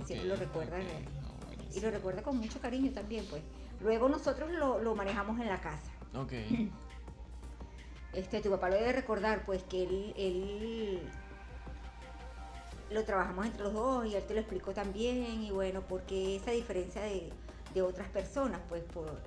siempre 0.05 0.27
lo 0.27 0.35
recuerda 0.35 0.77
ok, 0.77 0.83
él. 0.83 1.05
no, 1.13 1.75
y 1.75 1.79
lo 1.81 1.91
recuerda 1.91 2.23
con 2.23 2.37
mucho 2.37 2.59
cariño 2.59 2.91
también, 2.91 3.25
pues. 3.29 3.43
Luego 3.81 4.09
nosotros 4.09 4.51
lo, 4.51 4.79
lo 4.79 4.95
manejamos 4.95 5.39
en 5.39 5.47
la 5.47 5.61
casa. 5.61 5.91
Ok. 6.13 6.33
Este, 8.11 8.41
tu 8.41 8.49
papá 8.49 8.69
lo 8.69 8.75
debe 8.75 8.91
recordar, 8.91 9.45
pues 9.45 9.63
que 9.63 9.83
él, 9.83 10.13
él 10.17 11.01
lo 12.89 13.03
trabajamos 13.05 13.45
entre 13.45 13.63
los 13.63 13.73
dos 13.73 14.05
y 14.07 14.15
él 14.15 14.23
te 14.23 14.33
lo 14.33 14.39
explicó 14.39 14.73
también 14.73 15.43
y 15.43 15.51
bueno, 15.51 15.81
porque 15.87 16.35
esa 16.35 16.51
diferencia 16.51 17.01
de, 17.03 17.31
de 17.73 17.81
otras 17.81 18.07
personas, 18.09 18.59
pues 18.67 18.83
por 18.83 19.19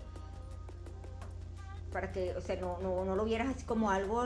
para 1.93 2.11
que, 2.11 2.35
o 2.35 2.41
sea, 2.41 2.57
no, 2.57 2.79
no, 2.81 3.05
no 3.05 3.15
lo 3.17 3.25
vieras 3.25 3.55
así 3.55 3.65
como 3.67 3.91
algo, 3.91 4.25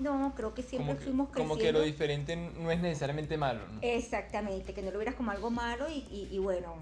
no, 0.00 0.32
creo 0.36 0.54
que 0.54 0.62
siempre 0.62 0.88
Como 0.88 0.98
que, 0.98 1.04
fuimos 1.04 1.28
creciendo. 1.28 1.54
como 1.54 1.62
que 1.62 1.72
lo 1.72 1.80
diferente 1.82 2.34
no 2.36 2.70
es 2.70 2.80
necesariamente 2.80 3.36
malo. 3.38 3.60
¿no? 3.68 3.78
Exactamente, 3.80 4.74
que 4.74 4.82
no 4.82 4.90
lo 4.90 4.98
vieras 4.98 5.14
como 5.14 5.30
algo 5.30 5.50
malo 5.50 5.88
y, 5.88 5.98
y- 6.10 6.28
y 6.32 6.38
bueno, 6.38 6.74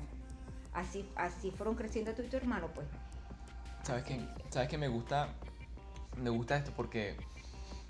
así, 0.72 1.06
así 1.16 1.50
fueron 1.50 1.74
creciendo 1.74 2.14
tú 2.14 2.22
y 2.22 2.28
tu 2.28 2.36
hermano, 2.38 2.68
pues. 2.74 2.86
¿Sabes 3.82 4.04
qué? 4.04 4.18
¿Sabes 4.48 4.68
qué 4.70 4.78
me 4.78 4.88
gusta? 4.88 5.28
Me 6.16 6.30
gusta 6.30 6.56
esto 6.56 6.72
porque, 6.74 7.16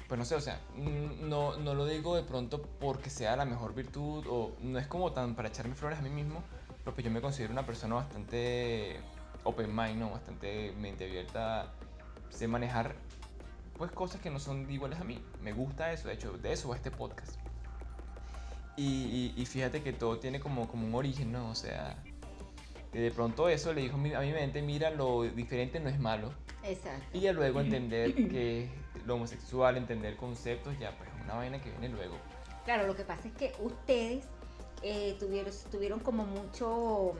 pues 0.09 0.19
no 0.19 0.25
sé, 0.25 0.35
o 0.35 0.41
sea, 0.41 0.61
no, 0.77 1.57
no 1.57 1.75
lo 1.75 1.87
digo 1.87 2.15
de 2.17 2.23
pronto 2.23 2.63
porque 2.81 3.11
sea 3.11 3.37
la 3.37 3.45
mejor 3.45 3.75
virtud 3.75 4.25
o 4.29 4.53
no 4.61 4.79
es 4.79 4.87
como 4.87 5.13
tan 5.13 5.35
para 5.35 5.49
echarme 5.49 5.75
flores 5.75 5.99
a 5.99 6.03
mí 6.03 6.11
mismo, 6.11 6.43
pero 6.85 6.95
pues 6.95 7.05
yo 7.05 7.11
me 7.11 7.21
considero 7.21 7.53
una 7.53 7.65
persona 7.65 7.95
bastante 7.95 9.01
open 9.45 9.75
mind, 9.75 9.97
¿no? 9.99 10.11
Bastante 10.11 10.73
mente 10.79 11.05
abierta, 11.05 11.73
sé 12.31 12.49
manejar 12.49 12.95
pues 13.79 13.91
cosas 13.91 14.21
que 14.21 14.31
no 14.31 14.39
son 14.39 14.71
iguales 14.71 15.01
a 15.01 15.05
mí. 15.05 15.21
Me 15.41 15.53
gusta 15.53 15.93
eso, 15.93 16.09
de 16.09 16.15
hecho, 16.15 16.33
de 16.39 16.53
eso 16.53 16.69
va 16.69 16.77
este 16.77 16.91
podcast. 16.91 17.37
Y, 18.77 19.45
fíjate 19.47 19.83
que 19.83 19.93
todo 19.93 20.19
tiene 20.19 20.41
como, 20.41 20.69
como 20.69 20.87
un 20.87 20.95
origen, 20.95 21.33
¿no? 21.33 21.49
O 21.49 21.55
sea, 21.55 21.97
de 22.93 23.11
pronto 23.11 23.49
eso 23.49 23.73
le 23.73 23.83
dijo 23.83 23.95
a 23.95 23.99
mi- 23.99 24.15
a 24.15 24.21
mi 24.21 24.33
mente, 24.33 24.63
mira, 24.63 24.91
lo 24.91 25.23
diferente 25.23 25.79
no 25.81 25.89
es 25.89 25.99
malo. 25.99 26.33
Exacto. 26.65 27.05
Y 27.12 27.21
ya 27.21 27.33
luego 27.33 27.61
entender 27.61 28.15
que 28.15 28.69
lo 29.07 29.17
homosexual, 29.17 29.77
entender 29.77 30.17
conceptos, 30.17 30.79
ya 30.79 30.97
pues 30.97 31.09
una 31.25 31.35
vaina 31.35 31.61
que 31.61 31.71
viene 31.71 31.89
luego. 31.89 32.17
Claro, 32.65 32.87
lo 32.87 32.97
que 32.97 33.05
pasa 33.05 33.29
es 33.29 33.35
que 33.35 33.53
ustedes 33.61 34.25
eh, 34.83 35.17
tuvieron, 35.19 35.53
tuvieron 35.71 36.01
como 36.01 36.25
mucho, 36.25 37.12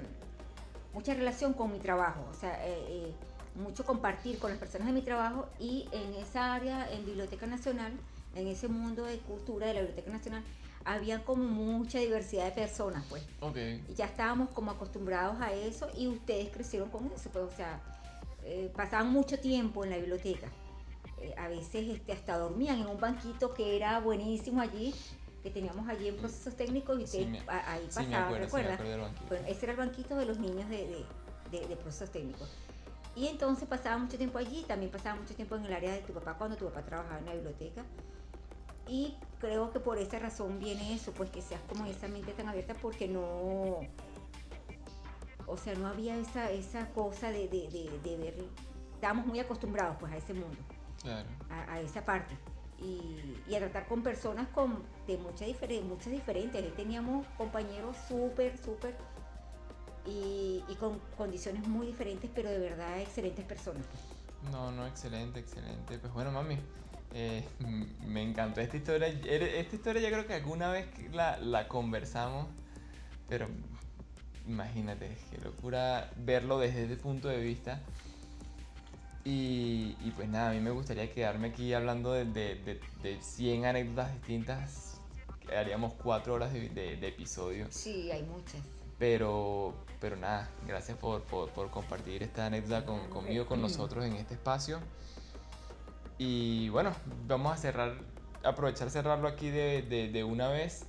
mucha 0.93 1.15
relación 1.15 1.53
con 1.53 1.73
mi 1.73 1.79
trabajo, 1.79 2.27
o 2.31 2.35
sea, 2.35 2.67
eh, 2.67 2.85
eh, 2.89 3.15
mucho 3.55 3.85
compartir 3.85 4.39
con 4.39 4.51
las 4.51 4.59
personas 4.59 4.87
de 4.89 4.93
mi 4.93 5.03
trabajo 5.03 5.49
y 5.59 5.89
en 5.93 6.15
esa 6.15 6.55
área, 6.55 6.91
en 6.91 7.05
Biblioteca 7.05 7.47
Nacional, 7.47 7.93
en 8.35 8.49
ese 8.49 8.69
mundo 8.69 9.05
de 9.05 9.19
cultura 9.19 9.67
de 9.67 9.75
la 9.75 9.81
Biblioteca 9.81 10.11
Nacional, 10.11 10.43
había 10.85 11.25
como 11.25 11.45
mucha 11.45 11.99
diversidad 11.99 12.47
de 12.47 12.53
personas, 12.53 13.05
pues. 13.09 13.23
Ok. 13.41 13.57
Y 13.89 13.95
ya 13.95 14.07
estábamos 14.07 14.51
como 14.51 14.71
acostumbrados 14.71 15.41
a 15.41 15.53
eso 15.53 15.89
y 15.97 16.09
ustedes 16.09 16.51
crecieron 16.51 16.91
con 16.91 17.07
eso, 17.07 17.31
pues, 17.31 17.45
o 17.45 17.57
sea, 17.57 17.81
eh, 18.45 18.71
pasaban 18.77 19.11
mucho 19.11 19.39
tiempo 19.39 19.85
en 19.85 19.91
la 19.91 19.97
biblioteca. 19.97 20.49
Eh, 21.19 21.35
a 21.39 21.49
veces 21.49 21.89
este, 21.89 22.13
hasta 22.13 22.37
dormían 22.39 22.81
en 22.81 22.87
un 22.87 23.01
banquito 23.01 23.55
que 23.55 23.77
era 23.77 24.01
buenísimo 24.01 24.61
allí, 24.61 24.95
que 25.43 25.51
teníamos 25.51 25.89
allí 25.89 26.09
en 26.09 26.17
procesos 26.17 26.57
técnicos 26.57 27.01
y 27.01 27.07
Sí, 27.07 27.27
me- 27.27 27.43
ahí 27.49 27.83
Sí, 27.89 27.95
pasaban, 27.95 28.35
sí, 28.35 28.41
¿recuerdas? 28.41 28.79
banquito. 28.79 29.27
Bueno, 29.29 29.47
ese 29.49 29.65
era 29.67 29.73
el 29.73 29.79
banquito 29.79 30.17
de 30.17 30.27
los 30.27 30.39
niños 30.39 30.69
de, 30.69 30.77
de- 30.87 31.07
de- 31.59 31.69
de 31.69 31.77
procesos 31.77 32.11
técnicos. 32.11 32.49
Y 33.17 33.29
entonces 33.29 33.69
pasaba 33.69 33.97
mucho 33.99 34.19
tiempo 34.19 34.39
allí, 34.39 34.65
también 34.67 34.91
pasaba 34.91 35.19
mucho 35.21 35.35
tiempo 35.35 35.55
en 35.57 35.65
el 35.67 35.73
área 35.73 35.93
de 35.93 36.01
tu 36.01 36.13
papá 36.13 36.35
cuando 36.37 36.57
tu 36.57 36.65
papá 36.67 36.83
trabajaba 36.85 37.19
en 37.21 37.27
la 37.27 37.35
biblioteca. 37.35 37.85
Y 38.87 39.17
creo 39.39 39.71
que 39.73 39.81
por 39.81 39.99
esa 39.99 40.19
razón 40.19 40.59
viene 40.59 40.95
eso, 40.95 41.13
pues 41.13 41.31
que 41.31 41.41
seas 41.41 41.61
como 41.69 41.87
esa 41.87 42.09
mente 42.09 42.33
tan 42.33 42.49
abierta 42.49 42.75
porque 42.75 43.07
no... 43.09 43.81
O 45.47 45.57
sea, 45.57 45.75
no 45.75 45.87
había 45.89 46.17
esa, 46.17 46.51
esa 46.51 46.89
cosa 46.93 47.31
de, 47.31 47.49
de, 47.49 47.69
de, 47.69 47.99
de 48.03 48.17
ver... 48.17 48.35
Estábamos 48.95 49.27
muy 49.27 49.39
acostumbrados 49.41 49.97
pues 50.01 50.13
a 50.13 50.17
ese 50.17 50.33
mundo 50.33 50.57
Claro. 51.03 51.29
a, 51.51 51.75
a 51.75 51.81
esa 51.81 52.05
parte 52.05 52.35
y, 52.81 53.37
y 53.47 53.55
a 53.55 53.59
tratar 53.59 53.87
con 53.87 54.03
personas 54.03 54.49
con, 54.49 54.83
de 55.07 55.19
muchas, 55.19 55.47
diferen- 55.49 55.83
muchas 55.85 56.11
diferentes. 56.13 56.63
Ahí 56.63 56.73
teníamos 56.75 57.27
compañeros 57.37 57.97
súper, 58.09 58.57
súper 58.57 58.97
y, 60.07 60.63
y 60.69 60.75
con 60.77 60.99
condiciones 61.17 61.67
muy 61.67 61.87
diferentes, 61.89 62.31
pero 62.35 62.49
de 62.51 62.59
verdad 62.59 63.01
excelentes 63.01 63.45
personas. 63.45 63.85
No, 64.51 64.71
no, 64.71 64.87
excelente, 64.87 65.41
excelente. 65.41 65.99
Pues 65.99 66.13
bueno, 66.13 66.31
mami, 66.31 66.59
eh, 67.15 67.47
me 68.07 68.23
encantó 68.23 68.61
esta 68.61 68.77
historia. 68.77 69.09
Esta 69.09 69.77
historia 69.77 70.03
yo 70.03 70.09
creo 70.09 70.27
que 70.27 70.35
alguna 70.35 70.71
vez 70.71 70.87
la, 71.13 71.39
la 71.39 71.69
conversamos, 71.69 72.47
pero 73.29 73.49
imagínate, 74.47 75.17
qué 75.31 75.39
locura 75.39 76.11
verlo 76.17 76.59
desde 76.59 76.85
ese 76.85 76.97
punto 76.97 77.29
de 77.29 77.39
vista. 77.39 77.81
Y, 79.25 79.97
y 80.05 80.13
pues 80.15 80.29
nada, 80.29 80.51
a 80.51 80.53
mí 80.53 80.61
me 80.61 80.71
gustaría 80.71 81.11
quedarme 81.13 81.49
aquí 81.49 81.73
hablando 81.73 82.13
de, 82.13 82.27
de, 82.27 82.57
de, 82.57 82.81
de 83.03 83.23
100 83.23 83.65
anécdotas 83.65 84.13
distintas. 84.13 85.01
Haríamos 85.57 85.95
4 86.03 86.35
horas 86.35 86.53
de, 86.53 86.69
episodio. 87.09 87.67
Sí, 87.71 88.11
hay 88.11 88.23
muchas. 88.23 88.61
Pero, 88.99 89.75
pero 90.01 90.17
nada, 90.17 90.49
gracias 90.67 90.99
por, 90.99 91.23
por- 91.23 91.51
por 91.51 91.71
compartir 91.71 92.23
esta 92.23 92.47
anécdota 92.47 92.85
con- 92.85 93.09
conmigo, 93.11 93.47
con 93.47 93.61
nosotros 93.63 94.05
en 94.05 94.15
este 94.17 94.35
espacio. 94.35 94.79
Y 96.19 96.69
bueno, 96.69 96.95
vamos 97.27 97.53
a 97.53 97.57
cerrar, 97.57 97.95
aprovechar 98.45 98.91
cerrarlo 98.91 99.27
aquí 99.27 99.49
de, 99.51 99.83
de- 99.83 100.09
de 100.09 100.23
una 100.25 100.49
vez 100.49 100.87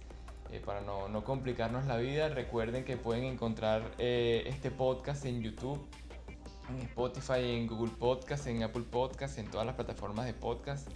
eh, 0.51 0.61
para 0.63 0.81
no, 0.81 1.07
no 1.09 1.23
complicarnos 1.23 1.85
la 1.85 1.97
vida. 1.97 2.29
Recuerden 2.29 2.83
que 2.85 2.97
pueden 2.97 3.23
encontrar 3.25 3.91
eh, 3.97 4.43
este 4.47 4.71
podcast 4.71 5.25
en 5.25 5.41
YouTube, 5.41 5.85
en 6.69 6.81
Spotify, 6.81 7.41
en 7.55 7.67
Google 7.67 7.91
Podcast, 7.97 8.47
en 8.47 8.63
Apple 8.63 8.83
Podcast, 8.89 9.37
en 9.37 9.49
todas 9.49 9.65
las 9.65 9.75
plataformas 9.75 10.25
de 10.25 10.33
podcast. 10.33 10.87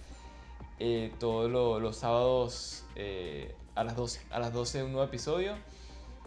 Eh, 0.78 1.12
todos 1.18 1.50
lo- 1.50 1.78
los 1.78 1.96
sábados 1.96 2.84
eh, 2.96 3.54
a, 3.74 3.84
las 3.84 3.96
12, 3.96 4.20
a 4.30 4.38
las 4.38 4.52
12 4.52 4.84
un 4.84 4.92
nuevo 4.92 5.06
episodio. 5.06 5.54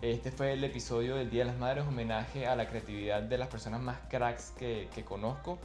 Este 0.01 0.31
fue 0.31 0.51
el 0.53 0.63
episodio 0.63 1.15
del 1.15 1.29
Día 1.29 1.45
de 1.45 1.51
las 1.51 1.59
Madres, 1.59 1.85
homenaje 1.87 2.45
a 2.45 2.55
la 2.57 2.67
creatividad 2.69 3.23
de 3.23 3.37
las 3.37 3.47
personas 3.47 3.81
más 3.81 3.97
cracks 4.09 4.51
que, 4.57 4.89
que 4.93 5.03
conozco. 5.05 5.57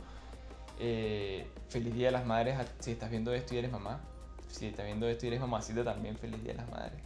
Eh, 0.79 1.45
feliz 1.69 1.93
Día 1.93 2.07
de 2.07 2.13
las 2.13 2.25
Madres 2.25 2.57
si 2.79 2.93
estás 2.93 3.11
viendo 3.11 3.35
esto 3.35 3.55
y 3.55 3.59
eres 3.59 3.73
mamá. 3.73 4.01
Si 4.49 4.67
estás 4.67 4.87
viendo 4.87 5.09
esto 5.09 5.27
y 5.27 5.29
eres 5.29 5.41
mamacita 5.41 5.83
también, 5.85 6.17
feliz 6.17 6.41
Día 6.43 6.53
de 6.53 6.59
las 6.59 6.71
Madres. 6.71 7.03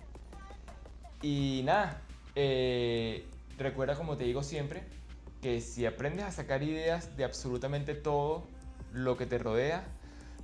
Y 1.22 1.62
nada, 1.64 2.02
eh, 2.34 3.24
recuerda 3.56 3.96
como 3.96 4.16
te 4.16 4.24
digo 4.24 4.42
siempre, 4.42 4.82
que 5.40 5.60
si 5.60 5.86
aprendes 5.86 6.26
a 6.26 6.32
sacar 6.32 6.62
ideas 6.62 7.16
de 7.16 7.24
absolutamente 7.24 7.94
todo 7.94 8.44
lo 8.92 9.16
que 9.16 9.26
te 9.26 9.38
rodea, 9.38 9.84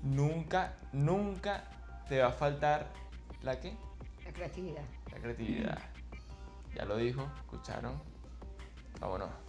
nunca, 0.03 0.77
nunca 0.93 1.65
te 2.09 2.21
va 2.21 2.29
a 2.29 2.33
faltar 2.33 2.89
la 3.43 3.61
qué? 3.61 3.77
La 4.25 4.33
creatividad. 4.33 4.83
La 5.13 5.19
creatividad. 5.19 5.79
Ya 6.75 6.85
lo 6.85 6.97
dijo, 6.97 7.29
escucharon. 7.43 8.01
Vámonos. 9.01 9.48